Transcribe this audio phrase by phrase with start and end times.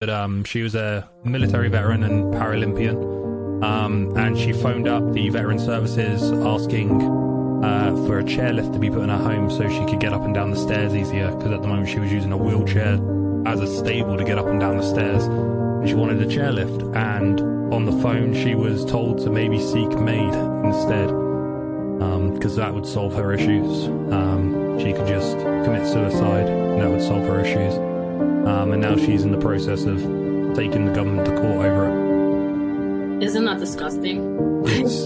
[0.00, 5.28] but um, she was a military veteran and Paralympian, um, and she phoned up the
[5.28, 6.90] veteran services asking
[7.62, 10.22] uh, for a chairlift to be put in her home so she could get up
[10.22, 11.30] and down the stairs easier.
[11.36, 12.98] Because at the moment she was using a wheelchair
[13.46, 15.24] as a stable to get up and down the stairs.
[15.24, 17.38] And she wanted a chairlift, and
[17.74, 21.08] on the phone she was told to maybe seek MAID instead,
[22.32, 23.86] because that would solve her issues.
[24.10, 27.89] Um, she could just commit suicide, and that would solve her issues.
[28.46, 29.98] Um, and now she's in the process of
[30.54, 33.22] taking the government to court over it.
[33.22, 34.62] Isn't that disgusting?
[34.66, 35.02] It's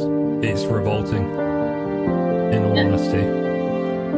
[0.47, 1.25] it's revolting.
[1.25, 2.84] In all Yeah.
[2.84, 3.19] honesty.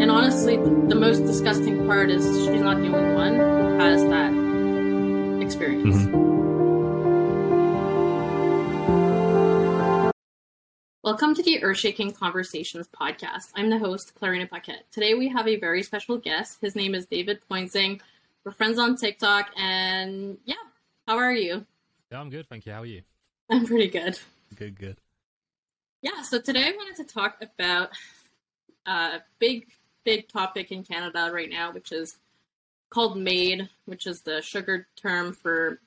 [0.02, 5.43] And honestly, the most disgusting part is she's not the only one who has that
[5.43, 5.96] experience.
[5.96, 6.27] Mhm.
[11.02, 13.51] Welcome to the Earthshaking Conversations podcast.
[13.55, 14.85] I'm the host, Clarina Paquette.
[14.91, 16.59] Today we have a very special guest.
[16.60, 18.01] His name is David Pointing.
[18.47, 20.55] We're friends on TikTok, and yeah,
[21.09, 21.67] how are you?
[22.13, 22.73] Yeah, I'm good, thank you.
[22.73, 23.03] How are you?
[23.51, 24.21] I'm pretty good.
[24.55, 24.99] Good, good.
[26.01, 27.88] Yeah, so today I wanted to talk about
[28.87, 29.66] a big,
[30.05, 32.19] big topic in Canada right now, which is
[32.88, 35.81] called MAID, which is the sugar term for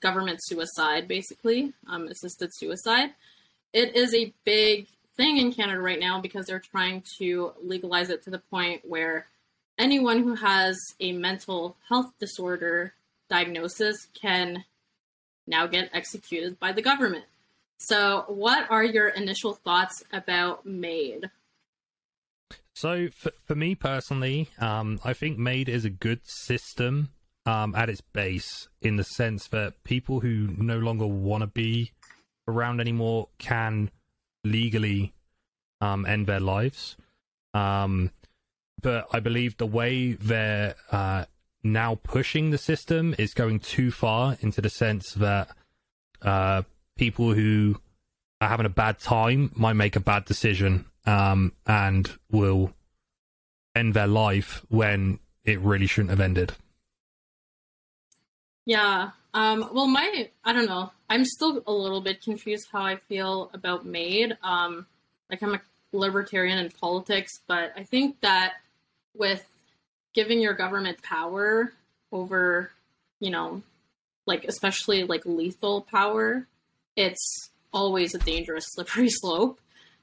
[0.00, 3.10] government suicide, basically, um, assisted suicide.
[3.72, 8.24] It is a big thing in Canada right now because they're trying to legalize it
[8.24, 9.26] to the point where
[9.78, 12.94] anyone who has a mental health disorder
[13.28, 14.64] diagnosis can
[15.46, 17.24] now get executed by the government.
[17.78, 21.30] So, what are your initial thoughts about MAID?
[22.74, 27.10] So for, for me personally, um, I think MAID is a good system
[27.46, 31.92] um, at its base in the sense that people who no longer want to be
[32.48, 33.90] around anymore can
[34.42, 35.12] legally
[35.80, 36.96] um, end their lives.
[37.52, 38.10] Um,
[38.84, 41.24] but I believe the way they're uh,
[41.64, 45.48] now pushing the system is going too far into the sense that
[46.20, 46.62] uh,
[46.96, 47.80] people who
[48.42, 52.74] are having a bad time might make a bad decision um, and will
[53.74, 56.52] end their life when it really shouldn't have ended.
[58.66, 59.10] Yeah.
[59.32, 60.92] Um, well, my, I don't know.
[61.08, 64.36] I'm still a little bit confused how I feel about MAID.
[64.42, 64.86] Um,
[65.30, 65.60] like, I'm a
[65.92, 68.54] libertarian in politics, but I think that
[69.14, 69.44] with
[70.14, 71.72] giving your government power
[72.12, 72.70] over,
[73.20, 73.62] you know,
[74.26, 76.46] like, especially like lethal power,
[76.96, 79.60] it's always a dangerous, slippery slope.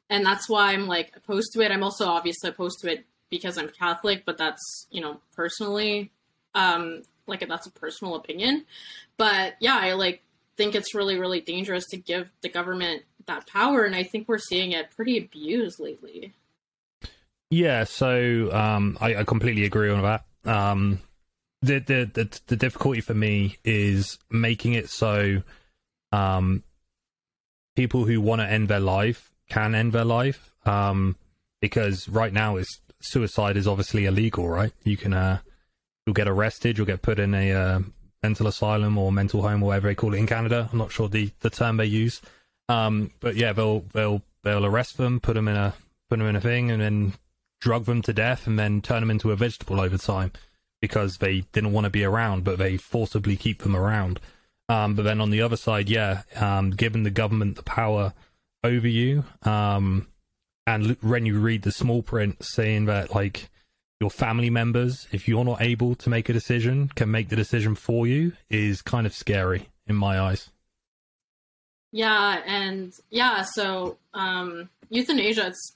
[0.09, 1.71] And that's why I'm like opposed to it.
[1.71, 6.11] I'm also obviously opposed to it because I'm Catholic, but that's, you know, personally,
[6.53, 8.65] um, like that's a personal opinion.
[9.17, 10.21] But yeah, I like
[10.57, 13.83] think it's really, really dangerous to give the government that power.
[13.83, 16.33] And I think we're seeing it pretty abused lately.
[17.51, 20.25] Yeah, so um, I, I completely agree on that.
[20.49, 20.99] Um,
[21.61, 25.43] the, the the the difficulty for me is making it so
[26.11, 26.63] um,
[27.75, 30.49] people who want to end their life can end their life.
[30.65, 31.17] Um,
[31.59, 34.71] because right now, is suicide is obviously illegal, right?
[34.83, 35.39] You can uh,
[36.05, 37.79] you'll get arrested, you'll get put in a uh,
[38.23, 40.69] mental asylum or mental home or whatever they call it in Canada.
[40.71, 42.21] I'm not sure the, the term they use.
[42.69, 45.73] Um, but yeah, they'll they'll they'll arrest them, put them in a
[46.09, 47.13] put them in a thing, and then
[47.61, 50.33] drug them to death, and then turn them into a vegetable over time
[50.81, 54.19] because they didn't want to be around, but they forcibly keep them around.
[54.67, 58.13] Um, but then on the other side, yeah, um, giving the government the power
[58.63, 60.07] over you, um,
[60.67, 63.49] and when you read the small print saying that like
[63.99, 67.75] your family members, if you're not able to make a decision, can make the decision
[67.75, 70.49] for you, is kind of scary in my eyes.
[71.91, 75.47] Yeah, and yeah, so um, euthanasia.
[75.47, 75.75] It's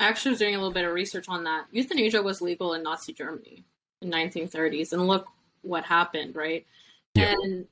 [0.00, 1.66] I actually was doing a little bit of research on that.
[1.72, 3.64] Euthanasia was legal in Nazi Germany
[4.00, 5.26] in 1930s, and look
[5.62, 6.64] what happened, right?
[7.14, 7.34] Yeah.
[7.42, 7.66] And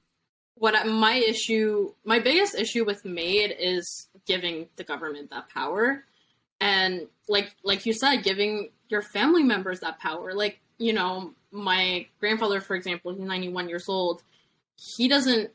[0.57, 6.05] what I, my issue, my biggest issue with MAID is giving the government that power,
[6.61, 10.33] and like like you said, giving your family members that power.
[10.35, 14.23] Like you know, my grandfather, for example, he's 91 years old.
[14.77, 15.51] He doesn't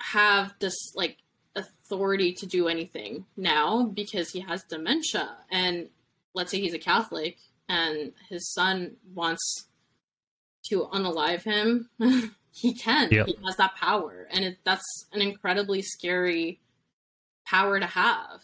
[0.00, 1.18] have this like
[1.56, 5.88] authority to do anything now because he has dementia and
[6.34, 7.38] let's say he's a catholic
[7.68, 9.66] and his son wants
[10.64, 11.88] to unalive him
[12.52, 13.26] he can Yep.
[13.26, 16.60] he has that power and it, that's an incredibly scary
[17.46, 18.40] power to have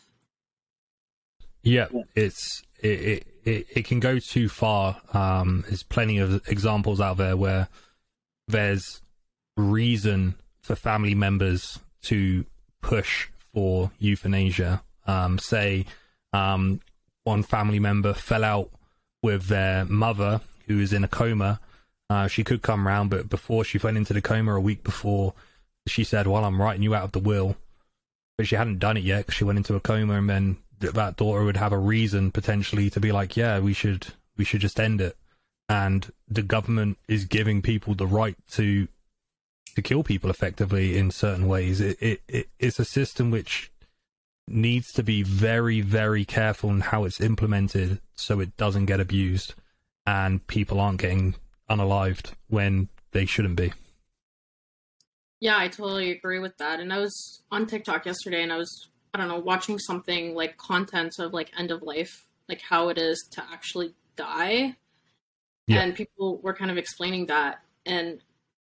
[1.63, 5.01] Yeah, it's it, it it it can go too far.
[5.13, 7.69] Um, there's plenty of examples out there where
[8.49, 9.01] there's
[9.57, 12.45] reason for family members to
[12.83, 14.83] push for euthanasia.
[15.07, 15.87] Um, say,
[16.33, 16.81] um,
[17.25, 18.71] one family member fell out
[19.23, 21.61] with their mother who is in a coma,
[22.11, 25.32] Uh, she could come round, but before she went into the coma a week before,
[25.87, 27.56] she said, "Well, I'm writing you out of the will,"
[28.37, 31.17] but she hadn't done it yet because she went into a coma, and then that
[31.17, 34.79] daughter would have a reason potentially to be like, "Yeah, we should we should just
[34.79, 35.17] end it."
[35.69, 38.87] And the government is giving people the right to
[39.75, 41.81] to kill people effectively in certain ways.
[41.81, 43.73] It, it, it it's a system which
[44.46, 49.55] needs to be very very careful in how it's implemented so it doesn't get abused
[50.06, 51.35] and people aren't getting
[51.70, 53.73] unalived when they shouldn't be.
[55.41, 56.81] Yeah, I totally agree with that.
[56.81, 60.56] And I was on TikTok yesterday and I was, I don't know, watching something like
[60.56, 64.76] content of like end of life, like how it is to actually die.
[65.67, 65.82] Yeah.
[65.82, 67.61] And people were kind of explaining that.
[67.87, 68.20] And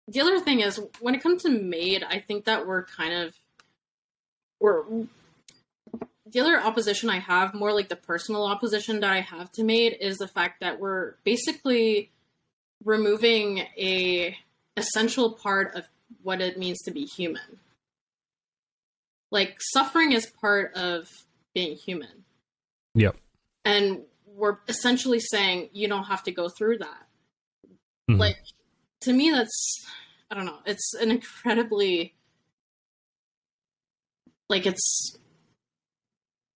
[0.07, 3.35] the other thing is when it comes to MAID, I think that we're kind of
[4.59, 4.83] we're
[6.25, 9.97] the other opposition I have, more like the personal opposition that I have to MAID,
[10.01, 12.11] is the fact that we're basically
[12.83, 14.35] removing a
[14.75, 15.85] essential part of
[16.23, 17.59] what it means to be human.
[19.31, 21.07] Like suffering is part of
[21.53, 22.25] being human.
[22.95, 23.15] Yep.
[23.63, 27.07] And we're essentially saying you don't have to go through that.
[28.09, 28.19] Mm-hmm.
[28.19, 28.37] Like
[29.01, 29.85] to me that's
[30.29, 32.13] I don't know, it's an incredibly
[34.49, 35.17] like it's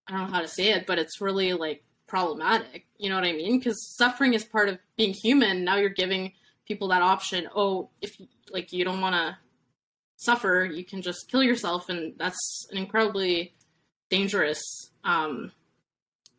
[0.09, 2.87] I don't know how to say it, but it's really like problematic.
[2.97, 3.59] You know what I mean?
[3.59, 5.63] Because suffering is part of being human.
[5.63, 6.33] Now you're giving
[6.67, 7.47] people that option.
[7.55, 8.17] Oh, if
[8.51, 9.37] like you don't want to
[10.17, 13.53] suffer, you can just kill yourself, and that's an incredibly
[14.09, 14.61] dangerous
[15.03, 15.51] um,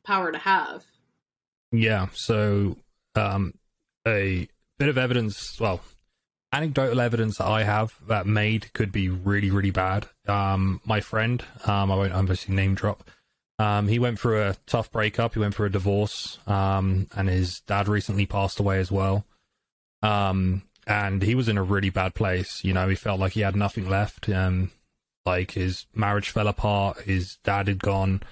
[0.05, 0.85] power to have.
[1.71, 2.09] Yeah.
[2.13, 2.77] So
[3.15, 3.55] um,
[4.07, 5.59] a bit of evidence.
[5.61, 5.81] Well,
[6.53, 10.09] anecdotal evidence that I have that MAID could be really, really bad.
[10.27, 13.09] Um, my friend, um, I won't obviously name drop
[13.61, 15.35] um, he went through a tough breakup.
[15.35, 19.27] He went through a divorce, um, and his dad recently passed away as well.
[20.03, 22.65] Um, and he was in a really bad place.
[22.65, 24.31] You know, he felt like he had nothing left.
[24.31, 24.71] Um,
[25.27, 27.03] like his marriage fell apart.
[27.03, 28.23] His dad had gone,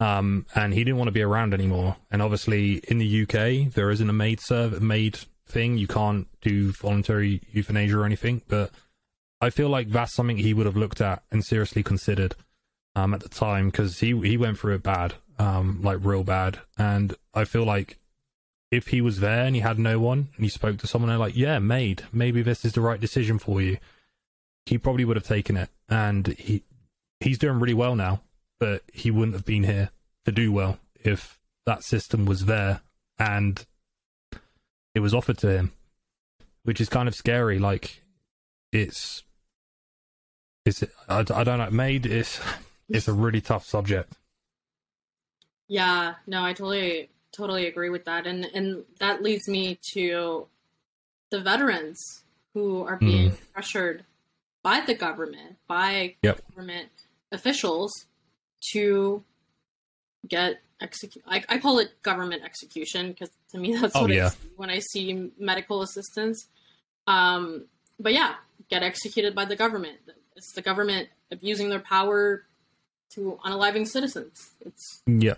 [0.00, 1.96] um, and he didn't want to be around anymore.
[2.10, 5.78] And obviously, in the UK, there isn't a MAID serve MAID thing.
[5.78, 8.42] You can't do voluntary euthanasia or anything.
[8.48, 8.70] But
[9.40, 12.34] I feel like that's something he would have looked at and seriously considered
[12.96, 16.60] um, at the time because he he went through it bad, um, like real bad.
[16.78, 17.98] And I feel like
[18.70, 21.18] if he was there and he had no one and he spoke to someone, they're
[21.18, 22.04] like, "Yeah, MAID.
[22.12, 23.78] maybe this is the right decision for you."
[24.66, 26.62] He probably would have taken it, and he
[27.20, 28.22] he's doing really well now.
[28.60, 29.90] But he wouldn't have been here
[30.24, 32.80] to do well if that system was there
[33.18, 33.64] and
[34.94, 35.72] it was offered to him,
[36.62, 37.58] which is kind of scary.
[37.58, 38.02] Like
[38.72, 39.22] it's
[40.64, 41.70] it's I, I don't know.
[41.70, 42.40] MAID is
[42.88, 44.14] it's a really tough subject.
[45.68, 50.46] Yeah, no, I totally totally agree with that, and and that leads me to
[51.30, 52.22] the veterans
[52.52, 53.36] who are being mm.
[53.52, 54.04] pressured
[54.62, 56.40] by the government, by yep.
[56.50, 56.88] government
[57.32, 58.06] officials
[58.72, 59.22] to
[60.28, 61.24] get execute.
[61.26, 64.30] I, I, call it government execution because to me that's oh, what yeah.
[64.56, 66.46] When I see medical assistance.
[67.06, 67.66] Um,
[67.98, 68.34] but yeah,
[68.70, 69.98] get executed by the government.
[70.36, 72.44] It's the government abusing their power
[73.14, 74.50] to unaliving citizens.
[74.60, 75.34] It's yeah.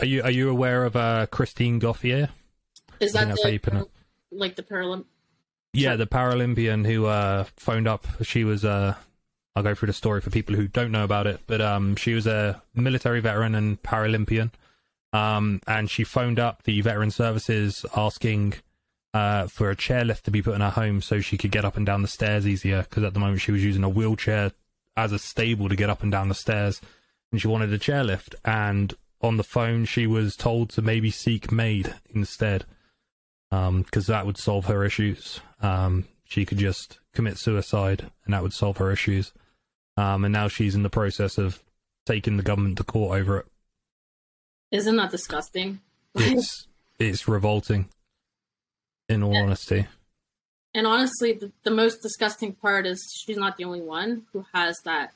[0.00, 2.28] Are you are you aware of uh, Christine Gauthier?
[3.00, 3.88] Is that the,
[4.30, 5.04] like the Paralympic?
[5.72, 8.06] Yeah, the Paralympian who uh, phoned up.
[8.22, 8.64] She was.
[8.64, 8.94] Uh,
[9.54, 12.14] I'll go through the story for people who don't know about it, but um, she
[12.14, 14.52] was a military veteran and Paralympian,
[15.12, 18.54] um, and she phoned up the veteran services asking
[19.14, 21.76] uh, for a chairlift to be put in her home so she could get up
[21.76, 22.82] and down the stairs easier.
[22.82, 24.52] Because at the moment she was using a wheelchair
[24.98, 26.80] as a stable to get up and down the stairs,
[27.30, 28.34] and she wanted a chairlift.
[28.44, 32.64] And on the phone, she was told to maybe seek MAID instead,
[33.50, 35.40] because um, that would solve her issues.
[35.62, 39.32] Um, she could just commit suicide, and that would solve her issues.
[39.96, 41.62] Um, and now she's in the process of
[42.04, 43.46] taking the government to court over it.
[44.70, 45.80] Isn't that disgusting?
[46.14, 46.66] it's
[46.98, 47.88] it's revolting.
[49.08, 49.86] In all honesty
[50.74, 54.76] and honestly, the, the, most disgusting part is she's not the only one who has
[54.84, 55.12] that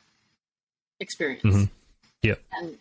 [0.99, 1.43] experience.
[1.45, 1.65] Mm-hmm.
[2.23, 2.35] Yeah.
[2.53, 2.79] And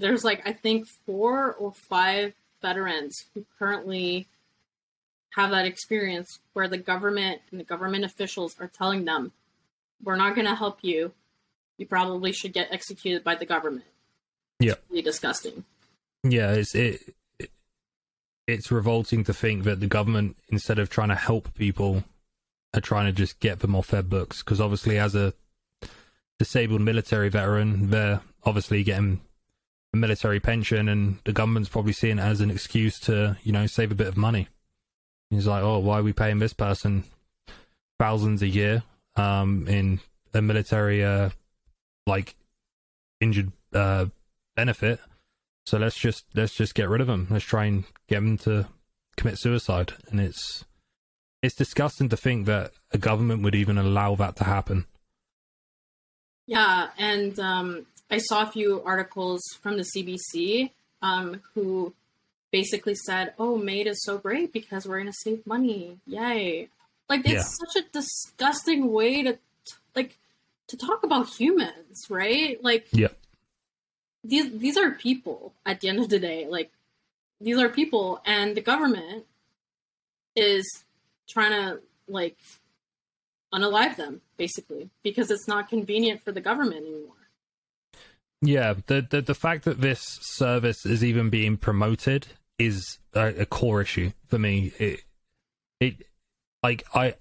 [0.00, 4.28] there's like, I think, four or five veterans who currently
[5.30, 9.32] have that experience where the government and the government officials are telling them,
[10.02, 11.12] we're not going to help you.
[11.76, 13.86] You probably should get executed by the government.
[14.58, 14.72] Yeah.
[14.72, 15.64] It's really disgusting.
[16.22, 17.14] Yeah, it's, it,
[18.52, 22.04] it's revolting to think that the government, instead of trying to help people,
[22.74, 24.42] are trying to just get them off their books.
[24.42, 25.32] Because obviously, as a
[26.38, 29.20] disabled military veteran, they're obviously getting
[29.92, 33.66] a military pension, and the government's probably seeing it as an excuse to, you know,
[33.66, 34.48] save a bit of money.
[35.30, 37.04] He's like, oh, why are we paying this person
[37.98, 38.82] thousands a year
[39.16, 40.00] um, in
[40.34, 41.30] a military uh,
[42.06, 42.34] like
[43.20, 44.06] injured uh,
[44.56, 45.00] benefit?
[45.66, 47.26] So let's just let's just get rid of him.
[47.30, 48.68] Let's try and get him to
[49.16, 49.92] commit suicide.
[50.10, 50.64] And it's
[51.42, 54.86] it's disgusting to think that a government would even allow that to happen.
[56.46, 61.94] Yeah, and um, I saw a few articles from the CBC um, who
[62.50, 65.98] basically said, "Oh, MAID is so great because we're going to save money.
[66.06, 66.68] Yay!"
[67.08, 67.42] Like it's yeah.
[67.42, 69.38] such a disgusting way to
[69.94, 70.16] like
[70.68, 72.62] to talk about humans, right?
[72.62, 73.08] Like, yeah,
[74.22, 76.46] these these are people at the end of the day.
[76.48, 76.70] Like,
[77.40, 79.24] these are people, and the government
[80.36, 80.84] is
[81.28, 82.36] trying to like
[83.52, 87.14] unalive them basically because it's not convenient for the government anymore.
[88.42, 93.46] Yeah, the the, the fact that this service is even being promoted is a, a
[93.46, 94.72] core issue for me.
[94.78, 95.00] It
[95.78, 95.94] it
[96.62, 97.14] like I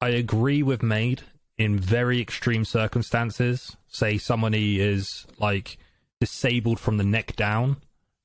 [0.00, 1.22] I agree with MAID
[1.58, 3.76] in very extreme circumstances.
[3.88, 5.78] Say somebody is like
[6.22, 7.78] disabled from the neck down.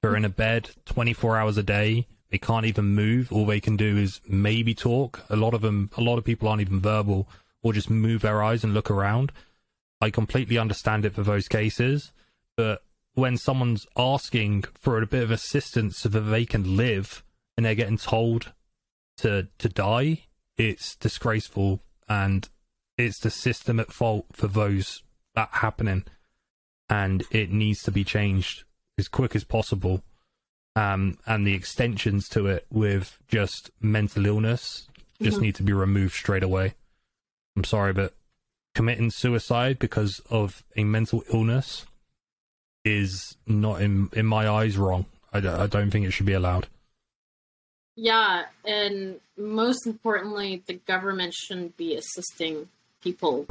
[0.03, 2.05] They're in a bed 24 hours a day.
[2.29, 3.31] They can't even move.
[3.31, 5.25] All they can do is maybe talk.
[5.31, 7.27] A lot of them, a lot of people aren't even verbal
[7.63, 9.31] or just move their eyes and look around.
[9.99, 12.11] I completely understand it for those cases.
[12.55, 12.83] But
[13.15, 17.23] when someone's asking for a bit of assistance so that they can live
[17.55, 18.53] and they're getting told
[19.17, 22.47] to to die, it's disgraceful and
[22.95, 25.01] it's the system at fault for those
[25.33, 26.05] that happening
[26.89, 28.63] and it needs to be changed
[28.97, 30.01] as quick as possible.
[30.75, 34.87] Um, and the extensions to it with just mental illness
[35.21, 35.45] just mm-hmm.
[35.45, 36.75] need to be removed straight away.
[37.55, 38.13] I'm sorry, but
[38.75, 41.85] committing suicide because of a mental illness
[42.85, 45.05] is not in in my eyes wrong.
[45.33, 46.67] I, I don't think it should be allowed.
[47.95, 52.69] Yeah, and most importantly, the government shouldn't be assisting
[53.01, 53.47] people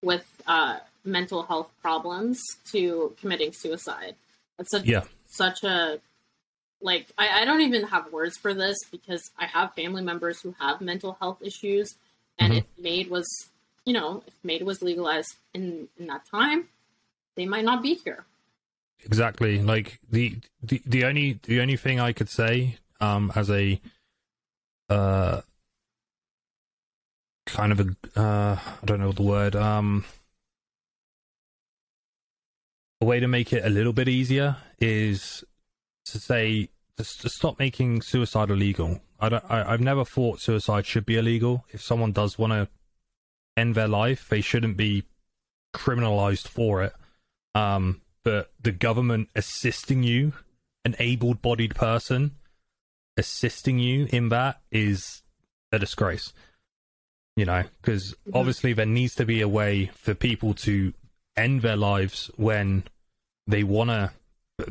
[0.00, 2.40] with uh, mental health problems
[2.72, 4.14] to committing suicide.
[4.58, 5.02] It's such, yeah.
[5.26, 6.00] such a
[6.82, 10.54] like I, I don't even have words for this because I have family members who
[10.60, 11.94] have mental health issues,
[12.38, 12.58] and mm-hmm.
[12.58, 13.26] if MAID was,
[13.84, 16.68] you know, if MAID was legalized in in that time,
[17.36, 18.24] they might not be here.
[19.04, 19.62] Exactly.
[19.62, 23.80] Like the, the the only the only thing I could say um as a
[24.88, 25.40] uh
[27.46, 30.04] kind of a uh I don't know the word um
[33.02, 35.42] a way to make it a little bit easier is
[36.04, 39.00] to say to, to stop making suicide illegal.
[39.18, 41.64] I don't I, I've never thought suicide should be illegal.
[41.70, 42.68] If someone does want to
[43.56, 45.02] end their life, they shouldn't be
[45.74, 46.92] criminalized for it.
[47.56, 50.34] Um but the government assisting you,
[50.84, 52.36] an able bodied person
[53.16, 55.22] assisting you in that is
[55.72, 56.32] a disgrace.
[57.34, 58.36] You know, because mm-hmm.
[58.36, 60.94] obviously there needs to be a way for people to
[61.36, 62.84] end their lives when
[63.46, 64.12] they want to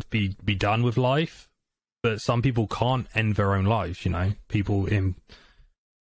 [0.09, 1.49] be be done with life,
[2.03, 4.05] but some people can't end their own lives.
[4.05, 5.15] You know, people in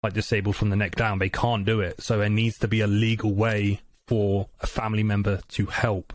[0.03, 2.01] like disabled from the neck down, they can't do it.
[2.01, 6.13] So there needs to be a legal way for a family member to help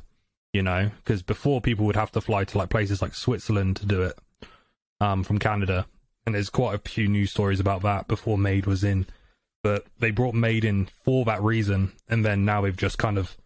[0.54, 3.86] you know, because before people would have to fly to like places like Switzerland to
[3.86, 4.16] do it
[5.00, 5.84] um, from Canada,
[6.24, 9.06] and there's quite a few news stories about that before MAID was in,
[9.64, 13.36] but they brought MAID in for that reason, and then now they've just kind of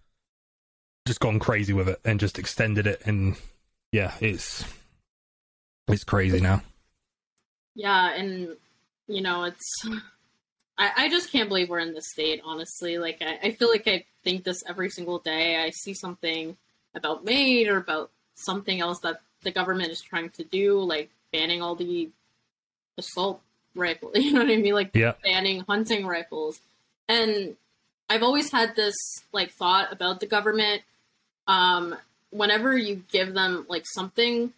[1.08, 3.36] just gone crazy with it and just extended it, and
[3.90, 4.64] yeah, it's
[5.88, 6.62] it's crazy now.
[7.74, 8.56] Yeah, and
[9.08, 9.86] you know, it's
[10.78, 12.40] I, I just can't believe we're in this state.
[12.44, 15.56] Honestly, like I, I feel like I think this every single day.
[15.56, 16.56] I see something
[16.94, 21.62] about MAID or about something else that the government is trying to do, like banning
[21.62, 22.10] all the
[22.96, 23.40] assault
[23.74, 24.12] rifles.
[24.16, 24.74] You know what I mean?
[24.74, 25.14] Like yeah.
[25.22, 26.60] banning hunting rifles.
[27.08, 27.56] And
[28.08, 28.94] I've always had this
[29.32, 30.82] like thought about the government.
[31.48, 31.96] Um,
[32.30, 34.52] whenever you give them like something,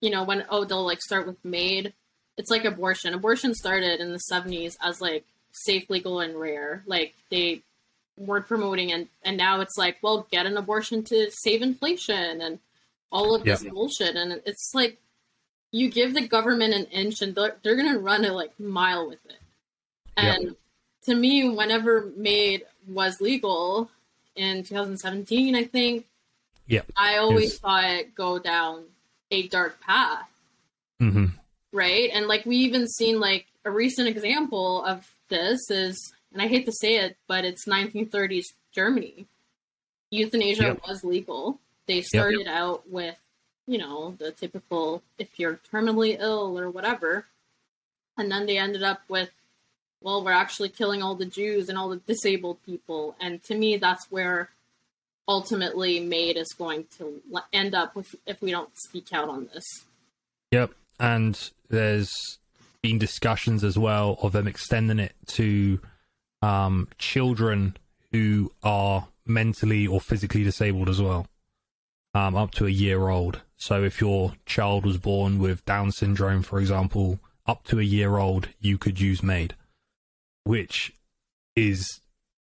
[0.00, 1.92] you know, when oh they'll like start with MAID,
[2.36, 3.14] it's like abortion.
[3.14, 6.84] Abortion started in the seventies as like safe, legal, and rare.
[6.86, 7.62] Like they
[8.16, 12.58] weren't promoting and and now it's like well get an abortion to save inflation and
[13.12, 14.98] all of this bullshit and it's like
[15.70, 19.18] you give the government an inch and they're, they're gonna run a like mile with
[19.26, 19.38] it
[20.16, 20.56] and
[21.04, 23.90] to me whenever MAID was legal
[24.34, 26.06] in 2017 i think
[26.66, 28.84] yeah i always saw it go down
[29.30, 30.28] a dark path
[31.00, 31.26] mm-hmm.
[31.72, 36.48] right and like we even seen like a recent example of this is and I
[36.48, 39.26] hate to say it, but it's 1930s Germany.
[40.10, 40.82] Euthanasia yep.
[40.86, 41.58] was legal.
[41.86, 42.54] They started yep.
[42.54, 43.16] out with,
[43.66, 47.24] you know, the typical if you're terminally ill or whatever.
[48.18, 49.30] And then they ended up with
[50.02, 53.16] well, we're actually killing all the Jews and all the disabled people.
[53.18, 54.50] And to me, that's where
[55.28, 57.20] ultimately MAID is going to
[57.52, 59.64] end up with if we don't speak out on this.
[60.52, 60.72] Yep.
[60.98, 62.38] And there's
[62.82, 65.80] been discussions as well of them extending it to
[66.42, 67.76] um, children
[68.12, 71.26] who are mentally or physically disabled as well,
[72.14, 73.40] um, up to a year old.
[73.56, 78.16] So if your child was born with Down syndrome, for example, up to a year
[78.18, 79.54] old, you could use MAID,
[80.44, 80.92] which
[81.54, 82.00] is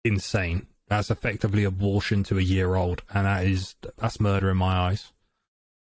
[0.03, 0.67] insane.
[0.89, 5.11] That's effectively abortion to a year old, and that is that's murder in my eyes.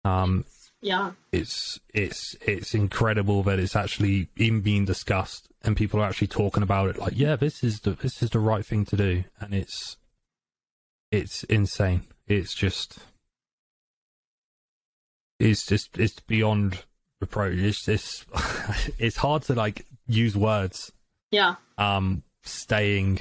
[0.06, 0.46] Um,
[0.80, 6.28] yeah, it's it's it's incredible that it's actually even being discussed, and people are actually
[6.28, 7.00] talking about it.
[7.00, 9.98] Like, yeah, this is the this is the right thing to do, and it's
[11.12, 12.04] it's insane.
[12.28, 13.00] It's just
[15.40, 16.84] it's just it's beyond
[17.20, 17.58] reproach.
[17.58, 18.26] It's it's
[19.00, 20.92] it's hard to like use words.
[21.32, 21.56] Yeah.
[21.80, 23.20] Um, staying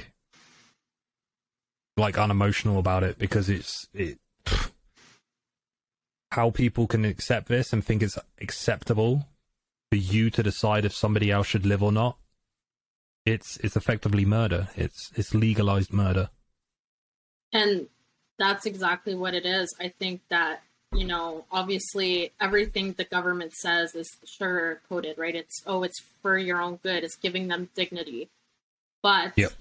[1.97, 4.19] like unemotional about it because it's it
[6.31, 9.27] how people can accept this and think it's acceptable
[9.91, 12.17] for you to decide if somebody else should live or not.
[13.25, 14.69] It's it's effectively murder.
[14.75, 16.29] It's it's legalized murder.
[17.53, 17.87] And
[18.39, 19.75] that's exactly what it is.
[19.79, 25.35] I think that you know, obviously everything the government says is sugar coated, right?
[25.35, 27.03] It's oh, it's for your own good.
[27.03, 28.29] It's giving them dignity.
[29.01, 29.51] But yep.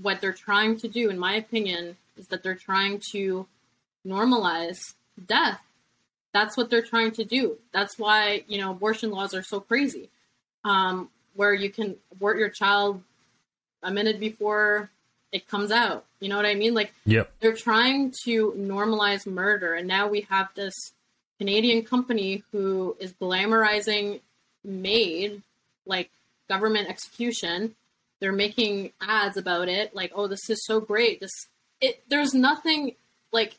[0.00, 3.46] What they're trying to do, in my opinion, is that they're trying to
[4.06, 4.94] normalize
[5.26, 5.60] death.
[6.32, 7.58] That's what they're trying to do.
[7.72, 10.08] That's why you know abortion laws are so crazy,
[10.64, 13.02] um, where you can abort your child
[13.82, 14.90] a minute before
[15.32, 16.04] it comes out.
[16.20, 16.74] You know what I mean?
[16.74, 17.32] Like, yep.
[17.40, 20.92] they're trying to normalize murder, and now we have this
[21.38, 24.20] Canadian company who is glamorizing
[24.64, 25.42] MAID
[25.86, 26.10] like
[26.48, 27.74] government execution.
[28.20, 31.32] They're making ads about it, like, "Oh, this is so great." This,
[31.80, 32.96] it, there's nothing
[33.32, 33.56] like,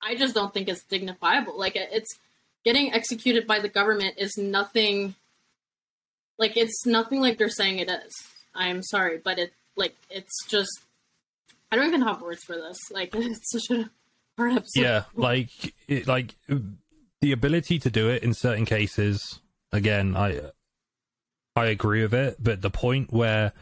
[0.00, 1.56] I just don't think it's dignifiable.
[1.56, 2.18] Like, it's
[2.64, 5.14] getting executed by the government is nothing.
[6.38, 8.12] Like, it's nothing like they're saying it is.
[8.54, 10.70] I'm sorry, but it like it's just
[11.70, 12.78] I don't even have words for this.
[12.90, 13.90] Like it's such a
[14.36, 14.80] hard episode.
[14.80, 15.50] Yeah, like
[15.86, 16.34] it, like
[17.20, 19.40] the ability to do it in certain cases.
[19.72, 20.40] Again, I
[21.54, 23.52] I agree with it, but the point where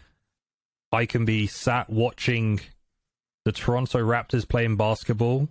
[0.95, 2.61] I can be sat watching
[3.45, 5.49] the Toronto Raptors playing basketball,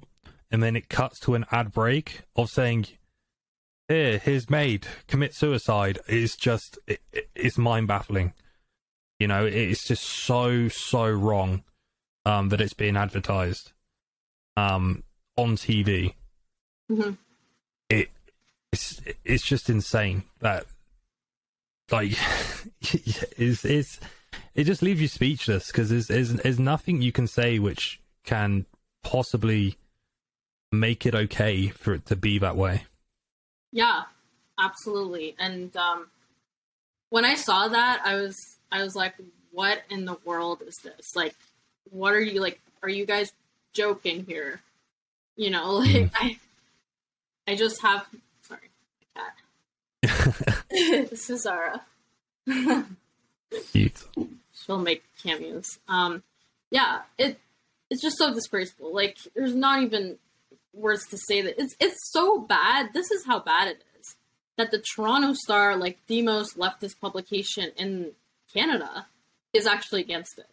[0.49, 2.87] and then it cuts to an ad break of saying,
[3.87, 7.01] "Here, here's MAID commit suicide," is just it,
[7.35, 8.33] it's mind baffling.
[9.19, 11.63] You know, it's just so so wrong
[12.25, 13.73] um, that it's being advertised
[14.57, 15.03] um,
[15.37, 16.13] on TV.
[16.91, 17.11] Mm-hmm.
[17.89, 18.09] It
[18.71, 20.65] it's it's just insane that
[21.91, 22.17] like
[22.81, 23.99] it's it's
[24.55, 28.65] it just leaves you speechless because there's, there's there's nothing you can say which can
[29.03, 29.77] possibly
[30.71, 32.85] make it okay for it to be that way.
[33.71, 34.03] Yeah,
[34.59, 35.35] absolutely.
[35.39, 36.07] And um,
[37.09, 38.37] when I saw that, I was
[38.71, 39.15] I was like,
[39.51, 41.35] "What in the world is this?" Like,
[41.89, 42.59] what are you like?
[42.81, 43.31] Are you guys
[43.73, 44.61] joking here?
[45.35, 46.11] You know, like mm.
[46.15, 46.37] I,
[47.47, 48.05] I just have.
[48.41, 48.69] Sorry,
[49.15, 50.55] my cat.
[51.09, 51.81] this is Zara.
[54.53, 55.79] She'll make cameos.
[55.87, 56.23] Um,
[56.71, 57.39] yeah, it
[57.89, 58.93] it's just so disgraceful.
[58.93, 60.17] Like, there's not even
[60.73, 62.93] words to say that it's it's so bad.
[62.93, 64.15] This is how bad it is
[64.57, 68.11] that the Toronto Star, like the most leftist publication in
[68.53, 69.07] Canada,
[69.53, 70.47] is actually against it.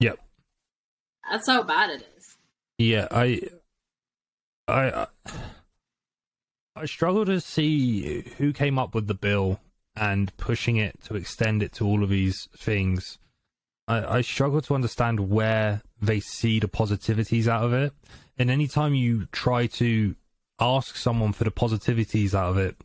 [0.00, 0.18] Yep.
[1.30, 2.36] That's how bad it is.
[2.78, 3.42] Yeah, I,
[4.66, 5.06] I,
[6.74, 9.60] I struggle to see who came up with the bill
[9.96, 13.18] and pushing it to extend it to all of these things.
[13.86, 17.92] I, I struggle to understand where they see the positivities out of it.
[18.38, 20.16] And anytime you try to
[20.58, 22.76] ask someone for the positivities out of it,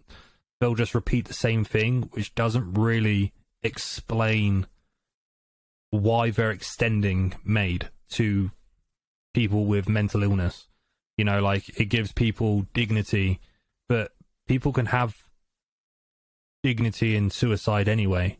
[0.59, 4.67] they'll just repeat the same thing, which doesn't really explain
[5.89, 8.51] why they're extending MAID to
[9.33, 10.67] people with mental illness.
[11.17, 13.39] You know, like it gives people dignity,
[13.87, 14.11] but
[14.47, 15.15] people can have
[16.63, 18.37] dignity in suicide anyway.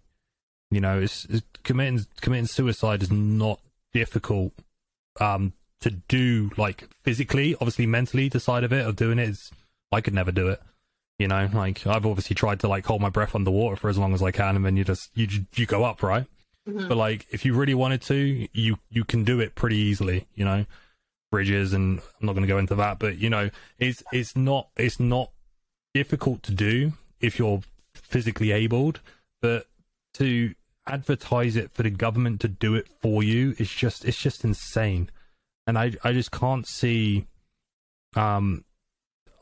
[0.69, 3.59] You know, it's, it's committing committing suicide is not
[3.93, 4.53] difficult
[5.19, 7.55] um, to do, like physically.
[7.55, 9.51] Obviously, mentally, the side of it of doing it is
[9.91, 10.61] I could never do it.
[11.19, 14.13] You know, like I've obviously tried to like hold my breath underwater for as long
[14.13, 16.25] as I can, and then you just you you go up, right?
[16.67, 16.89] Mm-hmm.
[16.89, 20.27] But like, if you really wanted to, you you can do it pretty easily.
[20.35, 20.65] You know,
[21.31, 23.49] bridges, and I'm not going to go into that, but you know,
[23.79, 25.31] it's it's not it's not
[25.93, 27.61] difficult to do if you're
[28.09, 29.01] physically abled,
[29.41, 29.67] but
[30.15, 30.53] to
[30.87, 35.09] advertise it for the government to do it for you is just it's just insane.
[35.65, 37.27] And i i just can't see
[38.15, 38.63] um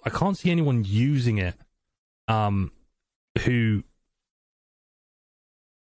[0.03, 1.53] i can't see anyone using it
[2.27, 2.71] um
[3.43, 3.83] who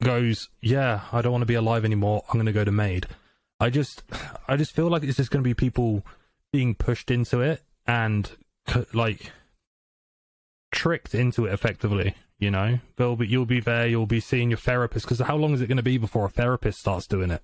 [0.03, 2.23] goes yeah i don't want to be alive anymore.
[2.27, 3.07] I'm going to go to MAID
[3.59, 4.03] i just
[4.47, 6.05] i just feel like it's just going to be people
[6.51, 8.31] being pushed into it and
[8.93, 9.31] like
[10.71, 14.57] tricked into it effectively you know, they'll be, you'll be there, you'll be seeing your
[14.57, 15.05] therapist.
[15.05, 17.41] Because how long is it going to be before a therapist starts doing it?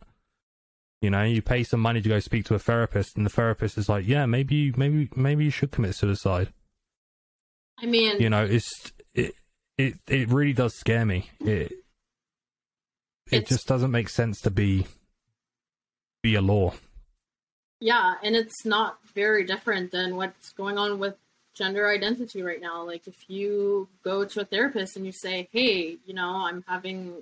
[1.01, 3.77] You know, you pay some money to go speak to a therapist, and the therapist
[3.77, 6.53] is like, "Yeah, maybe, maybe, maybe you should commit suicide."
[7.79, 9.33] I mean, you know, it's it
[9.79, 11.31] it it really does scare me.
[11.39, 11.73] It
[13.31, 14.85] it just doesn't make sense to be
[16.21, 16.73] be a law.
[17.79, 21.15] Yeah, and it's not very different than what's going on with
[21.53, 22.85] gender identity right now.
[22.85, 27.13] Like if you go to a therapist and you say, "Hey, you know, I'm having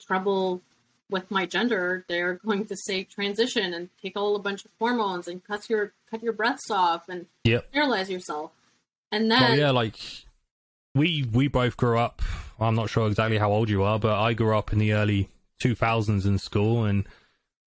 [0.00, 0.62] trouble
[1.10, 5.28] with my gender," they're going to say transition and take all a bunch of hormones
[5.28, 7.66] and cut your cut your breaths off and yep.
[7.70, 8.52] sterilize yourself.
[9.12, 9.96] And then well, yeah, like
[10.94, 12.22] we we both grew up.
[12.58, 15.28] I'm not sure exactly how old you are, but I grew up in the early
[15.62, 17.06] 2000s in school and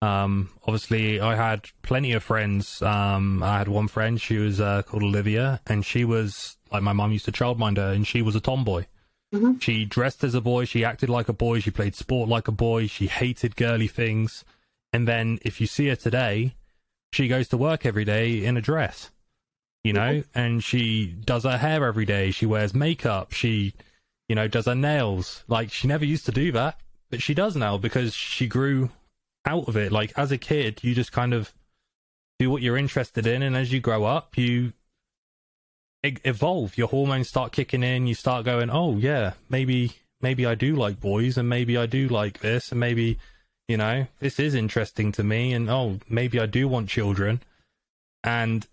[0.02, 2.80] um, obviously, I had plenty of friends.
[2.80, 6.92] Um, I had one friend, she was uh, called Olivia, and she was like my
[6.92, 8.86] mum used to childmind her, and she was a tomboy.
[9.34, 9.58] Mm-hmm.
[9.58, 12.52] She dressed as a boy, she acted like a boy, she played sport like a
[12.52, 14.44] boy, she hated girly things.
[14.92, 16.56] And then if you see her today,
[17.12, 19.10] she goes to work every day in a dress,
[19.84, 23.74] you know, and she does her hair every day, she wears makeup, she,
[24.28, 25.44] you know, does her nails.
[25.46, 28.90] Like she never used to do that, but she does now because she grew
[29.44, 29.92] out of it.
[29.92, 31.52] Like as a kid, you just kind of
[32.38, 34.72] do what you're interested in, and as you grow up, you
[36.02, 36.78] evolve.
[36.78, 38.06] Your hormones start kicking in.
[38.06, 42.08] You start going, oh yeah, maybe maybe I do like boys, and maybe I do
[42.08, 43.18] like this, and maybe
[43.68, 47.42] you know this is interesting to me, and oh maybe I do want children.
[48.22, 48.66] And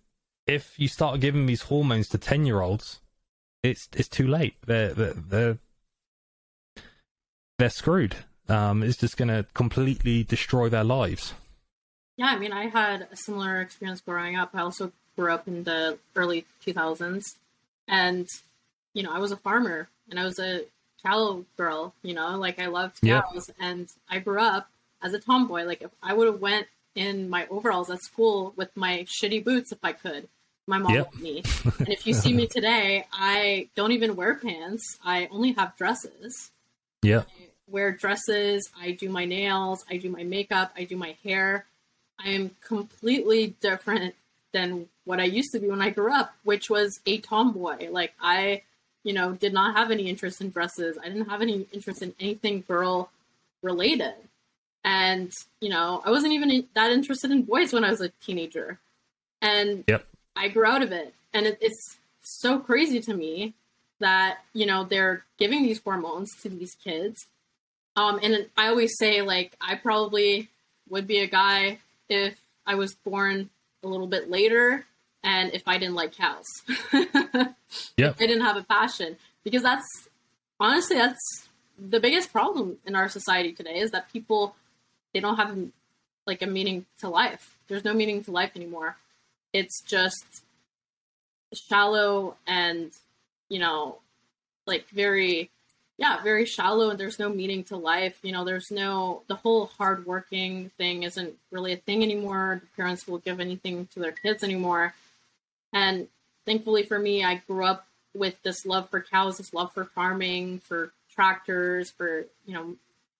[0.45, 3.01] if you start giving these hormones to ten year olds,
[3.63, 4.55] it's it's too late.
[4.65, 5.57] They're they're they're,
[7.57, 8.15] they're screwed
[8.49, 11.33] um, is just going to completely destroy their lives.
[12.17, 14.51] Yeah, I mean, I had a similar experience growing up.
[14.53, 17.23] I also grew up in the early 2000s,
[17.87, 18.27] and
[18.93, 20.61] you know, I was a farmer and I was a
[21.03, 21.93] cow girl.
[22.01, 23.67] You know, like I loved cows, yeah.
[23.67, 24.67] and I grew up
[25.01, 25.63] as a tomboy.
[25.65, 29.71] Like if I would have went in my overalls at school with my shitty boots
[29.71, 30.27] if I could.
[30.69, 31.15] My mom yep.
[31.15, 31.43] me.
[31.79, 34.97] And if you see me today, I don't even wear pants.
[35.05, 36.51] I only have dresses.
[37.03, 37.23] Yeah
[37.69, 41.65] wear dresses, I do my nails, I do my makeup, I do my hair.
[42.19, 44.15] I am completely different
[44.51, 47.89] than what I used to be when I grew up, which was a tomboy.
[47.91, 48.63] Like I,
[49.03, 50.97] you know, did not have any interest in dresses.
[51.01, 53.09] I didn't have any interest in anything girl
[53.61, 54.15] related.
[54.83, 58.79] And, you know, I wasn't even that interested in boys when I was a teenager.
[59.41, 60.05] And yep.
[60.35, 61.13] I grew out of it.
[61.33, 63.53] And it, it's so crazy to me
[63.99, 67.27] that, you know, they're giving these hormones to these kids
[67.97, 70.49] um, and I always say, like, I probably
[70.87, 73.49] would be a guy if I was born
[73.83, 74.85] a little bit later
[75.23, 76.45] and if I didn't like cows.
[77.97, 78.13] yeah.
[78.19, 79.17] I didn't have a passion.
[79.43, 79.87] Because that's
[80.59, 81.47] honestly, that's
[81.79, 84.55] the biggest problem in our society today is that people,
[85.13, 85.57] they don't have
[86.27, 87.57] like a meaning to life.
[87.67, 88.95] There's no meaning to life anymore.
[89.53, 90.43] It's just
[91.51, 92.91] shallow and,
[93.49, 93.97] you know,
[94.67, 95.49] like very
[95.97, 98.19] yeah, very shallow and there's no meaning to life.
[98.21, 102.61] You know, there's no, the whole hardworking thing isn't really a thing anymore.
[102.61, 104.93] The parents will give anything to their kids anymore.
[105.73, 106.07] And
[106.45, 110.59] thankfully for me, I grew up with this love for cows, this love for farming,
[110.59, 112.75] for tractors, for, you know,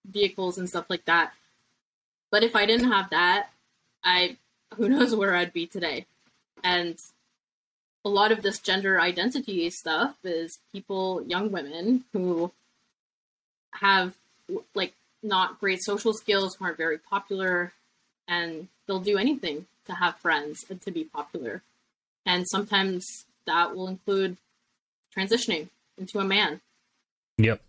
[0.08, 1.32] vehicles and stuff like that.
[2.30, 3.50] But if I didn't have that,
[4.04, 4.36] I,
[4.76, 6.06] who knows where I'd be today.
[6.62, 6.96] And
[8.04, 12.52] a lot of this gender identity stuff is people, young women who
[13.80, 14.14] have
[14.74, 17.72] like not great social skills, who aren't very popular,
[18.26, 21.62] and they'll do anything to have friends and to be popular.
[22.26, 24.36] And sometimes that will include
[25.16, 26.60] transitioning into a man.
[27.38, 27.60] Yep.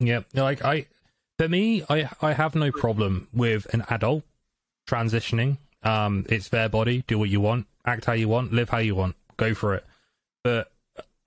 [0.00, 0.26] Yep.
[0.34, 0.86] Like I,
[1.38, 4.24] for me, I I have no problem with an adult
[4.88, 5.58] transitioning.
[5.82, 7.04] Um, it's their body.
[7.06, 7.66] Do what you want.
[7.84, 8.52] Act how you want.
[8.52, 9.16] Live how you want.
[9.36, 9.84] Go for it.
[10.42, 10.70] But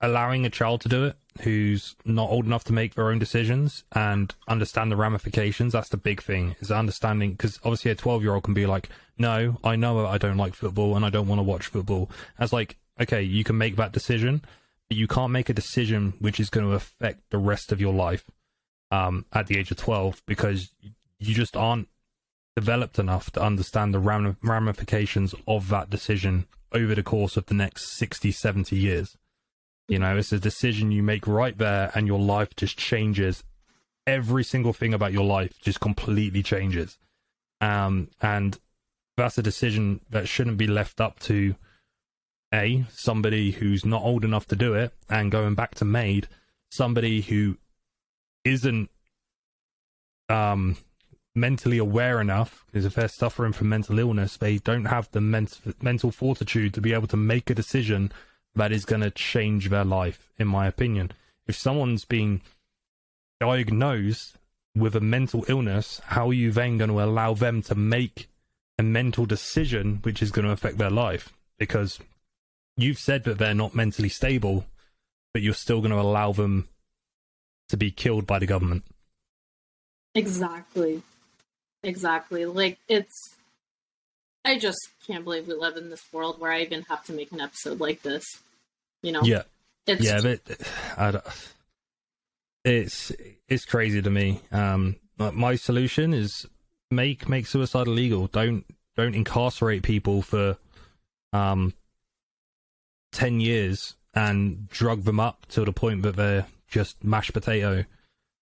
[0.00, 3.84] allowing a child to do it who's not old enough to make their own decisions
[3.92, 5.72] and understand the ramifications.
[5.72, 8.88] That's the big thing is understanding because obviously a 12 year old can be like,
[9.18, 12.10] no, I know I don't like football and I don't want to watch football.
[12.38, 14.42] As like, okay, you can make that decision,
[14.88, 17.94] but you can't make a decision which is going to affect the rest of your
[17.94, 18.24] life.
[18.90, 20.70] um, at the age of 12 because
[21.18, 21.88] you just aren't
[22.56, 27.54] developed enough to understand the ram- ramifications of that decision over the course of the
[27.54, 29.16] next 60, 70 years.
[29.90, 33.42] You know, it's a decision you make right there, and your life just changes.
[34.06, 36.96] Every single thing about your life just completely changes.
[37.60, 38.58] Um, and
[39.16, 41.56] that's a decision that shouldn't be left up to
[42.54, 46.28] a somebody who's not old enough to do it, and going back to MAID,
[46.70, 47.58] somebody who
[48.44, 48.90] isn't
[50.28, 50.76] um
[51.34, 55.60] mentally aware enough because if they're suffering from mental illness, they don't have the ment-
[55.82, 58.12] mental fortitude to be able to make a decision
[58.54, 61.12] that is going to change their life, in my opinion.
[61.46, 62.42] If someone's being
[63.40, 64.36] diagnosed
[64.74, 68.28] with a mental illness, how are you then going to allow them to make
[68.78, 71.32] a mental decision which is going to affect their life?
[71.58, 71.98] Because
[72.76, 74.66] you've said that they're not mentally stable,
[75.32, 76.68] but you're still going to allow them
[77.68, 78.84] to be killed by the government.
[80.14, 81.02] Exactly.
[81.82, 82.44] Exactly.
[82.44, 83.34] Like it's
[84.44, 87.32] I just can't believe we live in this world where I even have to make
[87.32, 88.24] an episode like this.
[89.02, 89.22] You know?
[89.22, 89.42] Yeah.
[89.86, 90.40] It's yeah, but
[90.96, 91.24] I don't,
[92.64, 93.12] it's
[93.48, 94.40] it's crazy to me.
[94.52, 96.46] Um, my solution is
[96.90, 98.26] make make suicide illegal.
[98.26, 98.64] Don't
[98.96, 100.56] don't incarcerate people for
[101.32, 101.74] um
[103.12, 107.84] ten years and drug them up to the point that they're just mashed potato.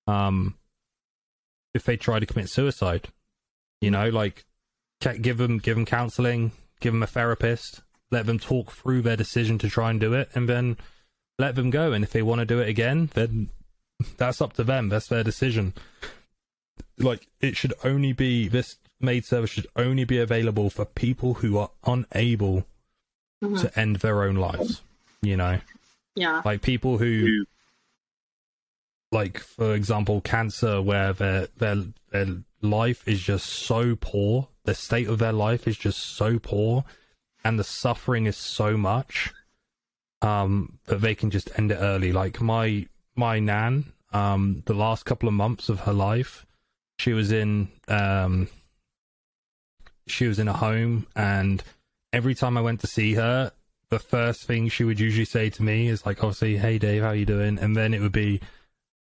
[0.07, 0.57] Um,
[1.75, 3.09] if they try to commit suicide,
[3.81, 4.45] you know, like
[5.01, 9.59] give them give them counseling, give them a therapist, let them talk through their decision
[9.59, 10.77] to try and do it, and then
[11.39, 11.93] let them go.
[11.93, 13.51] And if they want to do it again, then
[14.17, 14.89] that's up to them.
[14.89, 15.75] That's their decision.
[16.99, 21.59] Like it should only be this MAID service should only be available for people who
[21.59, 22.65] are unable
[23.43, 23.57] mm-hmm.
[23.57, 24.83] to end their own lives.
[25.23, 25.61] You know,
[26.15, 27.45] yeah, like people who,
[29.13, 32.27] like for example, cancer, where their their their
[32.63, 34.49] life is just so poor.
[34.69, 36.85] The state of their life is just so poor,
[37.43, 39.33] and the suffering is so much
[40.21, 42.13] um, that they can just end it early.
[42.13, 46.45] Like my my nan, um, the last couple of months of her life,
[46.99, 48.49] she was in um,
[50.07, 51.65] she was in a home, and
[52.13, 53.53] every time I went to see her,
[53.89, 57.13] the first thing she would usually say to me is like, obviously, "Hey Dave, how
[57.13, 58.43] you doing?" And then it would be,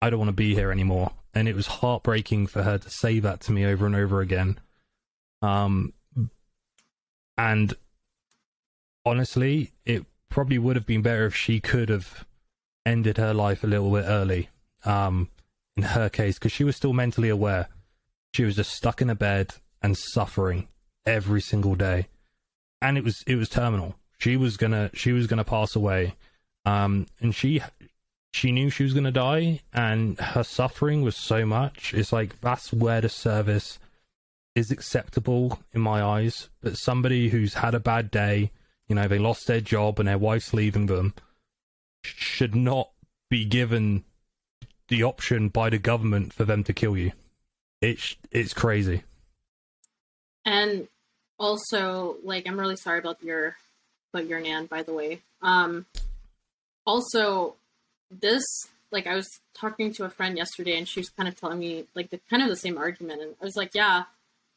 [0.03, 3.19] "I don't want to be here anymore." and it was heartbreaking for her to say
[3.19, 4.59] that to me over and over again.
[5.47, 5.93] Um,
[7.39, 7.75] and
[9.05, 12.27] honestly, it probably would have been better if she could have
[12.85, 14.49] ended her life a little bit early.
[14.85, 15.31] Um,
[15.77, 17.69] in her case, because she was still mentally aware.
[18.33, 20.69] She was just stuck in a bed and suffering
[21.05, 22.07] every single day,
[22.81, 23.97] and it was it was terminal.
[24.19, 26.15] She was gonna she was gonna pass away,
[26.65, 27.61] um, and she
[28.37, 32.71] she knew she was to die and her suffering was so much it's like that's
[32.71, 33.79] where the service
[34.57, 38.51] is acceptable in my eyes but somebody who's had a bad day
[38.89, 41.15] you know they lost their job and their wife's leaving them
[42.03, 42.91] should not
[43.29, 44.05] be given
[44.89, 47.13] the option by the government for them to kill you.
[47.81, 49.03] It's it's crazy.
[50.45, 50.89] And
[51.39, 53.57] also like i'm really sorry about your
[54.13, 55.21] about your nan by the way.
[55.43, 55.87] Um
[56.87, 57.55] also
[58.11, 58.45] this
[58.93, 61.87] like I was talking to a friend yesterday and she was kind of telling me
[61.95, 63.21] like the kind of the same argument.
[63.21, 64.05] And I was like, yeah,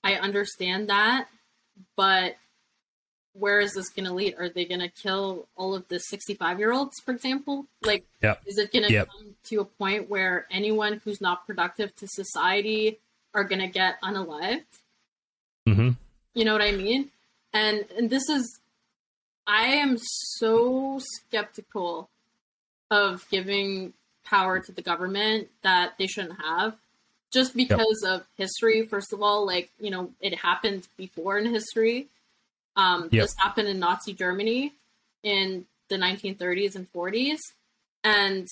[0.03, 1.27] I understand that,
[1.95, 2.35] but
[3.33, 4.35] where is this going to lead?
[4.38, 7.65] Are they going to kill all of the 65 year olds, for example?
[7.83, 8.41] Like, yep.
[8.45, 9.07] is it going to yep.
[9.09, 12.99] come to a point where anyone who's not productive to society
[13.33, 14.63] are going to get unalived?
[15.67, 15.89] Mm-hmm.
[16.33, 17.09] You know what I mean?
[17.53, 18.59] And and this is,
[19.47, 22.09] I am so skeptical
[22.91, 26.75] of giving power to the government that they shouldn't have
[27.31, 28.11] just because yep.
[28.11, 32.07] of history first of all like you know it happened before in history
[32.75, 33.23] um, yep.
[33.23, 34.73] this happened in nazi germany
[35.23, 37.37] in the 1930s and 40s
[38.03, 38.47] and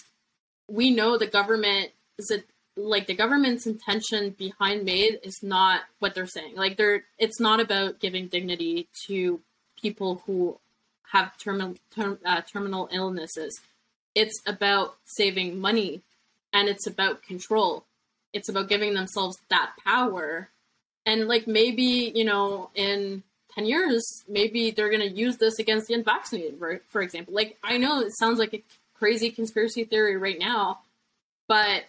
[0.67, 6.13] we know the government is it like the government's intention behind MAID is not what
[6.13, 9.39] they're saying like they're it's not about giving dignity to
[9.81, 10.59] people who
[11.11, 13.59] have terminal term, uh, terminal illnesses
[14.17, 16.01] it's about saving money
[16.51, 17.85] and it's about control.
[18.37, 20.49] It's about giving themselves that power.
[21.05, 23.23] And like maybe, you know, in
[23.55, 27.33] 10 years, maybe they're going to use this against the unvaccinated, for example.
[27.33, 30.79] Like I know it sounds like a crazy conspiracy theory right now,
[31.47, 31.83] but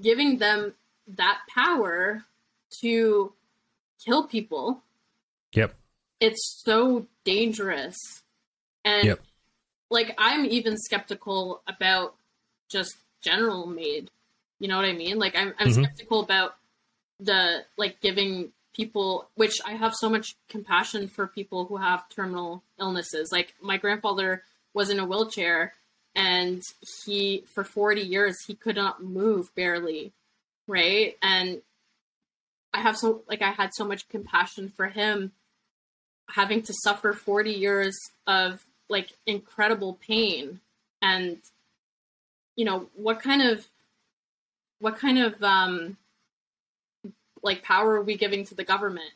[0.00, 0.74] giving them
[1.16, 2.24] that power
[2.80, 3.32] to
[4.04, 4.82] kill people.
[5.52, 5.74] Yep.
[6.20, 7.96] It's so dangerous.
[8.84, 9.20] And yep
[9.90, 12.14] like I'm even skeptical about
[12.68, 14.10] just general MAID
[14.58, 15.18] You know what I mean?
[15.18, 15.84] Like I'm I'm Mhm.
[15.84, 16.56] skeptical about
[17.20, 22.62] the like giving people which I have so much compassion for people who have terminal
[22.78, 23.30] illnesses.
[23.32, 24.42] Like my grandfather
[24.74, 25.74] was in a wheelchair
[26.14, 26.62] and
[27.04, 30.12] he for 40 years he could not move barely,
[30.66, 31.16] right?
[31.22, 31.62] And
[32.72, 35.32] I have so like I had so much compassion for him
[36.30, 40.60] having to suffer 40 years of like incredible pain
[41.00, 41.38] and
[42.56, 43.66] you know what kind of
[44.80, 45.96] what kind of um
[47.42, 49.12] like power are we giving to the government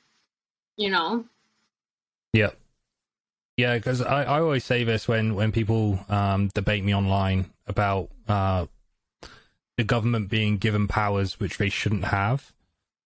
[0.76, 1.24] you know
[2.32, 2.50] Yeah.
[3.56, 8.08] Yeah, because I, I always say this when, when people um, debate me online about
[8.26, 8.66] uh,
[9.76, 12.52] the government being given powers which they shouldn't have.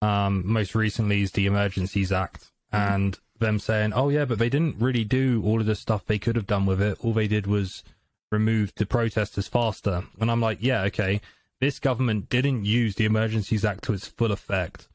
[0.02, 4.76] Um, most recently is the Emergencies Act, and them saying, oh, yeah, but they didn't
[4.78, 6.98] really do all of the stuff they could have done with it.
[7.02, 7.82] All they did was
[8.30, 10.04] remove the protesters faster.
[10.20, 11.20] And I'm like, yeah, okay,
[11.60, 14.88] this government didn't use the Emergencies Act to its full effect.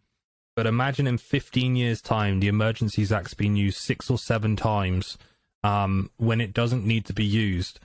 [0.56, 5.18] But imagine in 15 years' time, the Emergencies Act's been used six or seven times
[5.64, 7.80] um, when it doesn't need to be used,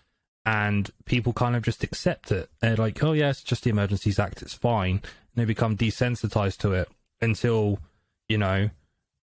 [0.44, 2.50] and people kind of just accept it.
[2.60, 5.02] They're like, "Oh yeah, it's just the Emergencies Act; it's fine." And
[5.34, 6.88] they become desensitized to it
[7.20, 7.78] until,
[8.28, 8.70] you know,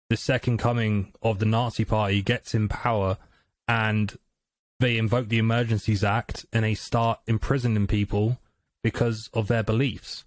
[0.09, 3.19] the second coming of the Nazi Party gets in power,
[3.67, 4.17] and
[4.81, 8.39] they invoke the Emergencies Act and they start imprisoning people
[8.83, 10.25] because of their beliefs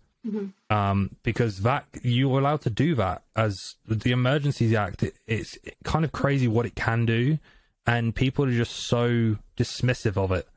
[0.70, 5.04] um, because that you're allowed to do that as the Emergencies Act.
[5.04, 7.40] It, it's kind of crazy what it can do,
[7.86, 10.48] and people are just so dismissive of it.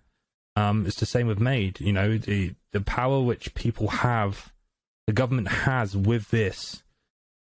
[0.57, 1.81] Um, it's the same with MAID.
[1.81, 4.53] You know, the the power which people have,
[5.07, 6.83] the government has with this,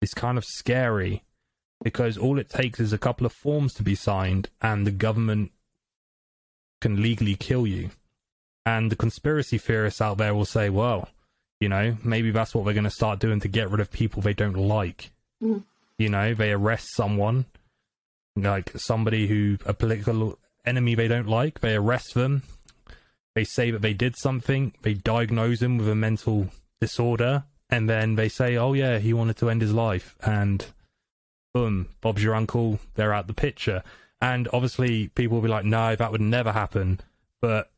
[0.01, 1.23] is kind of scary
[1.83, 5.51] because all it takes is a couple of forms to be signed, and the government
[6.79, 7.89] can legally kill you.
[8.65, 11.09] And the conspiracy theorists out there will say, well,
[11.59, 14.21] you know, maybe that's what they're going to start doing to get rid of people
[14.21, 15.11] they don't like.
[15.41, 15.63] Mhm.
[15.97, 17.45] You know, they arrest someone,
[18.35, 22.43] like somebody who, a political enemy they don't like, they arrest them.
[23.35, 26.49] They say that they did something, they diagnose him with a mental
[26.81, 30.15] disorder, and then they say, oh, yeah, he wanted to end his life.
[30.21, 30.65] And
[31.53, 33.83] boom, Bob's your uncle, they're out the picture.
[34.21, 36.99] And obviously, people will be like, no, that would never happen.
[37.41, 37.69] But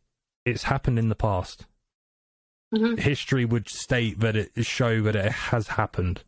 [0.48, 1.66] it's happened in the past
[2.74, 3.00] Mhm.
[3.00, 6.24] history would state that it show that it has happened.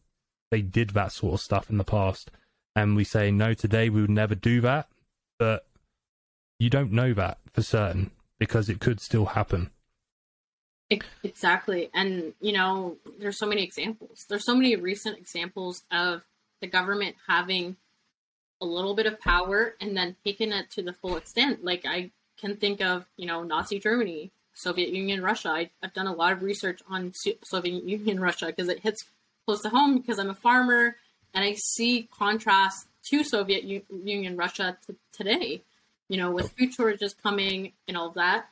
[0.52, 2.32] They did that sort of stuff in the past,
[2.76, 3.90] and we say no today.
[3.90, 4.90] We would never do that,
[5.38, 5.68] but
[6.60, 9.72] you don't know that for certain because it could still happen.
[11.24, 11.90] Exactly.
[11.94, 14.26] And, you know, there's so many examples.
[14.28, 16.26] There's so many recent examples of
[16.62, 17.78] the government having
[18.62, 21.64] a little bit of power and then taking it to the full extent.
[21.64, 25.50] Like, I can think of, you know, Nazi Germany, Soviet Union, Russia.
[25.50, 29.04] I, I've done a lot of research on Soviet Union, Russia, because it hits
[29.46, 30.96] close to home because I'm a farmer
[31.34, 35.62] and I see contrast to Soviet U- Union, Russia t- today,
[36.08, 38.48] you know, with food shortages coming and all that.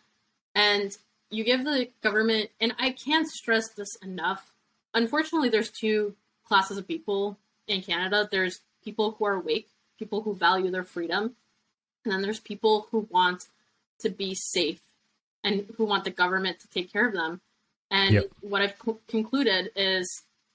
[0.55, 0.95] And
[1.29, 4.55] you give the government, and I can't stress this enough.
[4.93, 8.27] Unfortunately, there's two classes of people in Canada.
[8.31, 9.67] There's people who are awake,
[9.99, 11.35] people who value their freedom,
[12.05, 13.43] and then there's people who want
[13.99, 14.81] to be safe
[15.43, 17.41] and who want the government to take care of them.
[17.91, 18.29] And Yep.
[18.41, 20.07] what I've co- concluded is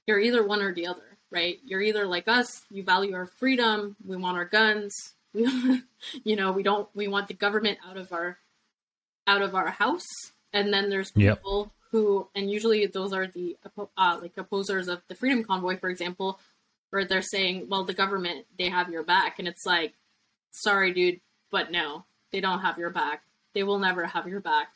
[0.07, 1.59] you're either one or the other, right?
[1.65, 4.93] You're either like us, you value our freedom, we want our guns,
[5.33, 5.47] we,
[6.25, 8.39] you know, we don't, we want the government out of our,
[9.27, 10.07] out of our house.
[10.53, 11.39] And then there's Yep.
[11.39, 13.57] people who, and usually those are the
[13.97, 16.39] uh, like opposers of the Freedom Convoy, for example,
[16.91, 19.39] where they're saying, well, the government, they have your back.
[19.39, 19.95] And it's like,
[20.51, 23.23] sorry, dude, but no, they don't have your back.
[23.55, 24.69] They will never have your back.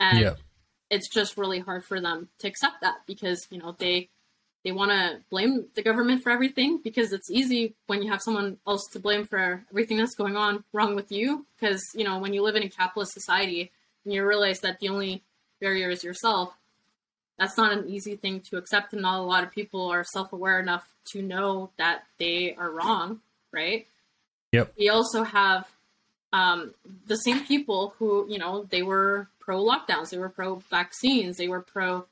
[0.00, 0.34] And Yeah.
[0.90, 4.10] it's just really hard for them to accept that because, you know, they,
[4.64, 8.58] they want to blame the government for everything because it's easy when you have someone
[8.66, 11.46] else to blame for everything that's going on wrong with you.
[11.58, 13.70] Because, you know, when you live in a capitalist society
[14.04, 15.22] and you realize that the only
[15.60, 16.54] barrier is yourself,
[17.38, 18.92] that's not an easy thing to accept.
[18.92, 22.70] And not a lot of people are self aware enough to know that they are
[22.70, 23.20] wrong,
[23.52, 23.86] right?
[24.52, 24.74] Yep.
[24.78, 25.68] We also have
[26.34, 26.74] um,
[27.06, 31.46] the same people who, you know, they were pro lockdowns, they were pro vaccines, they
[31.46, 32.06] were pro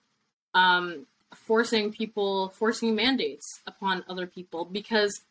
[0.54, 5.22] um, forcing people, forcing mandates upon other people because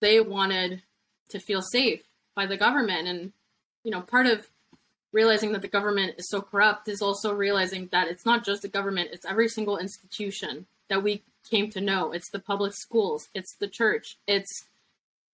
[0.00, 0.80] they wanted
[1.30, 2.02] to feel safe
[2.36, 3.08] by the government.
[3.08, 3.32] And,
[3.82, 4.46] you know, part of
[5.10, 8.68] realizing that the government is so corrupt is also realizing that it's not just the
[8.68, 12.12] government, it's every single institution that we came to know.
[12.12, 14.66] It's the public schools, it's the church, it's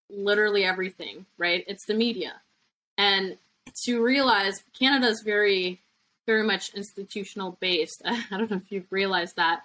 [0.09, 1.63] literally everything, right?
[1.69, 2.41] It's the media.
[3.03, 3.37] And
[3.85, 5.81] to realize Canada is very,
[6.25, 8.01] very much institutional based.
[8.05, 9.63] I don't know if you've realized that.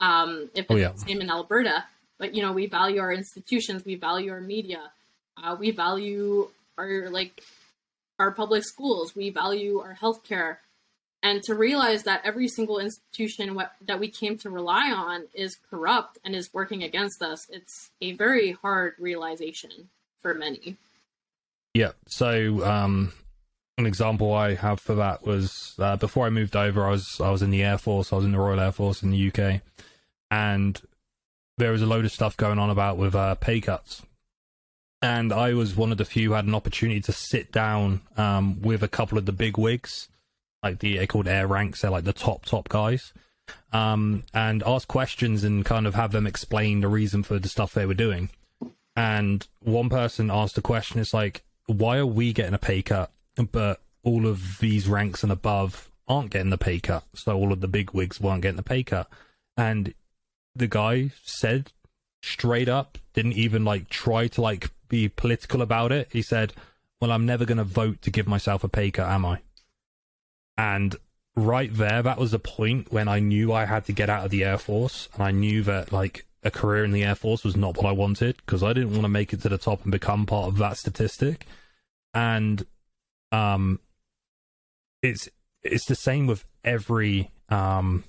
[0.00, 0.92] Um, if it's oh, yeah.
[0.92, 1.84] the same in Alberta,
[2.18, 4.90] but you know, we value our institutions, we value our media,
[5.36, 7.42] uh, we value our like
[8.18, 10.56] our public schools, we value our healthcare,
[11.22, 15.58] and to realize that every single institution what, that we came to rely on is
[15.68, 19.90] corrupt and is working against us, it's a very hard realization
[20.22, 20.76] for many.
[21.74, 21.92] Yeah.
[22.06, 23.12] So, um,
[23.76, 27.30] an example I have for that was uh, before I moved over, I was I
[27.30, 29.60] was in the Air Force, I was in the Royal Air Force in the UK,
[30.30, 30.80] and
[31.58, 34.02] there was a load of stuff going on about with uh, pay cuts.
[35.00, 38.60] And I was one of the few who had an opportunity to sit down um,
[38.60, 40.08] with a couple of the big wigs,
[40.62, 43.12] like the they called air ranks, they're like the top top guys,
[43.72, 47.74] um, and ask questions and kind of have them explain the reason for the stuff
[47.74, 48.30] they were doing.
[48.96, 53.12] And one person asked a question, it's like, why are we getting a pay cut,
[53.52, 57.04] but all of these ranks and above aren't getting the pay cut?
[57.14, 59.08] So all of the big wigs weren't getting the pay cut.
[59.56, 59.94] And
[60.56, 61.72] the guy said
[62.22, 66.08] straight up, didn't even like try to like be political about it.
[66.10, 66.54] He said,
[67.00, 69.40] "Well, I'm never going to vote to give myself a pay cut, am I?"
[70.56, 70.96] And
[71.36, 74.30] right there, that was the point when I knew I had to get out of
[74.30, 77.56] the Air Force, and I knew that like a career in the Air Force was
[77.56, 79.92] not what I wanted because I didn't want to make it to the top and
[79.92, 81.46] become part of that statistic.
[82.14, 82.64] And
[83.32, 83.80] um,
[85.02, 85.28] it's
[85.62, 88.04] it's the same with every um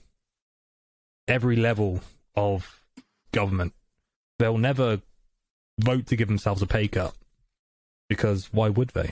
[1.27, 2.01] every level
[2.35, 2.81] of
[3.31, 3.73] government.
[4.39, 5.01] They'll never
[5.79, 7.13] vote to give themselves a pay cut
[8.07, 9.11] because why would they?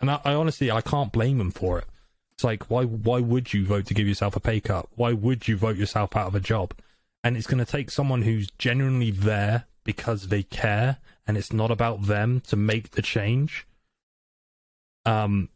[0.00, 1.84] And I, I, honestly, I can't blame them for it.
[2.32, 4.86] It's like why why would you vote to give yourself a pay cut?
[4.94, 6.74] Why would you vote yourself out of a job?
[7.24, 11.70] And it's going to take someone who's genuinely there because they care and it's not
[11.70, 13.66] about them to make the change.
[15.04, 15.48] Um,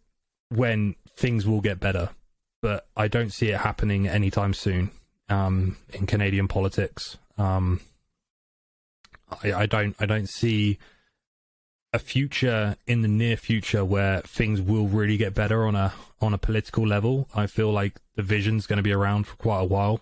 [0.49, 2.11] when things will get better,
[2.63, 4.91] but I don't see it happening anytime soon
[5.29, 7.17] um, in Canadian politics.
[7.39, 7.81] Um,
[9.43, 10.79] I, I don't I don't see
[11.93, 16.35] a future in the near future where things will really get better on a on
[16.35, 17.29] a political level.
[17.35, 20.01] I feel like the vision's going to be around for quite a while,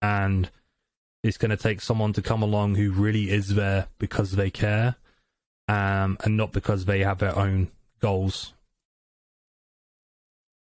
[0.00, 0.50] and
[1.22, 4.96] it's going to take someone to come along who really is there because they care,
[5.68, 7.68] um, and not because they have their own
[8.00, 8.52] goals.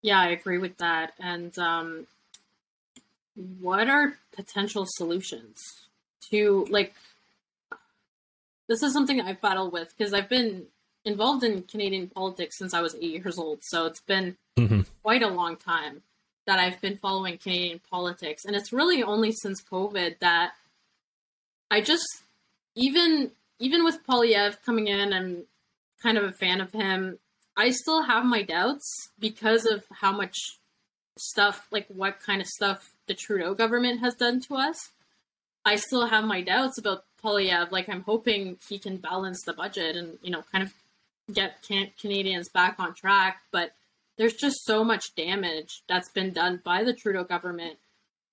[0.01, 1.13] Yeah, I agree with that.
[1.19, 2.07] And um,
[3.59, 5.61] what are potential solutions
[6.31, 6.93] to like
[8.67, 10.65] this is something I've battled with because I've been
[11.05, 13.59] involved in Canadian politics since I was eight years old.
[13.63, 14.81] So it's been mm-hmm.
[15.03, 16.01] quite a long time
[16.45, 18.43] that I've been following Canadian politics.
[18.45, 20.51] And it's really only since COVID that
[21.71, 22.05] I just
[22.75, 25.43] even even with Poilievre coming in, I'm
[26.01, 27.17] kind of a fan of him.
[27.55, 30.35] I still have my doubts because of how much
[31.17, 34.77] stuff, like what kind of stuff the Trudeau government has done to us.
[35.65, 37.71] I still have my doubts about Poilievre.
[37.71, 40.73] Like I'm hoping he can balance the budget and you know kind of
[41.33, 43.41] get can- Canadians back on track.
[43.51, 43.71] But
[44.17, 47.77] there's just so much damage that's been done by the Trudeau government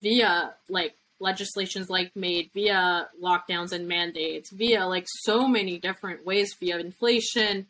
[0.02, 6.54] via like legislations like MAID via lockdowns and mandates via like so many different ways
[6.58, 7.66] via inflation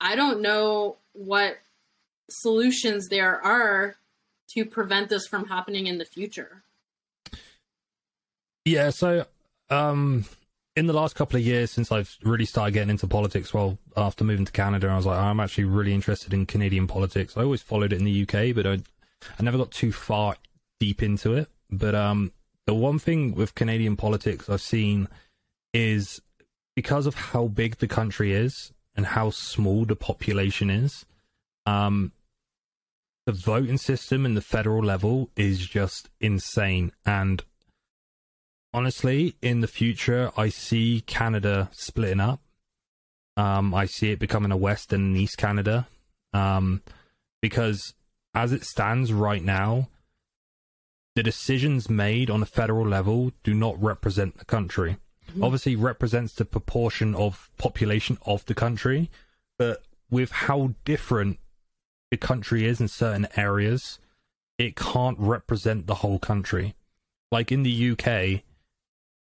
[0.00, 1.58] i don't know what
[2.30, 3.96] solutions there are
[4.50, 6.62] to prevent this from happening in the future?
[8.64, 9.26] Yeah, so
[9.70, 10.24] um,
[10.76, 14.24] in the last couple of years since I've really started getting into politics, well, after
[14.24, 17.36] moving to Canada, I was like, I'm actually really interested in Canadian politics.
[17.36, 18.72] I always followed it in the UK, but I,
[19.38, 20.36] I never got too far
[20.80, 21.48] deep into it.
[21.70, 22.32] But um,
[22.66, 25.08] the one thing with Canadian politics I've seen
[25.72, 26.20] is
[26.74, 31.04] because of how big the country is and how small the population is,
[31.66, 32.12] um,
[33.26, 36.92] the voting system in the federal level is just insane.
[37.04, 37.42] And
[38.72, 42.40] honestly, in the future, I see Canada splitting up.
[43.36, 45.86] Um, I see it becoming a West and East Canada.
[46.32, 46.82] Um,
[47.42, 47.94] because
[48.34, 49.88] as it stands right now,
[51.18, 54.98] the decisions made on a federal level do not represent the country.
[55.28, 55.42] Mm-hmm.
[55.42, 59.10] Obviously, represents the proportion of population of the country,
[59.58, 61.40] but with how different
[62.12, 63.98] the country is in certain areas,
[64.58, 66.76] it can't represent the whole country.
[67.32, 68.44] Like in the UK,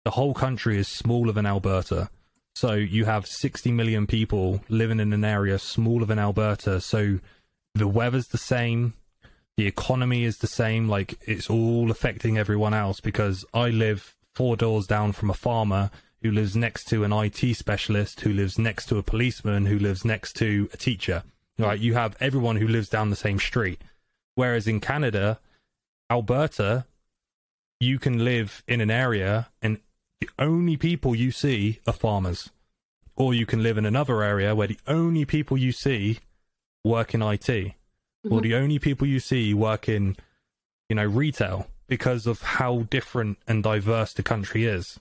[0.04, 2.10] the whole country is smaller than Alberta.
[2.56, 6.80] So you have 60 million people living in an area smaller than Alberta.
[6.80, 7.20] So
[7.76, 8.94] the weather's the same,
[9.56, 10.88] the economy is the same.
[10.88, 15.90] Like it's all affecting everyone else because I live four doors down from a farmer
[16.22, 20.04] who lives next to an IT specialist, who lives next to a policeman, who lives
[20.04, 21.22] next to a teacher.
[21.58, 23.80] Right, you have everyone who lives down the same street.
[24.34, 25.40] Whereas in Canada,
[26.10, 26.84] Alberta
[27.80, 29.78] you can live in an area and
[30.20, 32.50] the only people you see are farmers.
[33.16, 36.20] Or you can live in another area where the only people you see
[36.84, 37.74] work in IT.
[38.26, 38.34] Mm-hmm.
[38.34, 40.16] Or the only people you see work in,
[40.88, 44.98] you know, retail because of how different and diverse the country is.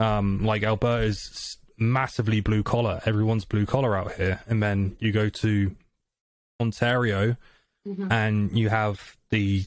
[0.00, 3.00] Um, like Alberta's massively blue collar.
[3.06, 4.40] Everyone's blue collar out here.
[4.48, 5.74] And then you go to
[6.60, 7.36] Ontario
[7.86, 8.10] mm-hmm.
[8.10, 9.64] and you have the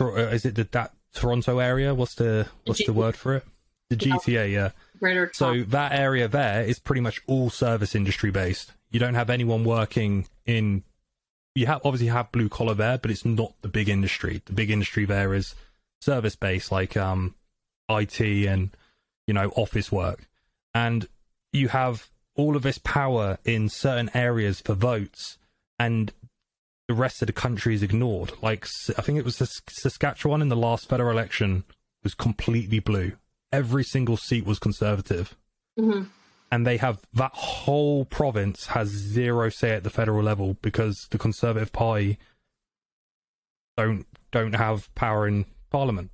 [0.00, 1.94] uh, is it the that Toronto area?
[1.94, 3.44] What's the what's the, the word for it?
[3.88, 4.70] The GTA, yeah.
[4.98, 8.72] Greater so that area there is pretty much all service industry based.
[8.90, 10.82] You don't have anyone working in.
[11.56, 14.42] You have obviously have blue collar there, but it's not the big industry.
[14.44, 15.54] The big industry there is
[16.02, 17.34] service based, like um,
[17.88, 18.70] IT and
[19.26, 20.28] you know office work,
[20.74, 21.08] and
[21.52, 25.38] you have all of this power in certain areas for votes,
[25.78, 26.12] and
[26.88, 28.32] the rest of the country is ignored.
[28.42, 28.66] Like
[28.98, 31.64] I think it was Saskatchewan in the last federal election
[32.02, 33.12] was completely blue.
[33.50, 35.34] Every single seat was conservative.
[35.78, 36.04] Mm-hmm.
[36.50, 41.18] And they have that whole province has zero say at the federal level because the
[41.18, 42.18] Conservative Party
[43.76, 46.10] don't don't have power in Parliament.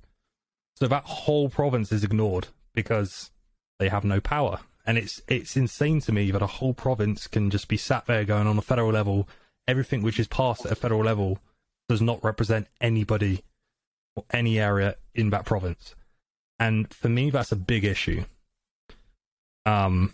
[0.75, 3.31] So that whole province is ignored because
[3.79, 4.59] they have no power.
[4.85, 8.25] And it's it's insane to me that a whole province can just be sat there
[8.25, 9.27] going on a federal level
[9.67, 11.39] everything which is passed at a federal level
[11.87, 13.43] does not represent anybody
[14.15, 15.95] or any area in that province.
[16.59, 18.23] And for me, that's a big issue.
[19.65, 20.13] Um,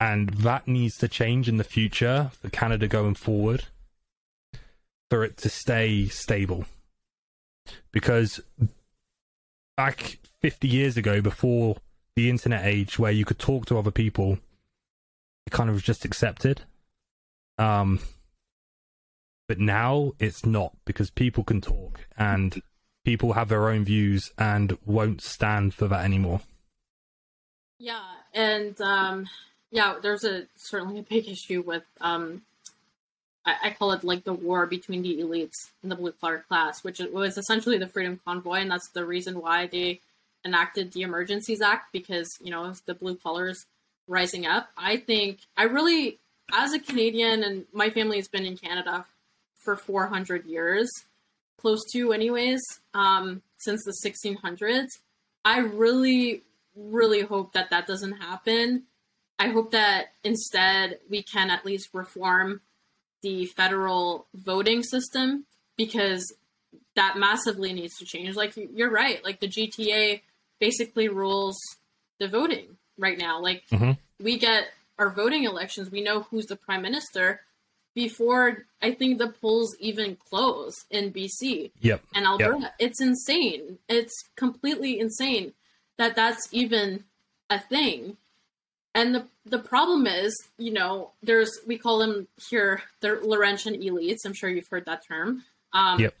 [0.00, 3.64] and that needs to change in the future for Canada going forward
[5.10, 6.66] for it to stay stable.
[7.92, 8.40] Because
[9.76, 11.76] back 50 years ago, before
[12.14, 14.38] the internet age, where you could talk to other people,
[15.46, 16.62] it kind of was just accepted.
[17.58, 18.00] Um,
[19.48, 22.62] but now it's not because people can talk and
[23.04, 26.42] people have their own views and won't stand for that anymore.
[27.78, 29.26] Yeah, and um,
[29.70, 32.42] yeah, there's a certainly a big issue with um,
[33.44, 36.82] I, I, call it like the war between the elites and the blue collar class,
[36.82, 40.00] which was essentially the Freedom Convoy, and that's the reason why they
[40.44, 43.66] enacted the Emergencies Act because you know the blue collars
[44.06, 44.68] rising up.
[44.76, 46.18] I think I really,
[46.52, 49.04] as a Canadian, and my family has been in Canada
[49.64, 50.88] for 400 years,
[51.58, 52.60] close to, anyways,
[52.94, 54.86] um, since the 1600s.
[55.44, 56.42] I really,
[56.74, 58.84] really hope that that doesn't happen.
[59.38, 62.60] I hope that instead we can at least reform
[63.22, 66.34] the federal voting system because
[66.96, 68.34] that massively needs to change.
[68.36, 70.22] Like you're right, like the GTA
[70.58, 71.56] basically rules
[72.18, 73.40] the voting right now.
[73.40, 73.92] Like mm-hmm.
[74.22, 74.68] we get
[74.98, 77.40] our voting elections, we know who's the prime minister,
[77.94, 82.00] before I think the polls even close in BC yep.
[82.14, 82.60] and Alberta.
[82.60, 82.74] Yep.
[82.78, 83.78] It's insane.
[83.88, 85.52] It's completely insane
[85.96, 87.04] that that's even
[87.50, 88.16] a thing.
[88.98, 94.26] And the the problem is, you know, there's we call them here the Laurentian elites.
[94.26, 95.44] I'm sure you've heard that term.
[95.72, 96.14] Um, yep.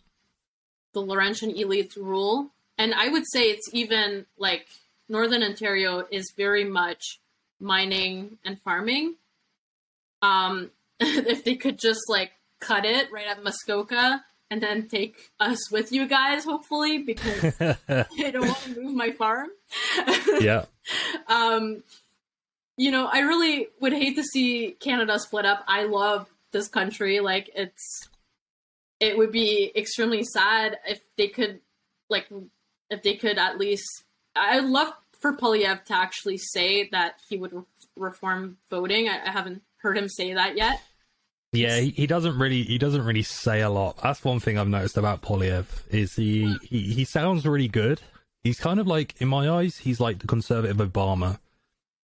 [0.92, 4.68] The Laurentian elites rule, and I would say it's even like
[5.08, 7.18] Northern Ontario is very much
[7.58, 9.16] mining and farming.
[10.22, 10.70] Um,
[11.00, 15.90] if they could just like cut it right at Muskoka and then take us with
[15.90, 17.54] you guys, hopefully, because
[17.88, 19.48] I don't want to move my farm.
[20.38, 20.66] yeah.
[21.26, 21.82] Um,
[22.78, 25.64] you know, I really would hate to see Canada split up.
[25.66, 27.18] I love this country.
[27.18, 28.08] Like, it's,
[29.00, 31.60] it would be extremely sad if they could,
[32.08, 32.28] like,
[32.88, 34.04] if they could at least,
[34.36, 37.62] I'd love for Poilievre to actually say that he would re-
[37.96, 39.08] reform voting.
[39.08, 40.80] I, I haven't heard him say that yet.
[41.52, 43.98] Yeah, he, he, doesn't really he doesn't really say a lot.
[44.02, 48.02] That's one thing I've noticed about Poilievre is he, he he sounds really good.
[48.44, 51.38] He's kind of like in my eyes, he's like the conservative Obama.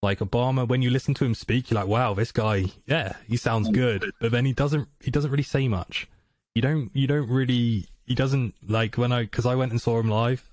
[0.05, 3.39] Like Obama, when you listen to him speak, you're like, wow, this guy, yeah, he
[3.39, 4.13] sounds good.
[4.21, 6.07] But then he doesn't he doesn't really say much.
[6.55, 9.99] You don't you don't really he doesn't like when I because I went and saw
[9.99, 10.47] him live,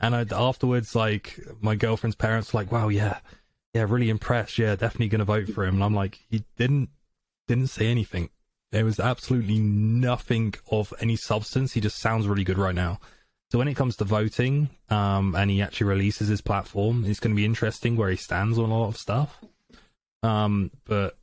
[0.00, 3.18] and I, afterwards like my girlfriend's parents were like, wow, yeah,
[3.74, 4.58] yeah, really impressed.
[4.58, 5.74] Yeah, definitely gonna vote for him.
[5.74, 6.90] And I'm like, he didn't
[7.48, 8.30] didn't say anything.
[8.70, 11.72] There was absolutely nothing of any substance.
[11.72, 13.00] He just sounds really good right now.
[13.54, 17.30] So when it comes to voting, um, and he actually releases his platform, it's going
[17.30, 19.38] to be interesting where he stands on a lot of stuff.
[20.24, 21.16] Um, but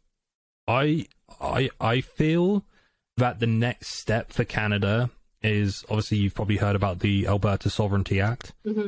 [0.65, 1.07] I,
[1.41, 2.63] I, I feel
[3.17, 5.09] that the next step for Canada
[5.41, 8.53] is obviously you've probably heard about the Alberta Sovereignty Act.
[8.65, 8.87] Mm-hmm.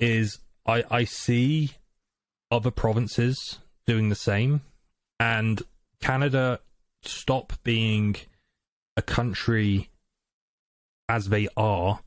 [0.00, 1.70] Is I, I see
[2.50, 4.60] other provinces doing the same,
[5.20, 5.62] and
[6.00, 6.58] Canada
[7.02, 8.16] stop being
[8.96, 9.88] a country
[11.08, 12.00] as they are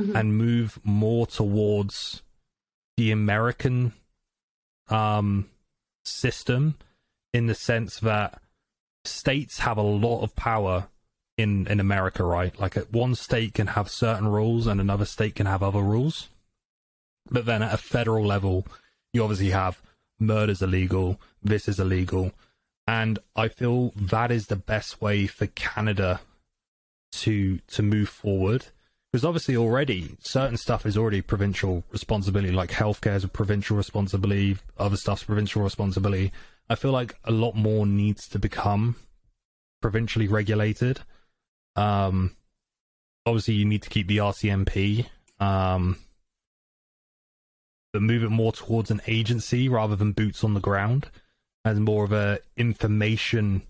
[0.00, 0.14] Mhm.
[0.14, 2.22] and move more towards
[2.96, 3.92] the American
[4.88, 5.48] um,
[6.04, 6.74] system
[7.32, 8.42] in the sense that
[9.04, 10.88] states have a lot of power
[11.36, 12.58] in in America, right?
[12.58, 16.28] Like one state can have certain rules and another state can have other rules.
[17.30, 18.66] But then at a federal level,
[19.12, 19.80] you obviously have
[20.18, 22.32] murder's illegal, this is illegal,
[22.86, 26.20] and I feel that is the best way for Canada
[27.12, 28.66] to to move forward
[29.12, 34.56] because obviously already certain stuff is already provincial responsibility like healthcare is a provincial responsibility
[34.78, 36.32] other stuff's provincial responsibility.
[36.68, 38.96] I feel like a lot more needs to become
[39.82, 41.00] provincially regulated.
[41.76, 42.36] Um
[43.26, 45.06] obviously you need to keep the rcmp
[45.40, 45.98] um
[47.92, 51.08] but move it more towards an agency rather than boots on the ground
[51.64, 53.62] as more of a information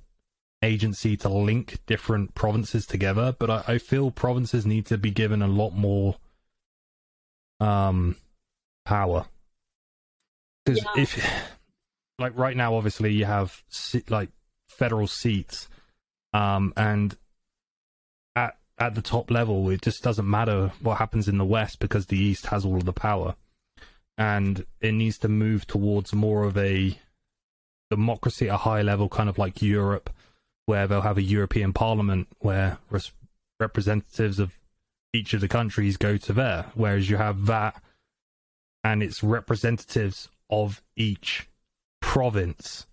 [0.62, 5.42] agency to link different provinces together, but I, I feel provinces need to be given
[5.42, 6.16] a lot more
[7.58, 8.16] um
[8.84, 9.26] power.
[10.64, 11.02] Because Yeah.
[11.02, 11.42] if,
[12.18, 13.62] like right now, obviously you have
[14.08, 14.30] like
[14.68, 15.68] federal seats,
[16.32, 17.16] um, and
[18.36, 22.06] at at the top level, it just doesn't matter what happens in the west because
[22.06, 23.34] the east has all of the power,
[24.18, 26.98] and it needs to move towards more of a
[27.90, 30.11] democracy at a high level, kind of like Europe
[30.70, 33.10] where they'll have a European Parliament where res-
[33.58, 34.54] representatives of
[35.12, 37.82] each of the countries go to there, whereas you have that
[38.84, 41.48] and its representatives of each
[42.00, 42.86] province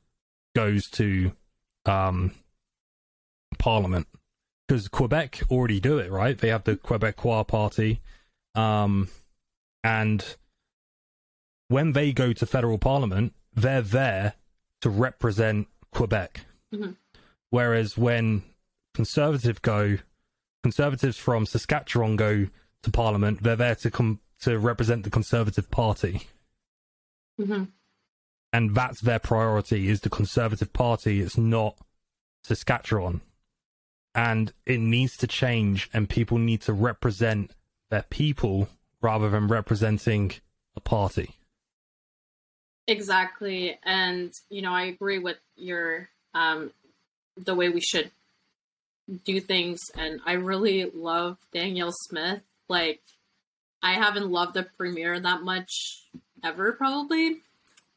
[0.55, 1.33] goes to
[1.85, 2.31] um,
[3.59, 4.07] Parliament.
[4.67, 6.35] Because Quebec already do it, right?
[6.35, 8.01] They have the Quebecois Party,
[8.55, 9.07] um,
[9.83, 10.35] and
[11.67, 14.33] when they go to federal Parliament, they're there
[14.81, 16.41] to represent Quebec.
[16.73, 16.95] Mhm.
[17.49, 18.43] Whereas when
[18.93, 19.97] conservative go,
[20.63, 22.47] conservatives from Saskatchewan go
[22.83, 26.27] to Parliament, they're there to come to represent the Conservative Party,
[27.41, 27.63] hmm
[28.53, 31.21] and that's their priority is the Conservative Party.
[31.21, 31.77] It's not
[32.43, 33.21] Saskatchewan,
[34.15, 37.51] and it needs to change, and people need to represent
[37.89, 38.69] their people
[39.01, 40.31] rather than representing
[40.75, 41.35] a party.
[42.87, 43.77] Exactly.
[43.83, 46.71] And, you know, I agree with your, um,
[47.37, 48.11] the way we should
[49.25, 49.79] do things.
[49.95, 52.41] And I really love Danielle Smith.
[52.67, 53.01] Like,
[53.81, 56.03] I haven't loved the premiere that much
[56.43, 57.41] ever, probably.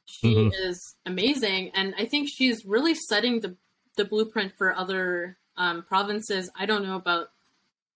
[0.06, 0.52] She Mhm.
[0.68, 1.70] is amazing.
[1.74, 3.56] And I think she's really setting the,
[3.96, 6.50] the blueprint for other um, provinces.
[6.56, 7.30] I don't know about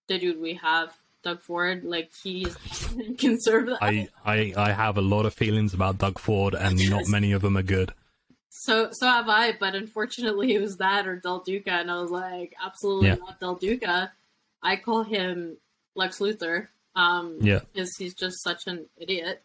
[0.06, 0.92] the dude we have,
[1.22, 1.82] Doug Ford.
[1.84, 2.54] Like, he's
[3.18, 3.78] conservative.
[3.80, 7.40] I, I I have a lot of feelings about Doug Ford, and not many of
[7.42, 7.94] them are good.
[8.56, 12.10] So so have I, but unfortunately it was that or Del Duca, and I was
[12.10, 13.16] like, absolutely Yeah.
[13.16, 14.12] not Del Duca.
[14.62, 15.56] I call him
[15.96, 16.68] Lex Luthor.
[16.94, 17.60] Um Yeah.
[17.72, 19.42] because he's just such an idiot.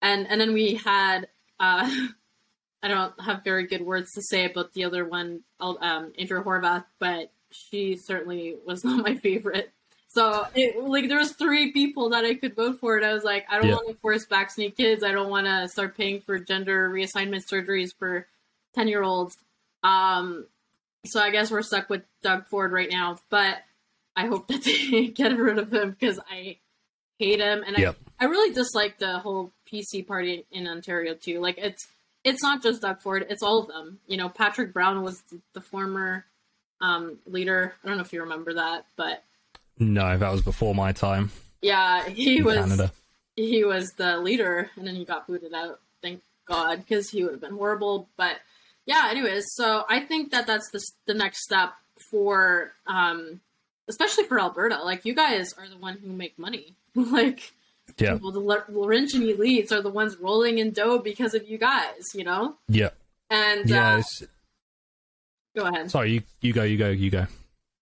[0.00, 1.28] And and then we had
[1.58, 1.90] uh
[2.82, 6.84] I don't have very good words to say about the other one, um, Andrea Horwath,
[6.98, 9.72] but she certainly was not my favorite.
[10.08, 13.24] So, it, like, there was three people that I could vote for, and I was
[13.24, 13.74] like, I don't Yeah.
[13.76, 15.02] want to force vaccinate kids.
[15.02, 18.26] I don't want to start paying for gender reassignment surgeries for
[18.74, 19.36] ten year olds.
[19.82, 20.46] Um,
[21.06, 23.58] so I guess we're stuck with Doug Ford right now, but
[24.16, 26.58] I hope that they get rid of him because I
[27.18, 27.96] hate him, and Yep.
[28.18, 31.40] I, I really dislike the whole PC party in Ontario too.
[31.40, 31.86] Like, it's
[32.24, 33.98] it's not just Doug Ford; it's all of them.
[34.06, 35.22] You know, Patrick Brown was
[35.52, 36.24] the, former
[36.80, 37.74] um, leader.
[37.84, 39.22] I don't know if you remember that, but
[39.78, 41.30] No, that was before my time
[41.64, 42.92] yeah, he was Canada.
[43.36, 45.80] he was the leader, and then he got booted out.
[46.02, 48.06] Thank God, because he would have been horrible.
[48.18, 48.36] But
[48.86, 51.72] yeah, anyways, so I think that that's the the next step
[52.10, 53.40] for, um,
[53.88, 54.82] especially for Alberta.
[54.82, 56.74] Like you guys are the one who make money.
[56.94, 57.52] like
[57.98, 62.14] Yeah, well, the Laurentian elites are the ones rolling in dough because of you guys.
[62.14, 62.90] You know, yeah,
[63.30, 63.96] and yeah.
[63.96, 64.26] uh,
[65.56, 65.90] go ahead.
[65.90, 67.26] sorry, you you go, you go, you go.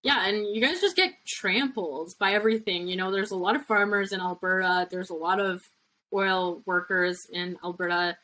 [0.05, 2.88] Yeah, and you guys just get trampled by everything.
[2.88, 5.62] You know, there's a lot of farmers in Alberta, there's a lot of
[6.12, 8.16] oil workers in Alberta,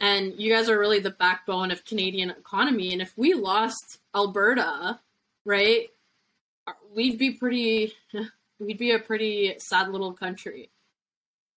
[0.00, 2.92] and you guys are really the backbone of Canadian economy.
[2.92, 4.98] And if we lost Alberta,
[5.44, 5.88] right,
[6.94, 7.92] we'd be pretty,
[8.58, 10.70] we'd be a pretty sad little country.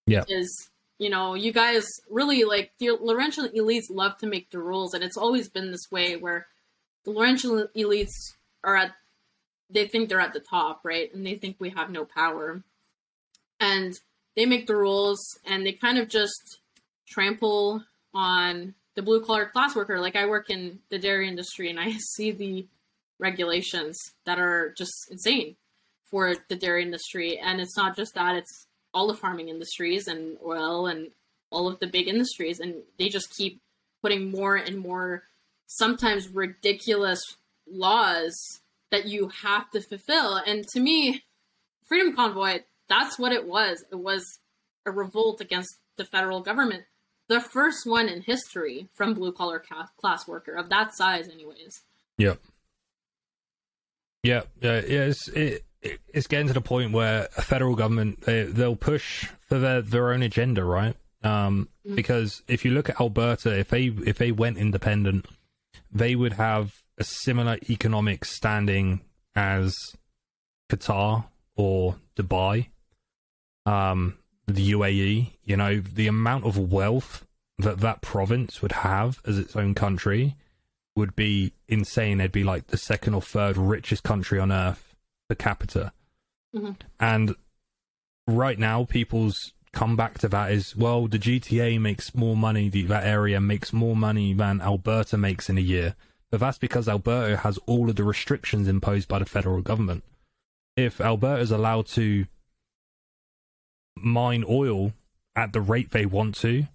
[0.06, 0.26] Yeah.
[0.28, 0.70] Is
[1.00, 5.04] you know, you guys really like the Laurentian elites love to make the rules, and
[5.04, 6.48] it's always been this way where
[7.04, 8.34] the Laurentian elites
[8.64, 8.92] are at
[9.70, 11.14] they think they're at the top, right?
[11.14, 12.62] And they think we have no power.
[13.60, 13.94] And
[14.36, 16.60] they make the rules and they kind of just
[17.08, 17.84] trample
[18.14, 20.00] on the blue collar class worker.
[20.00, 22.68] Like I work in the dairy industry and I see the
[23.20, 25.56] regulations that are just insane
[26.10, 27.40] for the dairy industry.
[27.40, 31.10] And it's not just that, it's all the farming industries and oil and
[31.54, 33.62] all of the big industries, and they just keep
[34.02, 35.24] putting more and more,
[35.68, 37.22] sometimes ridiculous
[37.72, 38.34] laws
[38.92, 40.36] that you have to fulfill.
[40.36, 41.24] And to me,
[41.88, 43.84] Freedom Convoy, that's what it was.
[43.92, 44.40] It was
[44.86, 46.84] a revolt against the federal government.
[47.34, 49.60] The first one in history from blue collar
[49.98, 51.82] class worker of that size, anyways.
[52.20, 52.40] Yep.
[54.22, 55.06] Yeah, yeah, yeah.
[55.06, 59.58] It's it, it's getting to the point where a federal government they they'll push for
[59.58, 60.96] their their own agenda, right?
[61.24, 61.96] Um, mm-hmm.
[61.96, 65.26] because if you look at Alberta, if they if they went independent,
[65.92, 69.02] they would have a similar economic standing
[69.36, 69.74] as
[70.70, 71.26] Qatar
[71.56, 72.68] or Dubai,
[73.66, 75.32] um, the UAE.
[75.44, 77.26] You know, the amount of wealth
[77.58, 80.36] that that province would have as its own country
[80.96, 82.20] would be insane.
[82.20, 84.96] It'd be like the second or third richest country on earth
[85.28, 85.92] per capita.
[86.56, 86.72] Mm-hmm.
[87.00, 87.36] And
[88.28, 93.06] right now, people's comeback to that is well, the GTA makes more money, the, that
[93.06, 95.96] area makes more money than Alberta makes in a year.
[96.30, 100.04] But that's because Alberta has all of the restrictions imposed by the federal government.
[100.76, 102.26] If Alberta is allowed to
[104.04, 104.94] mine oil
[105.36, 106.66] at the rate they want to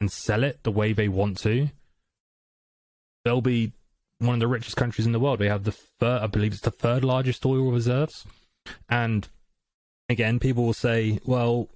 [0.00, 1.68] and sell it the way they want to,
[3.24, 3.72] they'll be
[4.18, 5.38] one of the richest countries in the world.
[5.38, 8.26] They have the third, I believe it's the third largest oil reserves.
[8.88, 9.28] And
[10.08, 11.68] again, people will say, well,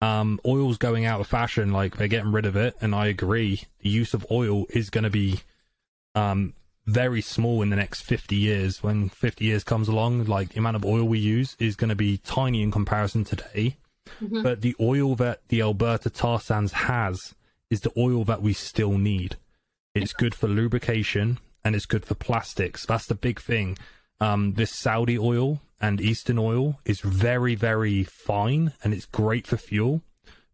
[0.00, 2.76] um, oil's going out of fashion, like they're getting rid of it.
[2.80, 3.62] And I agree.
[3.80, 5.40] The use of oil is going to be
[6.14, 6.54] um,
[6.86, 8.82] very small in the next 50 years.
[8.82, 11.96] When 50 years comes along, like the amount of oil we use is going to
[11.96, 13.76] be tiny in comparison today.
[14.22, 14.42] Mm-hmm.
[14.42, 17.34] But the oil that the Alberta tar sands has
[17.70, 19.36] is the oil that we still need.
[19.94, 22.86] It's good for lubrication and it's good for plastics.
[22.86, 23.76] That's the big thing.
[24.20, 29.56] Um, this Saudi oil and Eastern oil is very, very fine and it's great for
[29.56, 30.02] fuel,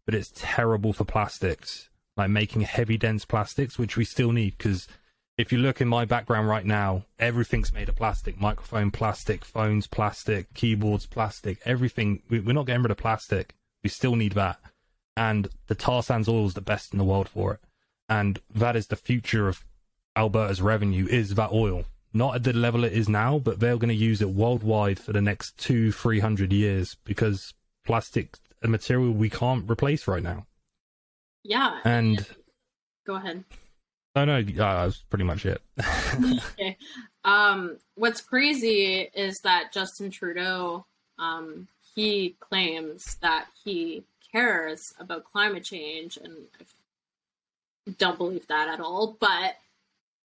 [0.05, 4.87] but it's terrible for plastics, like making heavy, dense plastics, which we still need because
[5.37, 9.87] if you look in my background right now, everything's made of plastic microphone, plastic, phones,
[9.87, 12.21] plastic, keyboards, plastic, everything.
[12.29, 13.53] We, are not getting rid of plastic.
[13.83, 14.59] We still need that.
[15.17, 17.59] And the tar sands oil is the best in the world for it
[18.09, 19.65] and that is the future of
[20.15, 21.85] Alberta's revenue is that oil.
[22.13, 25.11] Not at the level it is now, but they're going to use it worldwide for
[25.11, 27.53] the next two, three hundred years because
[27.85, 30.45] plastic a material we can't replace right now.
[31.43, 31.79] Yeah.
[31.83, 32.25] And
[33.05, 33.43] go ahead.
[34.15, 34.43] No, no, uh,
[34.85, 35.61] that's pretty much it.
[36.53, 36.77] okay.
[37.25, 40.85] Um, what's crazy is that Justin Trudeau,
[41.19, 46.33] um, he claims that he cares about climate change, and
[47.87, 49.17] I don't believe that at all.
[49.19, 49.55] But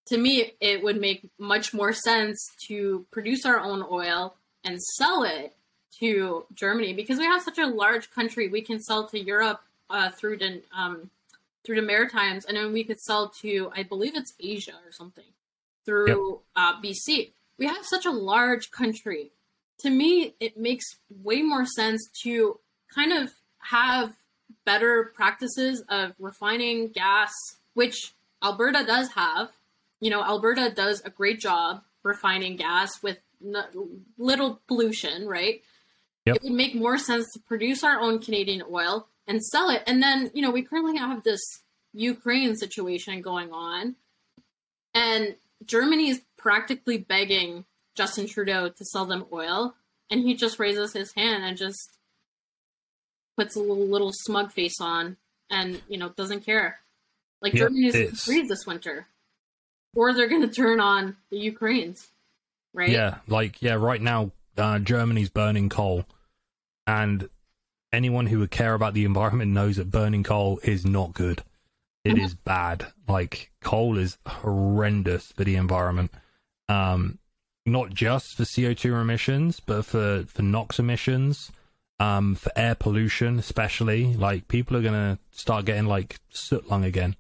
[0.07, 2.39] to me, it would make much more sense
[2.69, 5.55] to produce our own oil and sell it
[5.99, 8.49] to Germany because we have such a large country.
[8.49, 11.11] We can sell to Europe uh, through the um,
[11.65, 15.25] through the Maritimes, and then we could sell to I believe it's Asia or something
[15.85, 16.75] through yep.
[16.77, 17.33] uh, BC.
[17.59, 19.33] We have such a large country.
[19.81, 20.85] To me, it makes
[21.23, 22.59] way more sense to
[22.95, 24.13] kind of have
[24.65, 27.33] better practices of refining gas,
[27.75, 29.51] which Alberta does have.
[30.01, 33.19] You know, Alberta does a great job refining gas with
[34.19, 35.63] little pollution, right?
[36.27, 36.37] Yep.
[36.37, 39.83] It would make more sense to produce our own Canadian oil and sell it.
[39.87, 41.41] And then, you know, we currently have this
[41.93, 43.95] Ukraine situation going on.
[44.93, 47.65] And Germany is practically begging
[47.95, 49.75] Justin Trudeau to sell them oil.
[50.11, 51.97] And he just raises his hand and just
[53.37, 55.17] puts a little, little smug face on
[55.51, 56.79] and you know doesn't care.
[57.43, 59.07] Like yep, Germany is freeze this winter,
[59.95, 62.09] or they're going to turn on the Ukrainians,
[62.75, 62.91] right?
[62.91, 66.05] Yeah, like yeah, right now uh, Germany's burning coal,
[66.87, 67.29] and
[67.93, 71.43] anyone who would care about the environment knows that burning coal is not good.
[72.05, 72.25] It mm-hmm.
[72.25, 72.87] is bad.
[73.09, 76.13] Like coal is horrendous for the environment.
[76.69, 77.19] Um,
[77.67, 81.53] not just for CO two emissions, but for for NOx emissions
[82.01, 84.15] um, for air pollution, especially.
[84.15, 87.15] Like people are gonna start getting like soot lung again.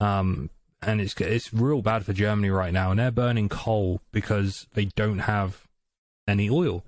[0.00, 4.66] Um, and it's it's real bad for Germany right now, and they're burning coal because
[4.74, 5.66] they don't have
[6.28, 6.84] any oil,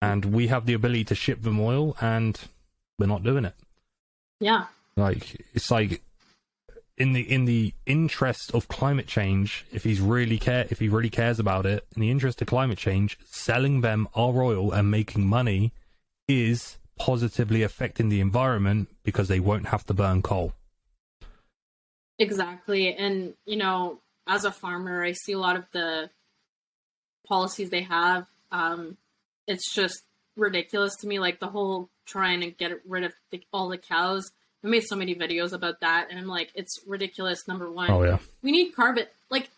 [0.00, 2.40] and we have the ability to ship them oil, and
[2.98, 3.54] we're not doing it.
[4.40, 6.02] Yeah, like it's like
[6.96, 11.10] in the in the interest of climate change, if he's really care if he really
[11.10, 15.26] cares about it, in the interest of climate change, selling them our oil and making
[15.26, 15.72] money
[16.28, 20.52] is positively affecting the environment because they won't have to burn coal.
[22.18, 22.94] Exactly.
[22.94, 26.10] And, you know, as a farmer, I see a lot of the
[27.26, 28.26] policies they have.
[28.52, 28.98] Um,
[29.50, 30.02] it's just
[30.36, 31.18] ridiculous to me.
[31.18, 34.30] Like the whole trying to get rid of the, all the cows.
[34.64, 37.48] I made so many videos about that, and I'm like, it's ridiculous.
[37.48, 38.18] Number one, Oh yeah.
[38.42, 39.06] we need carbon.
[39.30, 39.48] Like,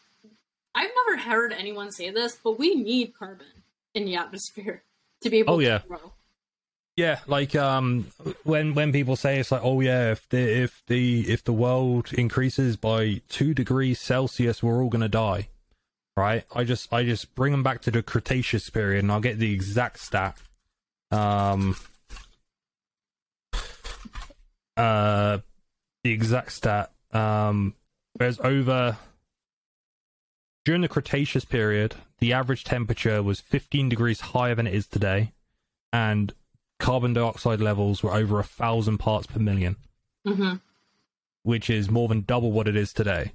[0.74, 3.46] I've never heard anyone say this, but we need carbon
[3.94, 4.82] in the atmosphere
[5.22, 5.78] to be able Oh, yeah.
[5.78, 6.12] to grow.
[6.94, 8.06] Yeah, like um,
[8.44, 12.12] when when people say it's like, oh yeah, if the if the if the world
[12.12, 15.48] increases by two degrees Celsius, we're all gonna die,
[16.16, 16.44] right?
[16.54, 19.52] I just I just bring them back to the Cretaceous period, and I'll get the
[19.52, 20.36] exact stat.
[21.10, 21.76] Um,
[24.76, 25.38] uh,
[26.04, 26.90] the exact stat.
[27.12, 27.74] Um,
[28.18, 28.96] there's over
[30.64, 35.32] during the Cretaceous period, the average temperature was 15 degrees higher than it is today,
[35.92, 36.32] and
[36.78, 39.76] carbon dioxide levels were over a thousand parts per million,
[40.26, 40.54] hmm
[41.44, 43.32] which is more than double what it is today.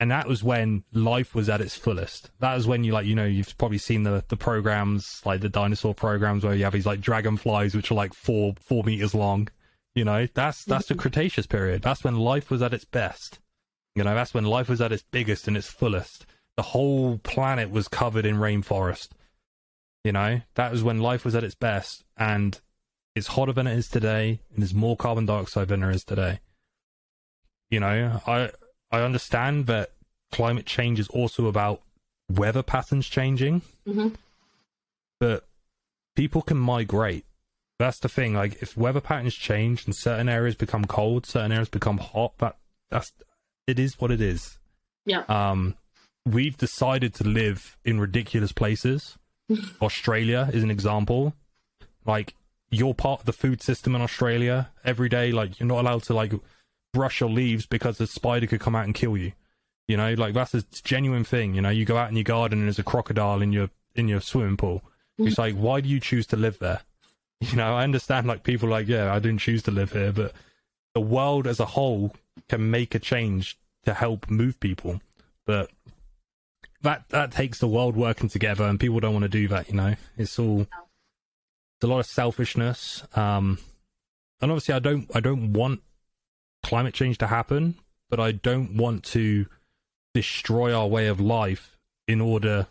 [0.00, 2.30] And that was when life was at its fullest.
[2.38, 5.48] That was when you like, you know, you've probably seen the the programs, like the
[5.48, 9.48] dinosaur programs, where you have these like dragonflies, which are like four four meters long.
[9.94, 11.82] You know, that's that's the Cretaceous period.
[11.82, 13.40] That's when life was at its best.
[13.96, 16.24] You know, that's when life was at its biggest and its fullest.
[16.56, 19.08] The whole planet was covered in rainforest.
[20.04, 22.60] You know, that was when life was at its best, and
[23.16, 26.38] it's hotter than it is today, and there's more carbon dioxide than there is today.
[27.70, 28.50] You know, I
[28.90, 29.92] I understand that
[30.32, 31.82] climate change is also about
[32.30, 34.08] weather patterns changing, hmm
[35.20, 35.48] but
[36.14, 37.24] people can migrate.
[37.78, 38.34] That's the thing.
[38.34, 42.56] Like, if weather patterns change and certain areas become cold, certain areas become hot, that
[42.88, 43.12] that's
[43.66, 44.58] it is what it is.
[45.04, 45.24] Yeah.
[45.28, 45.74] Um,
[46.24, 49.16] we've decided to live in ridiculous places.
[49.82, 51.34] Australia is an example.
[52.04, 52.34] Like,
[52.70, 55.32] you're part of the food system in Australia every day.
[55.32, 56.32] Like, you're not allowed to like
[56.92, 59.32] brush your leaves because the spider could come out and kill you.
[59.86, 61.54] You know, like that's a genuine thing.
[61.54, 64.08] You know, you go out in your garden and there's a crocodile in your in
[64.08, 64.82] your swimming pool.
[65.18, 66.80] It's like, why do you choose to live there?
[67.40, 70.32] You know, I understand like people like, yeah, I didn't choose to live here, but
[70.92, 72.12] the world as a whole
[72.48, 75.00] can make a change to help move people.
[75.46, 75.70] But
[76.82, 79.68] that that takes the world working together, and people don't want to do that.
[79.68, 83.04] You know, it's all it's a lot of selfishness.
[83.14, 83.58] Um,
[84.40, 85.80] and obviously, I don't I don't want
[86.62, 87.76] climate change to happen,
[88.10, 89.46] but I don't want to
[90.14, 92.66] destroy our way of life in order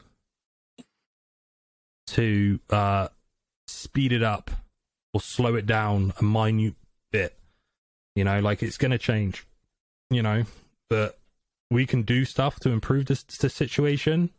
[2.08, 3.08] to uh,
[3.68, 4.52] speed it up
[5.14, 6.76] or slow it down a minute
[7.12, 7.38] bit.
[8.16, 9.46] You know, like it's going to change.
[10.10, 10.46] You know,
[10.90, 11.20] but
[11.70, 14.30] we can do stuff to improve this, this situation,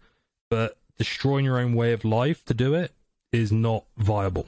[0.51, 2.93] but destroying your own way of life to do it
[3.33, 4.47] is not viable.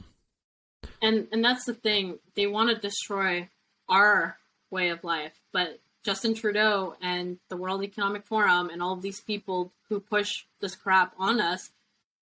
[1.03, 2.19] And and that's the thing.
[2.35, 3.49] They want to destroy
[3.89, 4.39] our
[4.71, 9.21] way of life, but Justin Trudeau and the World Economic Forum and all of these
[9.21, 11.71] people who push this crap on us,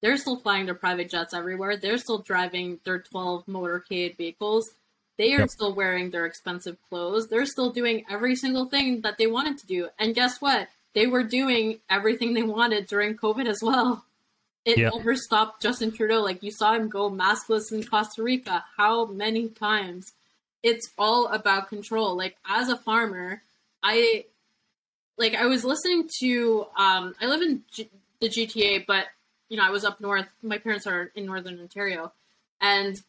[0.02, 1.76] they're still flying their private jets everywhere.
[1.76, 4.70] They're still driving their 12 motorcade vehicles.
[5.16, 5.50] They are Yep.
[5.50, 7.28] still wearing their expensive clothes.
[7.28, 9.88] They're still doing every single thing that they wanted to do.
[9.98, 10.68] And guess what?
[10.94, 14.04] They were doing everything they wanted during COVID as well.
[14.64, 14.92] It Yep.
[14.96, 16.20] never stopped Justin Trudeau.
[16.20, 18.64] Like you saw him go maskless in Costa Rica.
[18.76, 20.12] How many times?
[20.62, 22.16] It's all about control.
[22.16, 23.42] Like as a farmer,
[23.82, 24.26] I
[25.16, 27.90] like I was listening to um I live in G-
[28.20, 29.06] the GTA, but
[29.48, 30.28] you know, I was up north.
[30.42, 32.12] My parents are in northern Ontario.
[32.60, 33.00] And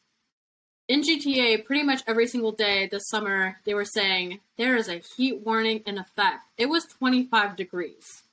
[0.87, 5.01] in GTA, pretty much every single day this summer, they were saying there is a
[5.15, 6.39] heat warning in effect.
[6.57, 8.23] It was 25 degrees.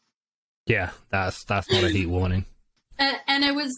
[0.67, 2.45] Yeah, that's that's not a heat warning.
[2.99, 3.77] And, and it was,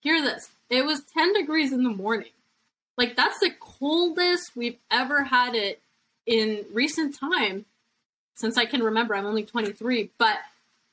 [0.00, 2.30] hear this, it was 10 degrees in the morning.
[3.00, 5.80] Like, that's the coldest we've ever had it
[6.26, 7.64] in recent time
[8.34, 9.14] since I can remember.
[9.14, 10.36] I'm only 23, but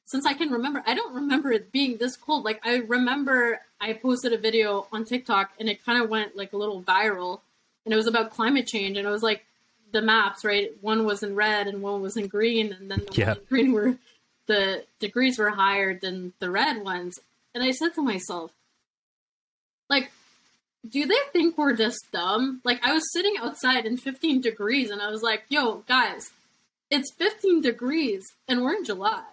[0.05, 2.45] since I can remember, I don't remember it being this cold.
[2.45, 6.53] Like, I remember I posted a video on TikTok and it kind of went like
[6.53, 7.41] a little viral,
[7.84, 8.97] and it was about climate change.
[8.97, 9.43] And it was like
[9.91, 10.72] the maps, right?
[10.80, 13.28] One was in red and one was in green, and then the Yeah.
[13.28, 13.97] one in green were
[14.45, 17.20] the degrees were higher than the red ones.
[17.53, 18.53] And I said to myself,
[19.89, 20.10] like,
[20.89, 22.61] do they think we're just dumb?
[22.63, 26.31] Like, I was sitting outside in 15 degrees and I was like, yo, guys,
[26.89, 29.23] it's 15 degrees and we're in July.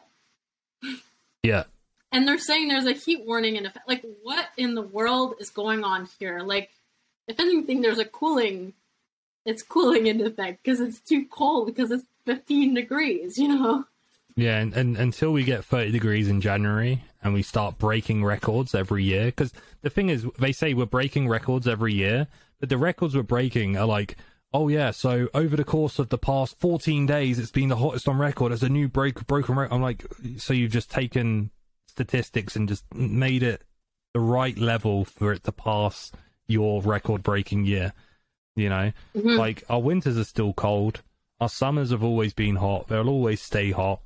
[1.43, 1.65] Yeah,
[2.11, 3.87] And they're saying there's a heat warning in effect.
[3.87, 6.41] Like, what in the world is going on here?
[6.41, 6.71] Like,
[7.29, 8.73] if anything, there's a cooling.
[9.45, 13.85] It's cooling in effect because it's too cold because it's 15 degrees, you know?
[14.37, 18.75] yeah, and, and until we get 30 degrees in January and we start breaking records
[18.75, 22.29] every year, because the thing is, they say we're breaking records every year,
[22.61, 24.17] but the records we're breaking are like,
[24.53, 28.07] oh yeah, so over the course of the past 14 days, it's been the hottest
[28.07, 28.53] on record.
[28.53, 29.75] as a new break broken record.
[29.75, 30.05] I'm like,
[30.37, 31.51] so you've just taken
[31.89, 33.63] statistics and just made it
[34.13, 36.13] the right level for it to pass
[36.47, 37.93] your record breaking year.
[38.55, 39.37] You know, Mhm.
[39.39, 41.03] like our winters are still cold.
[41.41, 42.87] Our summers have always been hot.
[42.89, 44.01] They'll always stay hot.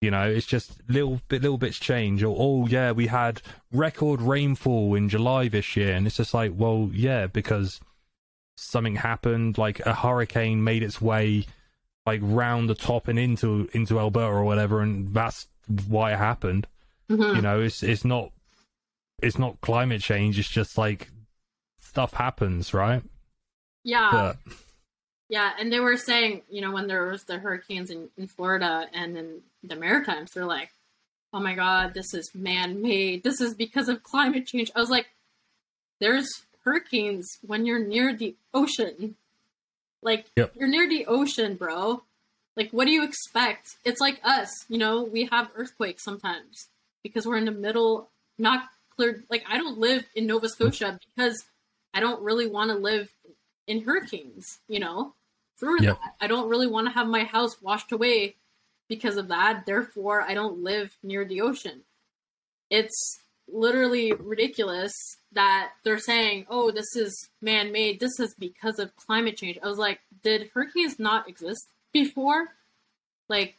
[0.00, 2.22] You know, it's just little bit, little bits change.
[2.22, 6.52] Or oh yeah, we had record rainfall in July this year, and it's just like,
[6.54, 7.80] well, yeah, because
[8.56, 9.58] something happened.
[9.58, 11.46] Like a hurricane made its way
[12.06, 15.46] like round the top and into into Alberta or whatever, and that's
[15.86, 16.66] why it happened.
[17.10, 17.36] Mhm.
[17.36, 18.30] You know, it's it's not
[19.22, 20.38] it's not climate change.
[20.38, 21.10] It's just like
[21.78, 23.02] stuff happens, right?
[23.84, 24.08] yeah.
[24.12, 24.36] But
[25.30, 28.86] Yeah, and they were saying, you know, when there was the hurricanes in, in Florida
[28.92, 30.70] and in the Maritimes, they're like,
[31.32, 33.22] oh my god, this is man made.
[33.22, 34.70] This is because of climate change.
[34.74, 35.06] I was like,
[36.00, 36.28] there's
[36.64, 39.14] hurricanes when you're near the ocean.
[40.02, 40.52] Like, Yep.
[40.58, 42.02] you're near the ocean, bro.
[42.56, 43.68] Like, what do you expect?
[43.84, 46.66] It's like us, you know, we have earthquakes sometimes
[47.04, 48.64] because we're in the middle, not
[48.96, 49.22] clear.
[49.30, 51.36] Like, I don't live in Nova Scotia because
[51.94, 53.08] I don't really want to live
[53.68, 55.14] in hurricanes, you know,
[55.60, 55.98] through that.
[56.20, 58.36] I don't really want to have my house washed away
[58.88, 59.64] because of that.
[59.66, 61.82] Therefore, I don't live near the ocean.
[62.70, 63.20] It's
[63.52, 64.92] literally ridiculous
[65.32, 68.00] that they're saying, oh, this is man made.
[68.00, 69.58] This is because of climate change.
[69.62, 72.48] I was like, did hurricanes not exist before?
[73.28, 73.56] Like,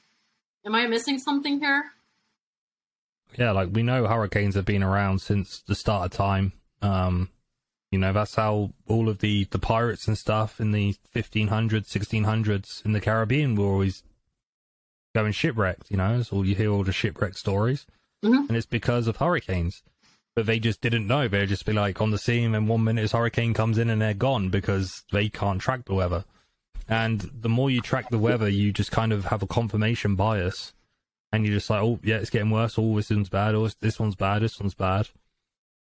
[0.65, 1.91] am I missing something here?
[3.37, 6.53] yeah, like we know hurricanes have been around since the start of time.
[6.81, 7.29] Um,
[7.91, 12.85] you know, that's how all of the the pirates and stuff in the 1500s, 1600s
[12.85, 14.03] in the Caribbean were always
[15.13, 15.91] going shipwrecked.
[15.91, 17.85] You know, all you hear all the shipwreck stories,
[18.23, 18.47] Mhm.
[18.47, 19.83] and it's because of hurricanes.
[20.35, 21.27] But they just didn't know.
[21.27, 24.01] They'd just be like on the scene, and one minute this hurricane comes in and
[24.01, 26.23] they're gone because they can't track the weather.
[26.87, 30.73] And the more you track the weather, you just kind of have a confirmation bias
[31.33, 32.75] and you're just like, oh yeah, it's getting worse.
[32.77, 33.55] Oh, this one's bad.
[33.55, 34.41] Oh, this one's bad.
[34.41, 35.09] This one's bad,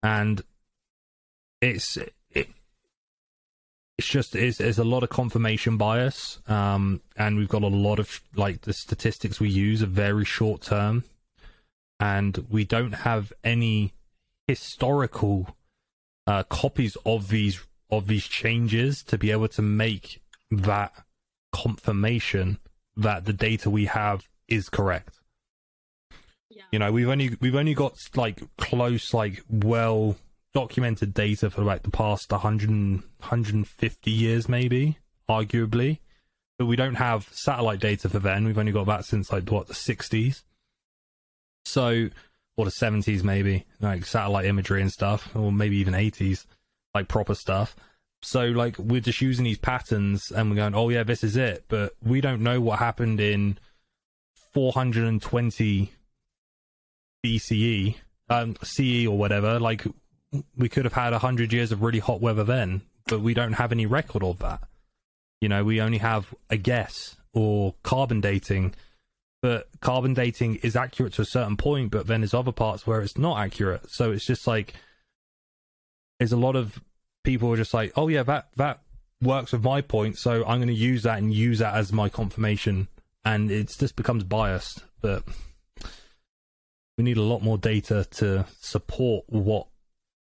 [0.03, 0.42] and
[1.65, 2.49] it's it,
[3.97, 7.99] it's just it's, it's a lot of confirmation bias, um, and we've got a lot
[7.99, 11.05] of like the statistics we use are very short term,
[12.01, 13.93] and we don't have any
[14.49, 15.57] historical
[16.27, 17.61] uh, copies of these
[17.91, 20.93] of these changes to be able to make that
[21.53, 22.59] confirmation
[22.97, 25.21] that the data we have is correct
[26.51, 26.62] Yeah.
[26.73, 30.17] you know we've only we've only got like close like well
[30.55, 34.99] documented data for like the past 100 150 years maybe
[35.29, 35.99] arguably.
[36.59, 38.45] But we don't have satellite data for then.
[38.45, 40.43] We've only got that since like what the 60s
[41.65, 42.09] so
[42.57, 46.47] or the 70s maybe like satellite imagery and stuff or maybe even 80s
[46.95, 47.75] like proper stuff.
[48.23, 51.65] So like we're just using these patterns and we're going oh yeah this is it.
[51.69, 53.59] But we don't know what happened in
[54.53, 55.93] 420
[57.27, 57.97] BCE,
[58.29, 59.85] um, CE or whatever, like
[60.57, 63.55] we could have had a hundred years of really hot weather then, but we don't
[63.55, 64.61] have any record of that.
[65.41, 68.74] You know, we only have a guess or carbon dating,
[69.43, 73.03] but carbon dating is accurate to a certain point, but then there's other parts where
[73.03, 73.91] it's not accurate.
[73.91, 74.74] So it's just like
[76.18, 76.80] there's a lot of
[77.24, 78.80] people are just like, oh yeah, that that
[79.20, 82.09] works with my point, so I'm going to use that and use that as my
[82.09, 82.89] confirmation,
[83.24, 84.85] and it just becomes biased.
[85.01, 85.24] But
[86.97, 89.66] we need a lot more data to support what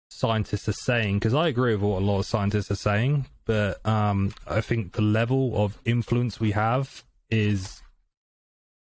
[0.09, 3.85] scientists are saying because I agree with what a lot of scientists are saying, but
[3.85, 7.81] um, I think the level of influence we have is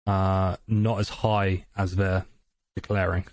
[0.06, 2.26] uh, not as high as they're
[2.74, 3.24] declaring.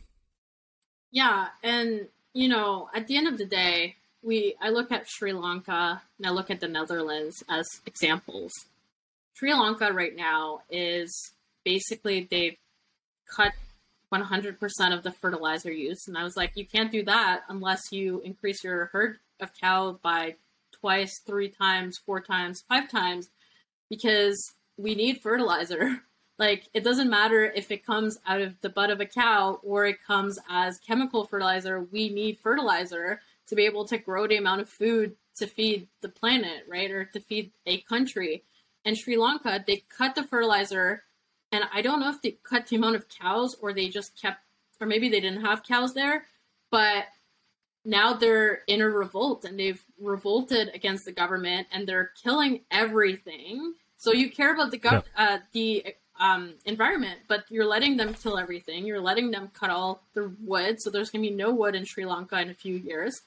[1.12, 5.34] Yeah, and you know, at the end of the day, we I look at Sri
[5.34, 8.52] Lanka and I look at the Netherlands as examples.
[9.34, 11.32] Sri Lanka right now is
[11.66, 12.58] basically they've
[13.36, 13.54] cut
[14.12, 14.58] 100%
[14.94, 18.64] of the fertilizer use and I was like you can't do that unless you increase
[18.64, 20.36] your herd of cow by
[20.82, 23.30] twice, three times, four times, five times
[23.90, 26.02] because we need fertilizer.
[26.40, 29.86] Like it doesn't matter if it comes out of the butt of a cow or
[29.86, 31.82] it comes as chemical fertilizer.
[31.92, 36.10] We need fertilizer to be able to grow the amount of food to feed the
[36.10, 36.90] planet, right?
[36.90, 38.44] Or to feed a country.
[38.86, 41.04] And Sri Lanka, they cut the fertilizer
[41.52, 44.40] and I don't know if they cut the amount of cows or they just kept
[44.80, 46.26] or maybe they didn't have cows there,
[46.72, 47.06] but
[47.86, 53.74] now they're in a revolt and they've revolted against the government and they're killing everything.
[53.98, 55.86] So you care about the gov- uh, the
[56.20, 58.86] um, environment, but you're letting them kill everything.
[58.86, 61.86] You're letting them cut all the wood, so there's going to be no wood in
[61.86, 63.22] Sri Lanka in a few years.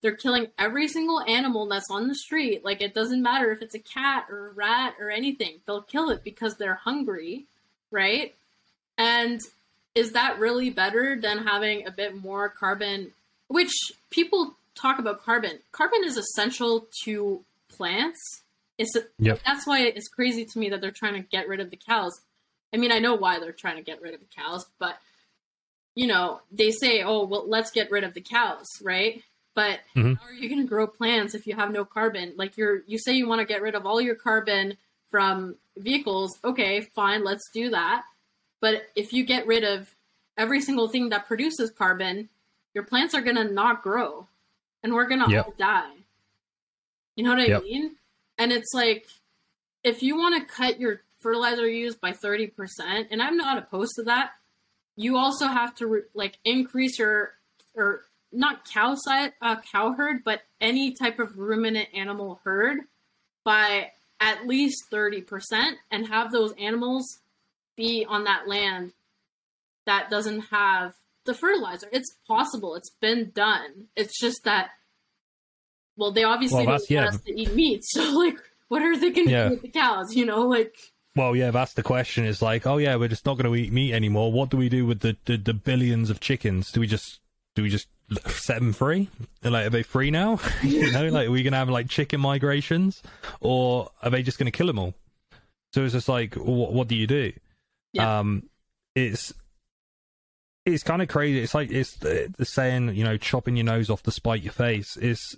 [0.00, 2.64] They're killing every single animal that's on the street.
[2.64, 5.60] Like it doesn't matter if it's a cat or a rat or anything.
[5.66, 7.46] They'll kill it because they're hungry,
[7.90, 8.34] right?
[8.96, 9.40] And
[9.94, 13.12] is that really better than having a bit more carbon
[13.48, 13.72] which
[14.10, 15.58] people talk about carbon.
[15.72, 18.42] Carbon is essential to plants.
[18.76, 19.40] It's Yep.
[19.44, 22.12] that's why it's crazy to me that they're trying to get rid of the cows.
[22.72, 24.98] I mean, I know why they're trying to get rid of the cows, but
[25.94, 29.24] you know, they say, "Oh, well, let's get rid of the cows," right?
[29.54, 30.16] But Mhm.
[30.16, 32.34] how are you going to grow plants if you have no carbon?
[32.36, 34.76] Like you're you say you want to get rid of all your carbon
[35.10, 36.38] from vehicles.
[36.44, 38.02] Okay, fine, let's do that.
[38.60, 39.94] But if you get rid of
[40.36, 42.28] every single thing that produces carbon,
[42.74, 44.26] your plants are going to not grow
[44.82, 45.46] and we're going to Yep.
[45.46, 45.94] all die.
[47.16, 47.62] You know what I Yep.
[47.62, 47.96] mean?
[48.36, 49.06] And it's like
[49.84, 54.02] if you want to cut your fertilizer use by 30%, and I'm not opposed to
[54.04, 54.32] that,
[54.96, 57.34] you also have to re- like increase your
[57.74, 62.80] or not cow side uh, cow herd, but any type of ruminant animal herd
[63.44, 63.90] by
[64.20, 67.18] at least 30% and have those animals
[67.76, 68.92] be on that land
[69.86, 70.92] that doesn't have
[71.24, 71.88] the fertilizer.
[71.92, 72.74] It's possible.
[72.74, 73.86] It's been done.
[73.96, 74.70] It's just that
[75.96, 77.04] well, they obviously Well, don't yeah.
[77.04, 77.82] want us to eat meat.
[77.90, 78.38] So like
[78.68, 79.44] what are they going to Yeah.
[79.44, 80.42] do with the cows, you know?
[80.46, 80.74] Like
[81.16, 82.24] Well, yeah, that's the question.
[82.24, 84.30] Is like, oh yeah, we're just not going to eat meat anymore.
[84.32, 86.70] What do we do with the, the, the billions of chickens?
[86.70, 87.20] Do we just
[87.54, 87.88] do we just
[88.26, 89.08] set them free?
[89.42, 90.40] Like, are they free now?
[90.62, 93.02] you know, like, are we going to have like chicken migrations,
[93.40, 94.94] or are they just going to kill them all?
[95.72, 97.32] So it's just like, what, what do you do?
[97.92, 98.20] Yeah.
[98.20, 98.48] Um,
[98.94, 99.32] it's
[100.64, 101.40] it's kind of crazy.
[101.40, 104.52] It's like it's the, the saying, you know, chopping your nose off to spite your
[104.52, 104.96] face.
[104.96, 105.36] Is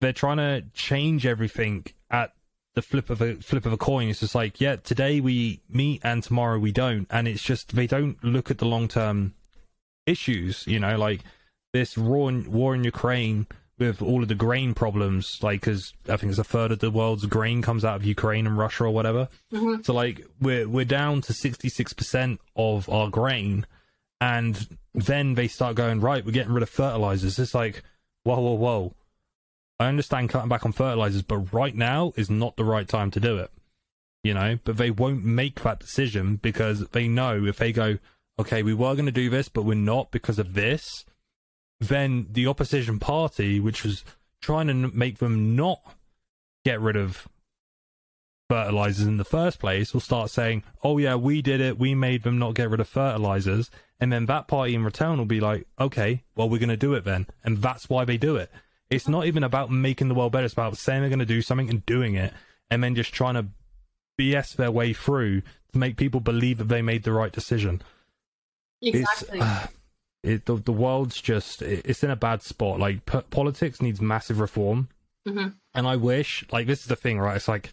[0.00, 2.32] they're trying to change everything at
[2.74, 4.08] the flip of a flip of a coin.
[4.08, 7.86] It's just like, yeah, today we meet and tomorrow we don't, and it's just they
[7.86, 9.34] don't look at the long term
[10.06, 10.66] issues.
[10.66, 11.20] You know, like
[11.72, 13.46] this war in, war in Ukraine
[13.78, 16.90] with all of the grain problems, like because I think it's a third of the
[16.90, 19.28] world's grain comes out of Ukraine and Russia or whatever.
[19.52, 19.84] Mhm.
[19.84, 23.66] So like we're we're down to sixty six percent of our grain,
[24.20, 26.24] and then they start going right.
[26.24, 27.38] We're getting rid of fertilizers.
[27.38, 27.82] It's like
[28.24, 28.94] whoa whoa whoa.
[29.78, 33.20] I understand cutting back on fertilizers, but right now is not the right time to
[33.20, 33.50] do it.
[34.22, 37.96] You know, but they won't make that decision because they know if they go,
[38.38, 41.06] okay, we were going to do this, but we're not because of this,
[41.80, 44.04] then the opposition party, which was
[44.40, 45.80] trying to make them not
[46.64, 47.26] get rid of
[48.48, 51.78] fertilizers in the first place, will start saying, oh, yeah, we did it.
[51.78, 53.70] We made them not get rid of fertilizers.
[53.98, 56.94] And then that party in return will be like, okay, well, we're going to do
[56.94, 57.26] it then.
[57.44, 58.50] And that's why they do it.
[58.90, 60.44] It's not even about making the world better.
[60.44, 62.32] It's about saying they're going to do something and doing it,
[62.70, 63.46] and then just trying to
[64.18, 67.82] BS their way through to make people believe that they made the right decision.
[68.82, 69.38] exactly.
[69.40, 69.66] Uh,
[70.22, 72.78] it, the, the world's just it- it's in a bad spot.
[72.78, 74.88] Like p- politics needs massive reform,
[75.26, 75.54] Mhm.
[75.74, 77.36] and I wish like this is the thing, right?
[77.36, 77.72] It's like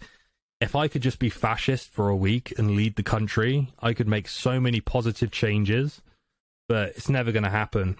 [0.60, 4.08] if I could just be fascist for a week and lead the country, I could
[4.08, 6.02] make so many positive changes,
[6.68, 7.98] but it's never going to happen.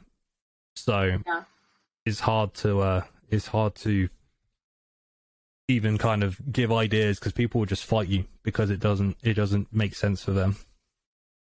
[0.76, 1.44] So Yeah.
[2.06, 4.10] it's hard to uh, it's hard to
[5.68, 9.34] even kind of give ideas because people will just fight you because it doesn't it
[9.34, 10.56] doesn't make sense for them.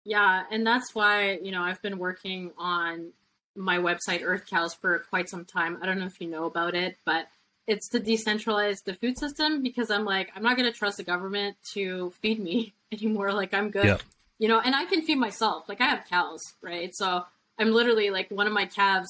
[0.06, 3.12] Yeah, and that's why, you know, I've been working on
[3.56, 5.80] my website Earth Cows for quite some time.
[5.82, 7.28] I don't know if you know about it, but
[7.68, 11.04] it's to decentralize the food system because I'm like, I'm not going to trust the
[11.04, 13.34] government to feed me anymore.
[13.34, 13.86] Like, I'm good.
[13.86, 13.98] Yeah.
[14.38, 15.68] You know, and I can feed myself.
[15.68, 16.92] Like, I have cows, right?
[16.94, 17.24] So
[17.58, 19.08] I'm literally like, one of my calves,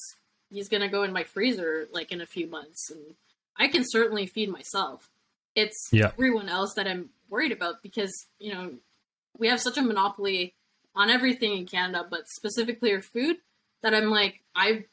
[0.48, 2.90] he's going to go in my freezer like in a few months.
[2.90, 3.00] And
[3.58, 5.10] I can certainly feed myself.
[5.54, 6.06] It's Yeah.
[6.14, 8.74] everyone else that I'm worried about because, you know,
[9.36, 10.54] we have such a monopoly
[10.96, 13.36] on everything in Canada, but specifically our food,
[13.82, 14.84] that I'm like, I,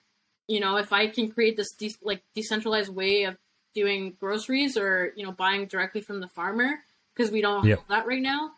[0.48, 3.38] you know, if I can create this de- like decentralized way of
[3.74, 6.76] doing groceries or you know buying directly from the farmer
[7.16, 8.52] because we don't have that right now,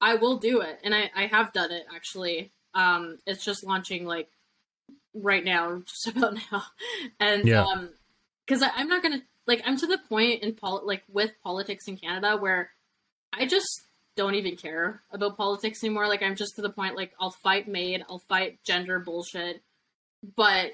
[0.00, 2.52] I will do it, and I I have done it actually.
[2.74, 4.28] Um, it's just launching like
[5.14, 6.62] right now, just about now,
[7.18, 7.64] and Yeah.
[7.64, 7.90] um,
[8.46, 11.96] because I'm not gonna like I'm to the point in pol like with politics in
[11.96, 12.70] Canada where
[13.32, 13.82] I just
[14.20, 16.06] don't even care about politics anymore.
[16.08, 19.62] Like I'm just to the point like I'll fight MAID, I'll fight gender bullshit,
[20.36, 20.72] but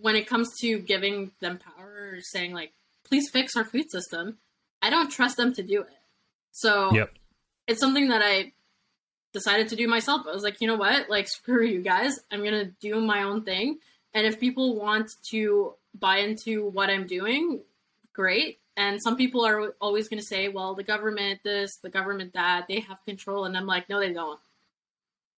[0.00, 2.72] when it comes to giving them power or saying like
[3.04, 4.38] please fix our food system,
[4.80, 5.98] I don't trust them to do it.
[6.52, 7.10] So Yep.
[7.66, 8.52] it's something that I
[9.32, 10.26] decided to do myself.
[10.26, 11.10] I was like, you know what?
[11.10, 12.12] Like screw you guys.
[12.30, 13.78] I'm going to do my own thing.
[14.14, 17.60] And if people want to buy into what I'm doing,
[18.14, 18.60] great.
[18.76, 22.66] And some people are always going to say, well, the government this, the government that,
[22.68, 23.44] they have control.
[23.44, 24.38] And I'm like, no, they don't.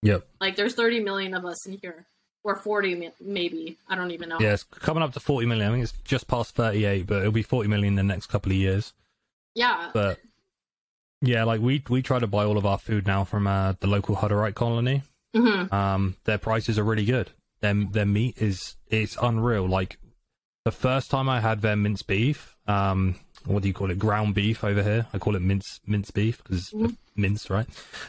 [0.03, 0.27] Yep.
[0.41, 2.07] Like, there's 30 million of us in here,
[2.45, 3.79] or 40 maybe.
[3.89, 4.39] I don't even know.
[4.41, 5.69] Yeah, it's coming up to 40 million.
[5.69, 8.53] I think it's just past 38, but it'll be 40 million in the next couple
[8.53, 8.93] of years.
[9.55, 9.91] Yeah.
[9.93, 10.19] But
[11.21, 13.89] yeah, like we we try to buy all of our food now from uh, the
[13.89, 15.03] local Hutterite colony.
[15.35, 17.31] hmm Um, their prices are really good.
[17.61, 19.67] Their their meat is it's unreal.
[19.67, 19.99] Like
[20.65, 23.17] the first time I had their minced beef, um,
[23.49, 23.99] what do you call it?
[23.99, 25.07] Ground beef over here.
[25.13, 26.97] I call it mince mince beef because Mhm.
[27.17, 27.67] mince, right?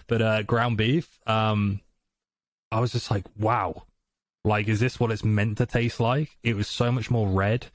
[0.08, 1.20] But uh, ground beef.
[1.28, 1.82] Um,
[2.72, 3.84] I was just like, wow,
[4.44, 6.38] like is this what it's meant to taste like?
[6.44, 7.68] It was so much more red.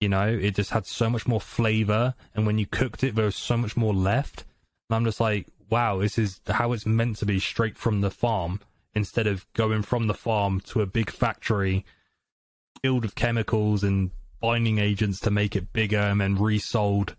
[0.00, 3.24] You know, it just had so much more flavor, and when you cooked it, there
[3.26, 4.44] was so much more left.
[4.90, 8.10] And I'm just like, wow, this is how it's meant to be, straight from the
[8.10, 8.60] farm,
[8.94, 11.84] instead of going from the farm to a big factory
[12.82, 14.10] filled with chemicals and
[14.42, 17.16] binding agents to make it bigger and then resold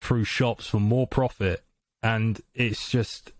[0.00, 1.62] through shops for more profit.
[2.02, 3.32] And it's just,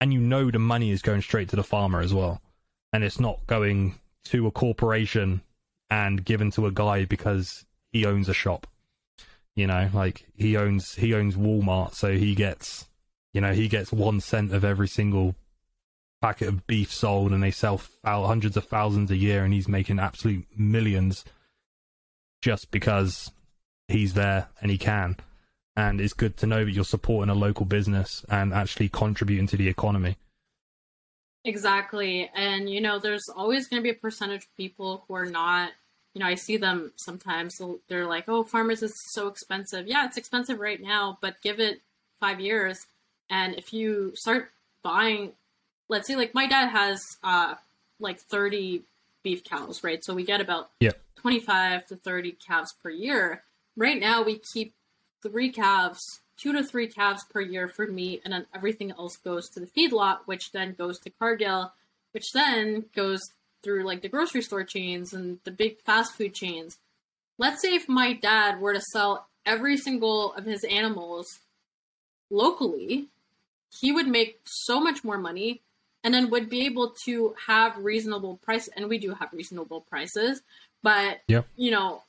[0.00, 2.40] and you know, the money is going straight to the farmer as well.
[2.92, 5.40] And it's not going to a corporation
[5.90, 8.66] and given to a guy because he owns a shop.
[9.56, 11.94] You know, like he owns, he owns Walmart.
[11.94, 12.86] So he gets,
[13.32, 15.34] you know, he gets one cent of every single
[16.20, 19.98] packet of beef sold and they sell hundreds of thousands a year and he's making
[19.98, 21.24] absolute millions
[22.42, 23.30] just because
[23.88, 25.16] he's there and he can
[25.74, 29.56] and it's good to know that you're supporting a local business and actually contributing to
[29.56, 30.16] the economy
[31.44, 32.30] Exactly.
[32.34, 35.72] And, you know, there's always going to be a percentage of people who are not,
[36.14, 37.60] you know, I see them sometimes.
[37.88, 39.88] They're like, oh, farmers is so expensive.
[39.88, 41.80] Yeah, it's expensive right now, but give it
[42.20, 42.86] five years.
[43.28, 44.50] And if you start
[44.84, 45.32] buying,
[45.88, 47.54] let's say, like my dad has uh,
[47.98, 48.82] like 30
[49.24, 50.04] beef cows, right?
[50.04, 50.92] So we get about Yeah.
[51.22, 53.44] 25 to 30 calves per year.
[53.76, 54.74] Right now, we keep
[55.22, 56.00] three calves,
[56.36, 59.66] two to three calves per year for meat, and then everything else goes to the
[59.66, 61.72] feedlot, which then goes to Cargill,
[62.10, 63.20] which then goes
[63.62, 66.78] through like the grocery store chains and the big fast food chains.
[67.38, 71.26] Let's say if my dad were to sell every single of his animals
[72.30, 73.06] locally,
[73.80, 75.62] he would make so much more money
[76.04, 80.40] and then would be able to have reasonable price and we do have reasonable prices
[80.82, 81.46] but Yep.
[81.56, 82.02] you know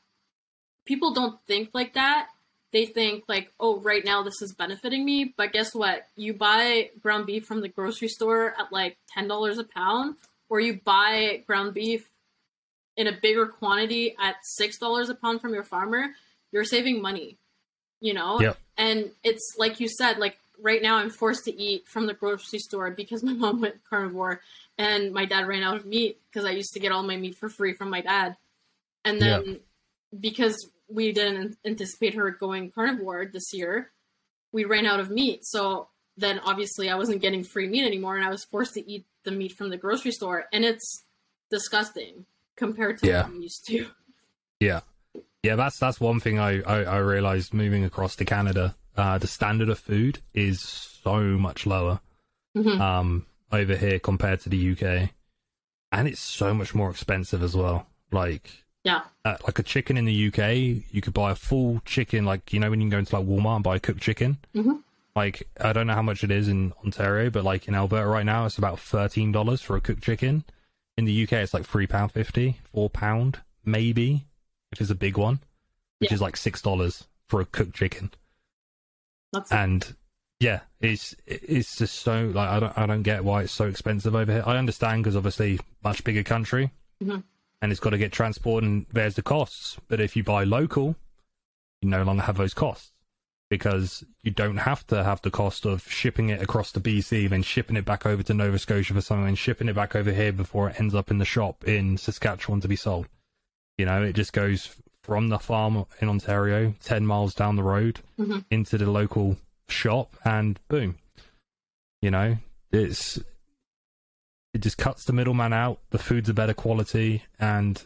[0.85, 2.27] people don't think like that
[2.71, 6.89] they think like oh right now this is benefiting me but guess what you buy
[7.01, 10.15] ground beef from the grocery store at like $10 a pound
[10.49, 12.07] or you buy ground beef
[12.97, 16.07] in a bigger quantity at $6 a pound from your farmer
[16.51, 17.37] you're saving money
[18.01, 18.57] you know Yep.
[18.77, 22.57] and it's like you said like right now i'm forced to eat from the grocery
[22.57, 24.41] store because my mom went carnivore
[24.79, 27.35] and my dad ran out of meat because i used to get all my meat
[27.35, 28.35] for free from my dad.
[29.05, 29.59] And then
[30.17, 30.55] because
[30.87, 33.91] we didn't anticipate her going carnivore this year
[34.53, 35.39] we ran out of meat.
[35.43, 39.05] So then obviously i wasn't getting free meat anymore and i was forced to eat
[39.25, 40.45] the meat from the grocery store.
[40.53, 41.03] And it's
[41.51, 42.25] disgusting
[42.55, 43.23] compared to Yeah.
[43.23, 43.87] what i'm used to.
[44.59, 44.81] Yeah.
[45.43, 49.27] Yeah that's that's one thing i i, I realized moving across to canada uh the
[49.27, 51.99] standard of food is so much lower
[52.55, 52.79] Mhm.
[52.79, 55.09] um over here compared to the uk
[55.91, 60.03] and it's so much more expensive as well like yeah uh, like a chicken in
[60.03, 62.97] the UK, you could buy a full chicken, like you know when you can go
[62.97, 64.37] into like Walmart and buy a cooked chicken.
[64.53, 64.83] Mhm.
[65.15, 68.25] Like I don't know how much it is in Ontario, but like in Alberta right
[68.25, 70.43] now, it's about thirteen dollars for a cooked chicken.
[70.97, 74.25] In the UK, it's like three pound fifty, four pound maybe
[74.73, 75.39] if it's a big one,
[75.99, 76.15] which Yeah.
[76.15, 78.11] is like six dollars for a cooked chicken.
[79.33, 79.95] That's And
[80.39, 84.15] yeah, it's it's just so like I don't I don't get why it's so expensive
[84.15, 84.43] over here.
[84.45, 87.23] I understand because obviously much bigger country, Mhm.
[87.61, 89.77] and it's got to get transported and there's the costs.
[89.87, 90.95] But if you buy local,
[91.81, 92.91] you no longer have those costs
[93.49, 97.43] because you don't have to have the cost of shipping it across to BC, then
[97.43, 100.31] shipping it back over to Nova Scotia for something, and shipping it back over here
[100.33, 103.07] before it ends up in the shop in Saskatchewan to be sold.
[103.77, 107.99] You know, it just goes from the farm in Ontario, ten miles down the road,
[108.17, 108.45] Mhm.
[108.49, 110.97] into the local shop, and boom.
[112.01, 112.37] You know,
[112.71, 113.17] it's
[114.53, 115.79] it just cuts the middleman out.
[115.89, 117.83] The food's a better quality, and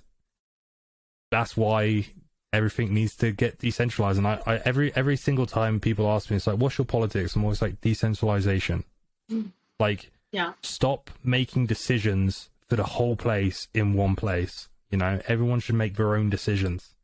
[1.32, 2.08] that's why
[2.54, 4.18] everything needs to get decentralized.
[4.18, 7.36] And I, I every every single time people ask me, it's like, "What's your politics?"
[7.36, 8.84] I'm always like, "Decentralization."
[9.32, 9.52] Mm.
[9.80, 10.54] Like, Yeah.
[10.62, 14.70] stop making decisions for the whole place in one place.
[14.90, 16.96] You know, everyone should make their own decisions,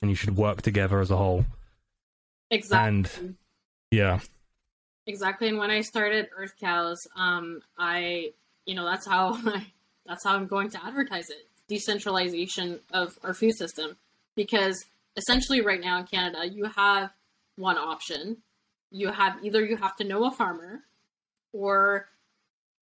[0.00, 1.44] and you should work together as a whole.
[2.50, 3.36] exactly And
[3.90, 4.20] yeah,
[5.08, 5.48] Exactly.
[5.48, 8.32] And when I started Earth Cows, um, I,
[8.66, 9.66] you know, that's how I,
[10.06, 11.48] that's how I'm going to advertise it.
[11.66, 13.96] Decentralization of our food system,
[14.36, 14.84] because
[15.16, 17.10] essentially right now in Canada, you have
[17.56, 18.36] one option.
[18.90, 20.80] You have either you have to know a farmer,
[21.54, 22.08] or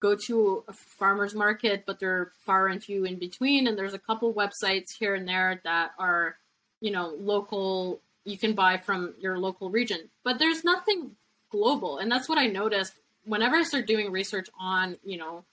[0.00, 3.68] go to a farmer's market, but they're far and few in between.
[3.68, 6.36] And there's a couple websites here and there that are,
[6.80, 8.00] you know, local.
[8.24, 11.12] You can buy from your local region, but there's nothing
[11.48, 12.92] global and that's what i noticed
[13.24, 15.44] whenever i start doing research on you know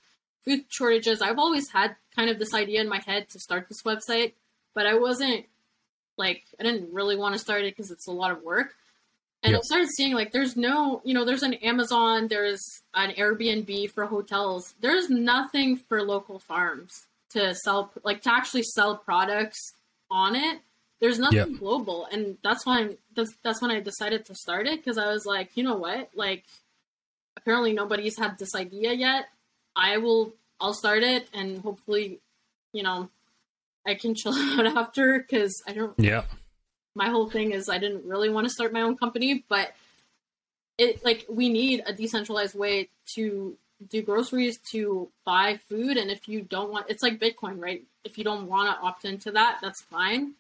[0.44, 3.84] food shortages i've always had kind of this idea in my head to start this
[3.84, 4.34] website
[4.74, 5.46] but i wasn't
[6.18, 8.74] Like I didn't really want to start it because it's a lot of work.
[9.44, 9.60] And Yep.
[9.60, 12.62] I started seeing like there's no, you know, there's an Amazon, there's
[12.94, 14.74] an Airbnb for hotels.
[14.80, 19.74] There's nothing for local farms to sell, like to actually sell products
[20.10, 20.62] on it.
[21.04, 21.60] There's nothing Yep.
[21.60, 25.12] global, and that's why I'm, that's that's when I decided to start it because I
[25.12, 26.46] was like, you know what, like
[27.36, 29.26] apparently nobody's had this idea yet.
[29.76, 32.22] I will, I'll start it, and hopefully,
[32.72, 33.10] you know,
[33.86, 36.24] I can chill out after because I don't Yeah.
[36.96, 39.74] my whole thing is I didn't really want to start my own company, but
[40.78, 43.58] it like we need a decentralized way to
[43.90, 47.84] do groceries to buy food and if you don't want it's like Bitcoin, right?
[48.06, 50.36] If you don't want to opt into that, that's fine.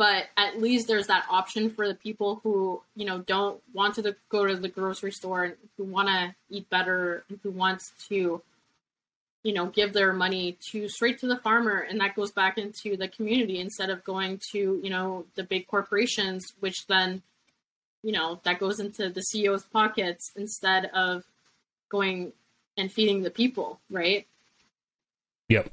[0.00, 4.02] But at least there's that option for the people who, you know, don't want to
[4.02, 8.40] the, go to the grocery store and who want to eat better who wants to
[9.42, 12.96] you know give their money to straight to the farmer and that goes back into
[12.96, 17.22] the community instead of going to you know the big corporations which then
[18.02, 21.24] you know that goes into the CEO's pockets instead of
[21.88, 22.32] going
[22.76, 24.26] and feeding the people right
[25.48, 25.72] Yep.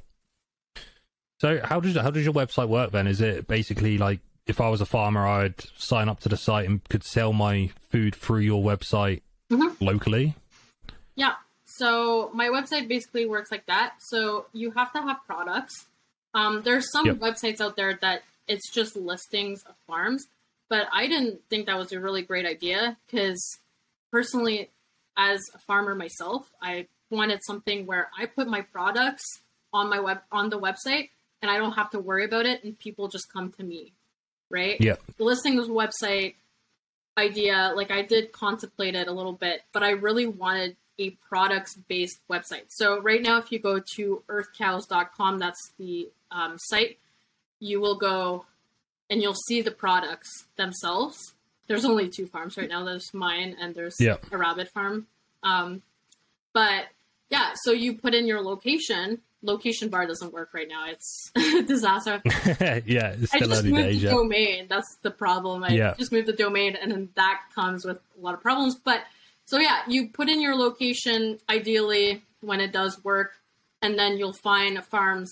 [1.40, 3.06] So how does how does your website work then?
[3.06, 6.66] Is it basically like if I was a farmer, I'd sign up to the site
[6.66, 9.76] and could sell my food through your website Mhm.
[9.80, 10.34] locally?
[11.14, 11.34] Yeah.
[11.64, 13.94] So my website basically works like that.
[14.00, 15.86] So you have to have products.
[16.34, 17.16] Um, there's some Yep.
[17.18, 20.26] websites out there that it's just listings of farms,
[20.68, 23.58] but I didn't think that was a really great idea because
[24.10, 24.70] personally,
[25.16, 29.24] as a farmer myself, I wanted something where I put my products
[29.72, 31.10] on my web on the website
[31.42, 33.92] and I don't have to worry about it and people just come to me,
[34.50, 34.76] right?
[34.80, 34.96] Yeah.
[35.16, 36.34] The listings website
[37.16, 41.74] idea, like I did contemplate it a little bit, but I really wanted a products
[41.88, 42.64] based website.
[42.68, 46.98] So right now, if you go to earthcows.com, that's the um, site,
[47.60, 48.44] you will go
[49.10, 51.34] and you'll see the products themselves.
[51.66, 52.84] There's only two farms right now.
[52.84, 54.26] There's mine and there's Yep.
[54.32, 55.06] a rabbit farm.
[55.42, 55.82] Um,
[56.52, 56.86] but
[57.30, 59.20] yeah, so you put in your location.
[59.42, 60.86] Location bar doesn't work right now.
[60.88, 62.20] It's a disaster.
[62.86, 64.00] yeah, it's I just moved days.
[64.00, 64.10] the Yeah.
[64.10, 64.66] domain.
[64.68, 65.62] That's the problem.
[65.62, 65.94] I Yeah.
[65.98, 68.74] just moved the domain, and then that comes with a lot of problems.
[68.76, 69.02] But
[69.44, 73.36] so yeah, you put in your location ideally when it does work,
[73.80, 75.30] and then you'll find farms.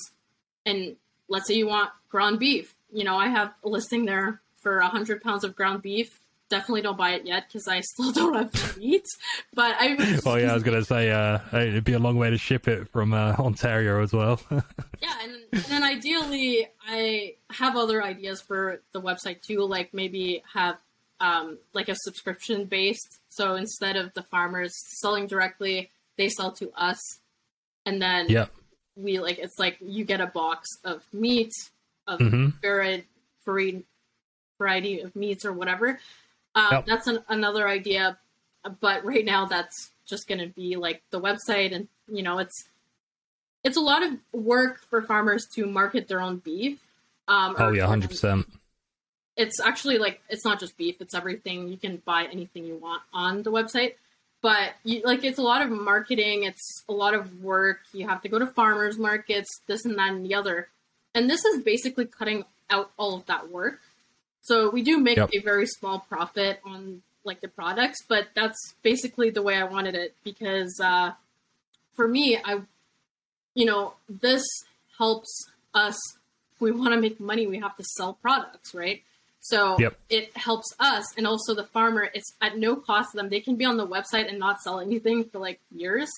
[0.64, 0.96] And
[1.28, 2.74] let's say you want ground beef.
[2.92, 6.20] You know, I have a listing there for hundred pounds of ground beef.
[6.48, 9.04] Definitely don't buy it yet because I still don't have the meat.
[9.54, 12.38] But I Well, yeah, I was gonna say uh, it'd be a long way to
[12.38, 14.40] ship it from uh, Ontario as well.
[15.02, 20.42] Yeah, and, and then ideally, I have other ideas for the website too, like maybe
[20.54, 20.78] have
[21.20, 23.20] um, like a subscription based.
[23.28, 26.98] So instead of the farmers selling directly, they sell to us,
[27.84, 28.46] and then yeah.
[28.96, 31.52] we like it's like you get a box of meat
[32.08, 33.04] of hmm varied
[33.44, 33.84] varied
[34.58, 35.98] variety of meats or whatever.
[36.56, 36.86] Um, Yep.
[36.86, 38.18] That's an, another idea,
[38.80, 42.64] but right now that's just going to be like the website, and you know it's
[43.62, 46.78] it's a lot of work for farmers to market their own beef.
[47.28, 48.46] Um, Oh yeah, hundred percent.
[49.36, 51.68] It's actually like it's not just beef; it's everything.
[51.68, 53.94] You can buy anything you want on the website.
[54.40, 57.80] But you, like it's a lot of marketing, it's a lot of work.
[57.92, 60.68] You have to go to farmers markets, this and that and the other.
[61.14, 63.80] And this is basically cutting out all of that work.
[64.46, 65.30] So we do make Yep.
[65.34, 69.96] a very small profit on like the products, but that's basically the way I wanted
[69.96, 71.12] it because uh,
[71.96, 72.60] for me, I,
[73.54, 74.44] you know, this
[74.96, 75.96] helps us.
[76.54, 79.02] If we want to make money, we have to sell products, right?
[79.40, 79.98] So Yep.
[80.08, 82.08] it helps us and also the farmer.
[82.14, 83.28] It's at no cost to them.
[83.28, 86.08] They can be on the website and not sell anything for like years,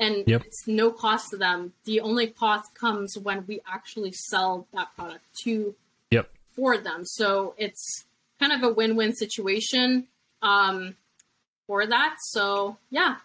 [0.00, 0.44] and Yep.
[0.46, 1.74] it's no cost to them.
[1.84, 5.74] The only cost comes when we actually sell that product to
[6.10, 6.30] Yep.
[6.58, 7.04] For them.
[7.04, 8.04] So it's
[8.40, 10.08] kind of a win-win situation
[10.42, 10.96] um,
[11.68, 12.16] for that.
[12.18, 13.16] So yeah,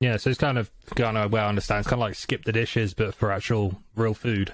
[0.00, 1.80] Yeah, so it's kind of kind of well I understand.
[1.80, 4.52] It's kind of like SkipTheDishes, but for actual real food.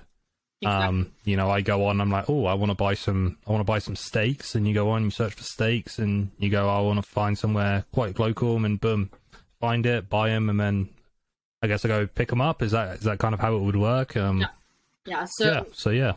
[0.60, 0.86] exactly.
[0.86, 3.50] Um, you know, I go on, I'm like, oh, I want to buy some, I
[3.50, 6.50] want to buy some steaks, and you go on, you search for steaks, and you
[6.50, 9.10] go, I want to find somewhere quite local, and boom,
[9.58, 10.90] find it, buy them, and then
[11.62, 12.60] I guess I go pick them up.
[12.60, 14.16] Is that is that kind of how it would work?
[14.18, 14.46] Um, Yeah.
[15.06, 15.26] yeah.
[15.30, 16.12] So yeah, so yeah,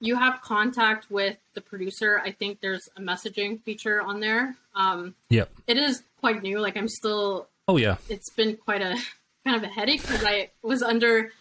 [0.00, 2.20] you have contact with the producer.
[2.24, 4.56] I think there's a messaging feature on there.
[4.74, 5.50] Um, Yep.
[5.66, 6.60] It is quite new.
[6.60, 8.96] Like I'm still oh yeah, it's been quite a
[9.44, 11.32] kind of a headache because I was under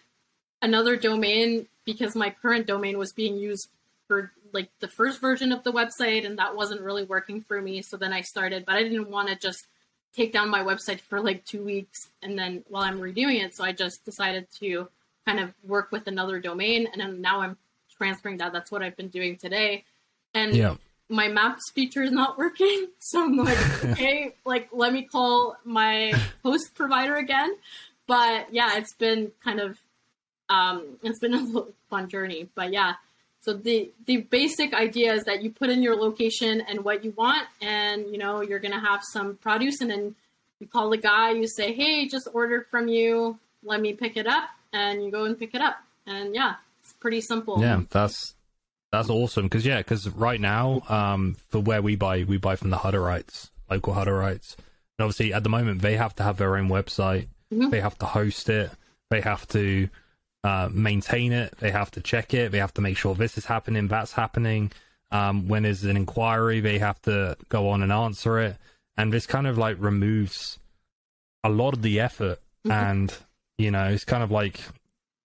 [0.61, 3.69] another domain because my current domain was being used
[4.07, 7.81] for like the first version of the website and that wasn't really working for me.
[7.81, 9.67] So then I started, but I didn't want to just
[10.15, 13.55] take down my website for like two weeks and then while I'm redoing it.
[13.55, 14.87] So I just decided to
[15.25, 17.57] kind of work with another domain and then now I'm
[17.97, 18.53] transferring that.
[18.53, 19.83] That's what I've been doing today.
[20.33, 20.75] And Yeah.
[21.09, 22.87] my maps feature is not working.
[22.99, 26.13] So I'm like, okay, like let me call my
[26.43, 27.55] host provider again.
[28.07, 29.77] But yeah, it's been kind of
[30.49, 32.49] um it's been a fun journey.
[32.55, 32.93] But yeah.
[33.41, 37.11] So the the basic idea is that you put in your location and what you
[37.17, 40.15] want and you know you're gonna have some produce and then
[40.59, 44.27] you call the guy, you say, Hey, just ordered from you, let me pick it
[44.27, 45.77] up and you go and pick it up.
[46.07, 46.55] And yeah,
[46.99, 47.59] pretty simple.
[47.61, 48.35] Yeah, that's
[48.91, 49.43] that's awesome.
[49.45, 53.49] Because yeah, because right now, um, for where we buy, we buy from the Hutterites,
[53.69, 54.55] local Hutterites,
[54.97, 57.69] and obviously at the moment they have to have their own website, Mhm.
[57.71, 58.71] they have to host it,
[59.09, 59.89] they have to
[60.43, 63.45] uh, maintain it, they have to check it, they have to make sure this is
[63.45, 64.71] happening, that's happening.
[65.11, 68.55] Um, when there's an inquiry, they have to go on and answer it,
[68.95, 70.57] and this kind of like removes
[71.43, 72.71] a lot of the effort, Mhm.
[72.71, 73.13] and
[73.57, 74.61] you know, it's kind of like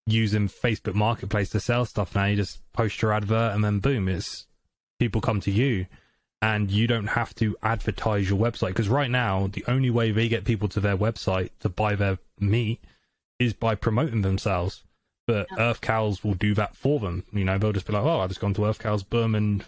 [0.07, 2.25] using Facebook Marketplace to sell stuff now.
[2.25, 4.47] You just post your advert and then boom, it's
[4.99, 5.87] people come to you
[6.41, 10.29] and you don't have to advertise your website because right now the only way they
[10.29, 12.81] get people to their website to buy their meat
[13.39, 14.83] is by promoting themselves.
[15.27, 15.71] But Yeah.
[15.71, 17.25] Earth Cows will do that for them.
[17.33, 19.65] You know, they'll just be like, "Oh, I've just gone to Earth Cows, boom," and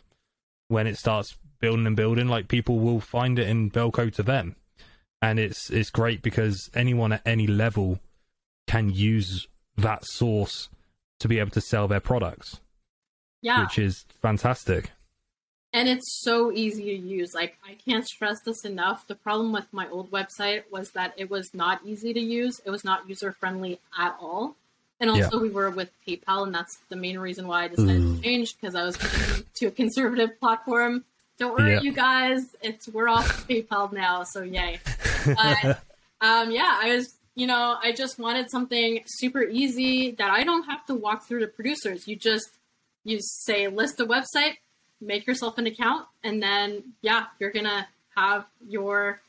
[0.66, 4.23] when it starts building and building, like people will find it and they'll go to
[4.23, 4.56] them.
[5.23, 8.01] And it's it's great because anyone at any level
[8.66, 10.68] can use that source
[11.20, 12.60] to be able to sell their products,
[13.42, 13.62] Yeah.
[13.62, 14.90] which is fantastic.
[15.72, 17.34] and it's so easy to use.
[17.34, 19.09] Like I can't stress this enough.
[19.09, 22.60] The problem with my old website was that it was not easy to use.
[22.64, 24.55] It was not user friendly at all.
[25.01, 28.16] And also we were with PayPal and that's the main reason why I decided Ooh.
[28.16, 28.96] to change because I was
[29.55, 31.05] to a conservative platform.
[31.38, 31.80] Don't worry Yeah.
[31.80, 34.78] you guys, it's we're off PayPal now, so yay.
[35.26, 35.80] But
[36.20, 40.65] um yeah, I was you know, I just wanted something super easy that I don't
[40.65, 42.06] have to walk through the producers.
[42.06, 42.48] You just
[43.05, 44.56] you say list a website,
[45.01, 49.20] make yourself an account, and then yeah, you're gonna have your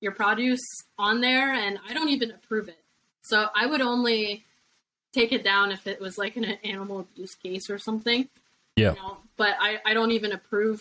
[0.00, 0.62] your produce
[0.98, 2.78] on there, and I don't even approve it.
[3.22, 4.44] So I would only
[5.12, 8.28] take it down if it was like an animal abuse case or something.
[8.76, 8.90] Yeah.
[8.90, 9.16] You know?
[9.36, 10.80] But I, I don't even approve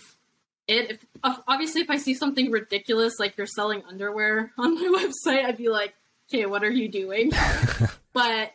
[0.68, 0.92] it.
[0.92, 1.06] If
[1.48, 5.70] obviously if I see something ridiculous like you're selling underwear on my website, I'd be
[5.70, 5.94] like,
[6.34, 7.32] okay, what are you doing?
[8.14, 8.54] but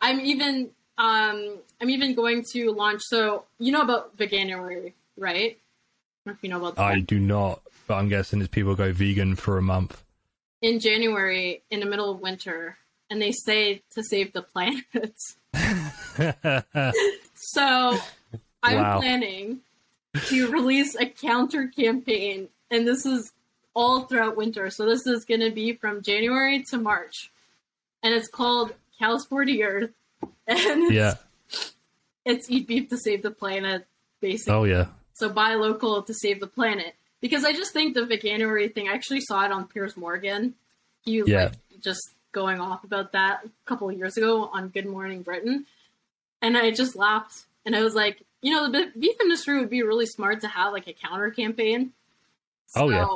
[0.00, 3.02] I'm even um I'm even going to launch.
[3.04, 5.52] So you know about Veganuary, right?
[5.52, 6.82] I don't know if you know about that.
[6.82, 10.02] I do not, but I'm guessing it's people go vegan for a month.
[10.62, 12.78] in January in the middle of winter,
[13.10, 14.84] and they say to save the planet.
[17.34, 17.98] so
[18.62, 19.00] I'm Wow.
[19.00, 19.60] planning
[20.28, 23.32] to release a counter campaign, and this is
[23.74, 24.70] all throughout winter.
[24.70, 27.30] So this is going to be from January to March,
[28.02, 29.90] and it's called Cows for the Earth,
[30.46, 31.14] and yeah.
[32.24, 33.86] it's eat beef to save the planet,
[34.20, 34.54] basically.
[34.54, 34.86] Oh yeah.
[35.14, 36.94] So buy local to save the planet.
[37.20, 40.54] Because I just think the Veganuary thing, I actually saw it on Piers Morgan.
[41.04, 41.44] He was Yeah.
[41.44, 42.00] like just
[42.32, 45.64] going off about that a couple of years ago on Good Morning Britain.
[46.42, 47.44] And I just laughed.
[47.64, 50.72] And I was like, you know, the beef industry would be really smart to have
[50.74, 51.92] like a counter campaign.
[52.66, 53.06] So Oh, yeah.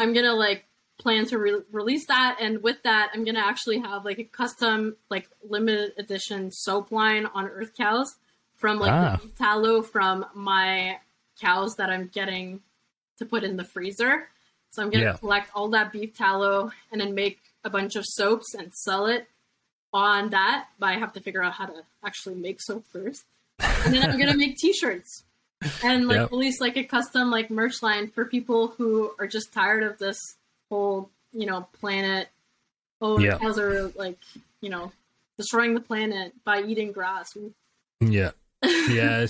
[0.00, 0.64] I'm going to like
[0.98, 2.38] plan to re- release that.
[2.40, 6.90] And with that, I'm going to actually have like a custom, like limited edition soap
[6.90, 8.16] line on Earth Cows
[8.56, 9.16] from like Ah.
[9.16, 10.98] the beef tallow from my
[11.40, 12.60] cows that I'm getting
[13.18, 14.28] to put in the freezer.
[14.72, 15.16] So I'm gonna Yeah.
[15.16, 19.26] collect all that beef tallow and then make a bunch of soaps and sell it
[19.92, 20.68] on that.
[20.78, 23.24] But I have to figure out how to actually make soap first.
[23.58, 25.24] And then I'm gonna make t-shirts
[25.84, 26.30] and like Yep.
[26.30, 30.18] release like a custom like merch line for people who are just tired of this
[30.70, 32.28] whole, you know, planet.
[33.00, 33.38] Oh, Yeah.
[33.38, 34.18] cows are like,
[34.60, 34.92] you know,
[35.38, 37.36] destroying the planet by eating grass.
[38.00, 38.30] Yeah.
[38.88, 39.26] Yeah.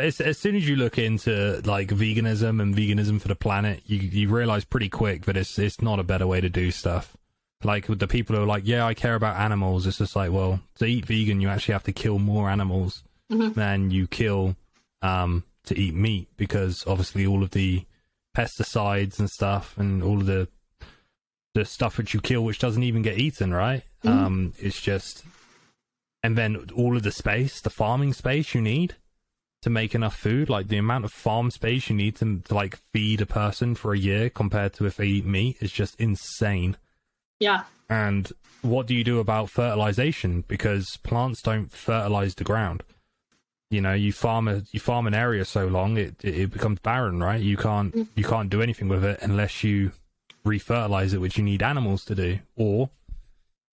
[0.00, 3.98] It's, as soon as you look into like veganism and veganism for the planet, you
[3.98, 7.16] you realize pretty quick that it's it's not a better way to do stuff.
[7.62, 9.86] Like with the people who are like, yeah, I care about animals.
[9.86, 13.54] It's just like, well, to eat vegan, you actually have to kill more animals Mhm.
[13.54, 14.56] than you kill
[15.04, 17.84] um, to eat meat because obviously all of the
[18.36, 20.48] pesticides and stuff and all of the
[21.54, 23.82] the stuff which you kill which doesn't even get eaten, right?
[24.02, 24.10] Mhm.
[24.10, 25.24] Um, it's just
[26.22, 28.96] and then all of the space, the farming space you need
[29.62, 32.76] to make enough food, like the amount of farm space you need to, to like
[32.92, 36.76] feed a person for a year compared to if they eat meat is just insane.
[37.40, 37.64] Yeah.
[37.88, 38.32] And
[38.62, 40.44] what do you do about fertilization?
[40.48, 42.82] Because plants don't fertilize the ground.
[43.70, 46.78] You know, you farm a you farm an area so long it it, it becomes
[46.80, 47.40] barren, right?
[47.40, 48.08] You can't Mm.
[48.14, 49.92] you can't do anything with it unless you
[50.46, 52.90] refertilize it, which you need animals to do, or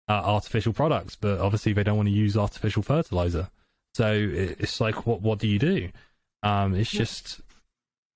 [0.09, 1.17] uh, artificial products.
[1.17, 3.51] But obviously, they don't want to use artificial fertilizer.
[3.95, 5.91] So it's like, what what do you do?
[6.43, 7.41] Um, it's just,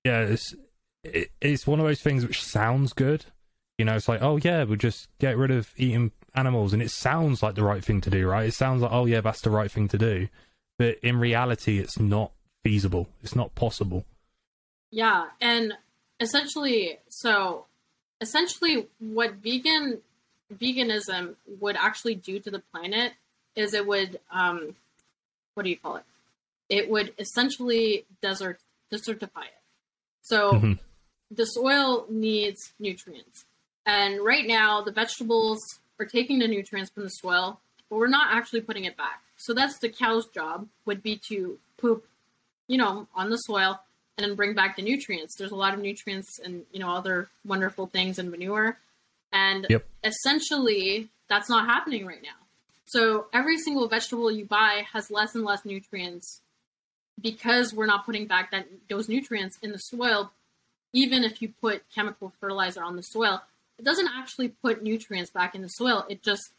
[0.03, 0.55] yeah, it's
[1.03, 3.25] it, it's one of those things which sounds good.
[3.77, 6.89] You know, it's like, oh yeah, we'll just get rid of eating animals, and it
[6.91, 8.47] sounds like the right thing to do, right?
[8.47, 10.29] It sounds like, oh yeah, that's the right thing to do,
[10.77, 12.31] but in reality, it's not
[12.63, 13.07] feasible.
[13.23, 14.05] It's not possible.
[14.91, 15.73] Yeah, and
[16.19, 17.65] essentially, so
[18.21, 19.99] essentially, what vegan
[20.53, 23.13] veganism would actually do to the planet
[23.55, 24.75] is it would um,
[25.53, 26.03] what do you call it?
[26.69, 28.59] It would essentially desert
[28.91, 29.61] desertify it.
[30.21, 30.73] So mm-hmm.
[31.31, 33.45] the soil needs nutrients,
[33.85, 35.59] and right now the vegetables
[35.99, 39.21] are taking the nutrients from the soil, but we're not actually putting it back.
[39.37, 42.05] So that's the cow's job would be to poop,
[42.67, 43.79] you know, on the soil
[44.17, 45.35] and then bring back the nutrients.
[45.35, 48.77] There's a lot of nutrients and you know other wonderful things in manure,
[49.31, 49.85] and yep.
[50.03, 52.45] essentially that's not happening right now.
[52.85, 56.41] So every single vegetable you buy has less and less nutrients
[57.21, 60.31] because we're not putting back that those nutrients in the soil.
[60.93, 63.41] Even if you put chemical fertilizer on the soil,
[63.77, 66.05] it doesn't actually put nutrients back in the soil.
[66.09, 66.51] It just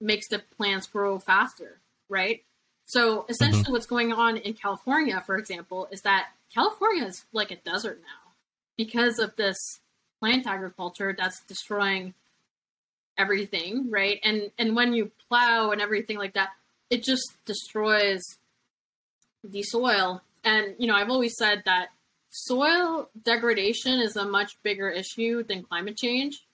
[0.00, 1.78] makes the plants grow faster,
[2.14, 2.44] right?
[2.86, 3.72] So essentially, mm-hmm.
[3.72, 8.32] what's going on in California, for example, is that California is like a desert now
[8.76, 9.56] because of this
[10.20, 12.14] plant agriculture that's destroying
[13.18, 14.20] everything, right?
[14.22, 16.50] And and when you plow and everything like that,
[16.90, 18.22] it just destroys
[19.42, 20.22] the soil.
[20.44, 21.88] And you know, I've always said that
[22.30, 26.44] soil degradation is a much bigger issue than climate change.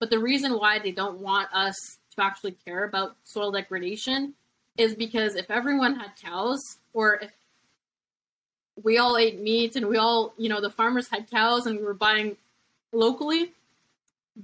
[0.00, 1.76] But the reason why they don't want us
[2.16, 4.34] to actually care about soil degradation
[4.76, 6.60] is because if everyone had cows
[6.92, 7.30] or if
[8.82, 11.84] we all ate meat and we all, you know, the farmers had cows and we
[11.84, 12.36] were buying
[12.92, 13.52] locally,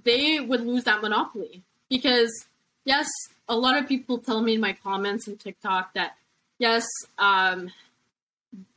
[0.04, 1.62] they would lose that monopoly.
[1.88, 2.30] Because,
[2.84, 3.08] yes,
[3.48, 6.16] a lot of people tell me in my comments and TikTok that,
[6.58, 6.86] yes,
[7.18, 7.70] um,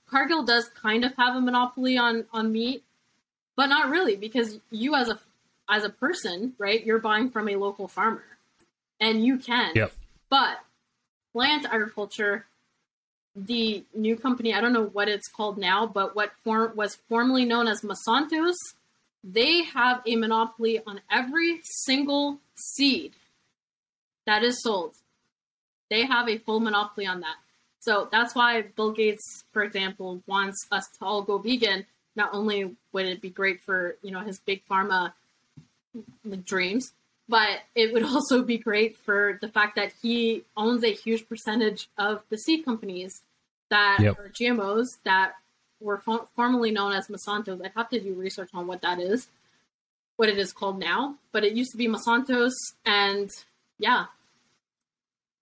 [0.08, 2.84] Cargill does kind of have a monopoly on, on meat,
[3.58, 5.20] but not really, because you as a
[5.70, 8.26] as a person, right, you're buying from a local farmer,
[9.00, 9.72] and you can.
[9.74, 9.94] Yep.
[10.30, 10.60] But
[11.34, 12.46] plant agriculture,
[13.36, 17.46] the new company, I don't know what it's called now, but what form was formerly
[17.46, 18.58] known as Monsanto's,
[19.24, 23.14] they have a monopoly on every single seed
[24.26, 24.96] that is sold.
[25.90, 27.36] They have a full monopoly on that.
[27.80, 31.86] So that's why Bill Gates, for example, wants us to all go vegan.
[32.16, 35.14] Not only would it be great for you know his big pharma
[36.46, 36.94] dreams,
[37.32, 41.90] but it would also be great for the fact that he owns a huge percentage
[41.98, 43.24] of the seed companies
[43.70, 44.20] that yep.
[44.20, 45.32] are GMOs that
[45.80, 47.62] were fo- formerly known as Monsanto's.
[47.62, 49.30] I'd have to do research on what that is,
[50.18, 52.54] what it is called now, but it used to be Monsanto's,
[52.86, 53.30] and
[53.80, 54.06] yeah,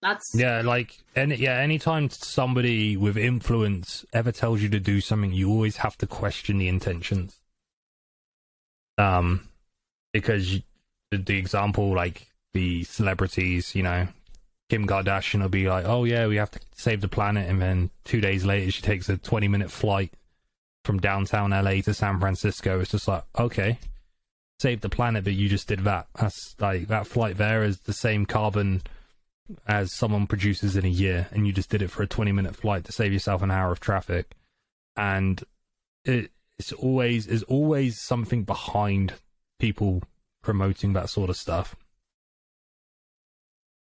[0.02, 5.34] that's yeah, like any yeah, anytime somebody with influence ever tells you to do something,
[5.34, 7.36] you always have to question the intentions.
[8.98, 9.50] Um,
[10.14, 10.62] because
[11.12, 14.08] the example, like the celebrities, you know,
[14.70, 17.90] Kim Kardashian will be like, "Oh yeah, we have to save the planet," and then
[18.04, 20.14] two days later, she takes a twenty-minute flight
[20.86, 22.80] from downtown LA to San Francisco.
[22.80, 23.80] It's just like, okay,
[24.60, 26.08] save the planet, but you just did that.
[26.16, 28.84] That's like that flight there is the same carbon
[29.68, 32.86] as someone produces in a year, and you just did it for a twenty-minute flight
[32.86, 34.36] to save yourself an hour of traffic,
[34.96, 35.44] and
[36.06, 39.14] it, it's always is always something behind
[39.58, 40.04] people
[40.50, 41.76] promoting that sort of stuff.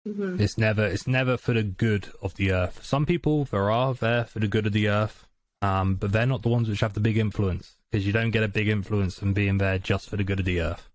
[0.07, 0.39] Mm-hmm.
[0.39, 2.85] It's never it's never for the good of the earth.
[2.85, 5.27] Some people there are there for the good of the earth,
[5.63, 8.43] um, but they're not the ones which have the big influence because you don't get
[8.43, 10.91] a big influence from being there just for the good of the earth.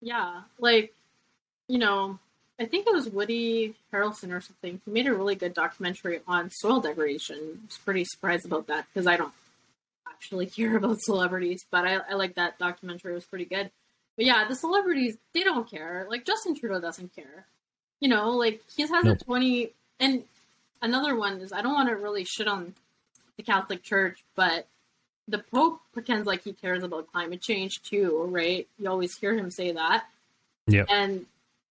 [0.00, 0.92] Yeah, like
[1.68, 2.18] you know,
[2.58, 4.80] I think it was Woody Harrelson or something.
[4.84, 7.36] He made a really good documentary on soil degradation.
[7.36, 9.34] I was pretty surprised about that because I don't
[10.08, 13.12] actually care about celebrities, but I, I like that documentary.
[13.12, 13.70] It was pretty good.
[14.18, 16.04] But yeah, the celebrities, they don't care.
[16.10, 17.46] Like Justin Trudeau doesn't care.
[18.00, 19.18] You know, like he has nope.
[19.20, 19.70] a 20
[20.00, 20.24] and
[20.82, 22.74] another one is I don't want to really shit on
[23.36, 24.66] the Catholic Church, but
[25.28, 28.66] the Pope pretends like he cares about climate change too, right?
[28.80, 30.06] You always hear him say that.
[30.66, 30.84] Yeah.
[30.88, 31.26] And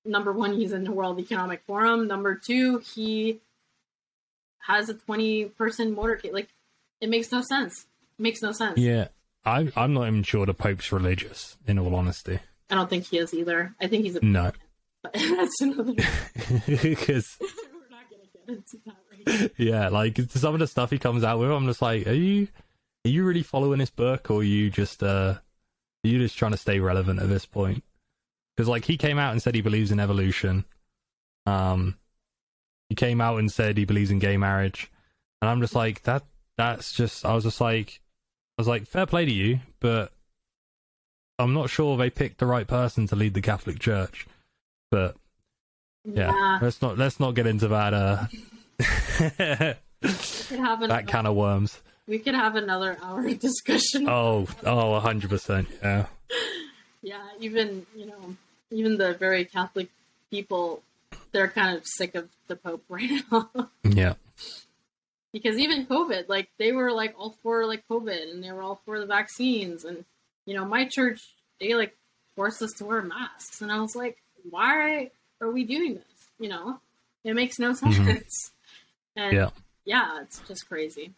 [0.05, 2.07] number one, he's in the World Economic Forum.
[2.07, 3.41] Number two, he
[4.59, 6.31] has a 20 person motorcade.
[6.31, 6.47] Like,
[7.01, 7.85] it makes no sense.
[8.17, 8.77] It makes no sense.
[8.77, 9.09] Yeah.
[9.47, 12.39] I, I'm not even sure the Pope's religious, in all honesty.
[12.69, 13.73] I don't think he is either.
[13.79, 14.23] I think he's a.
[14.25, 14.51] No.
[15.13, 15.93] That's another.
[16.67, 17.37] Because.
[17.39, 17.47] We're
[17.89, 21.39] not to get into that right Yeah, like some of the stuff he comes out
[21.39, 22.47] with, I'm just like, are you.
[23.05, 26.51] Are you really following this book, or are you just uh, are you just trying
[26.51, 27.83] to stay relevant at this point?
[28.55, 30.65] Because like he came out and said he believes in evolution.
[31.45, 31.95] Um,
[32.89, 34.91] he came out and said he believes in gay marriage.
[35.41, 36.23] and I'm just like that.
[36.57, 37.25] That's just.
[37.25, 38.01] I was just like,
[38.57, 40.11] was like, fair play to you, but
[41.39, 44.25] I'm not sure they picked the right person to lead the Catholic Church.
[44.91, 45.15] But
[46.05, 46.59] yeah, Yeah.
[46.61, 47.93] let's not let's not get into that.
[47.93, 48.25] Uh,
[50.01, 51.81] We could have that kind of worms.
[52.07, 54.07] we could have another hour discussion.
[54.07, 55.67] Oh, oh, hundred percent.
[55.81, 56.05] Yeah,
[57.01, 58.35] Yeah, even you know,
[58.71, 59.89] even the very Catholic
[60.31, 60.81] people,
[61.31, 63.49] they're kind of sick of the Pope right now.
[63.83, 64.13] yeah,
[65.33, 68.81] because even COVID, like they were like all for like COVID and they were all
[68.85, 70.05] for the vaccines and
[70.45, 71.21] you know my church
[71.59, 71.95] they like
[72.35, 74.17] forced us to wear masks and I was like,
[74.49, 76.03] why are we doing this?
[76.39, 76.79] You know,
[77.23, 77.97] it makes no sense.
[77.97, 78.51] Mhm.
[79.15, 79.49] And Yeah.
[79.85, 81.11] yeah, it's just crazy.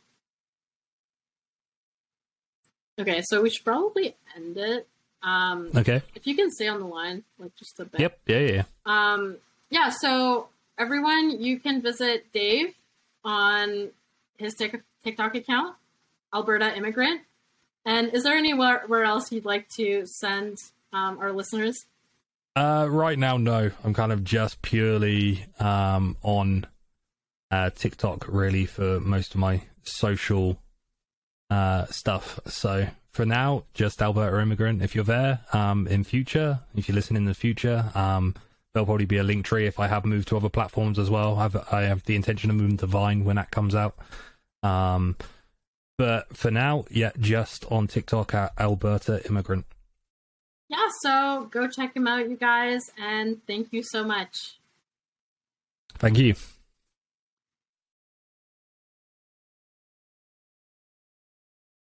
[2.99, 4.87] Okay, so we should probably end it.
[5.21, 6.01] Um, okay.
[6.15, 7.99] if you can stay on the line, like just a bit.
[7.99, 8.19] Yep.
[8.27, 8.39] Yeah.
[8.39, 8.63] Yeah.
[8.85, 9.37] Um,
[9.69, 12.73] yeah, so everyone, you can visit Dave
[13.23, 13.89] on
[14.39, 15.75] his TikTok account,
[16.33, 17.21] Alberta Immigrant.
[17.85, 20.57] And is there anywhere else you'd like to send
[20.93, 21.85] um, our listeners?
[22.55, 23.71] Uh, right now, no.
[23.83, 26.65] I'm kind of just purely um, on
[27.51, 30.59] uh, TikTok, really, for most of my social
[31.49, 32.39] uh, stuff.
[32.47, 34.81] So for now, just Alberta Immigrant.
[34.81, 38.35] If you're there um, in future, if you listen in the future, um,
[38.73, 41.39] there'll probably be a Linktree if I have moved to other platforms as well.
[41.39, 43.97] I've, I have the intention of moving to Vine when that comes out.
[44.63, 45.15] Um,
[45.97, 49.65] but for now, yeah, just on TikTok at Alberta Immigrant.
[50.69, 54.59] Yeah, so go check him out, you guys, and thank you so much.
[55.97, 56.35] Thank you.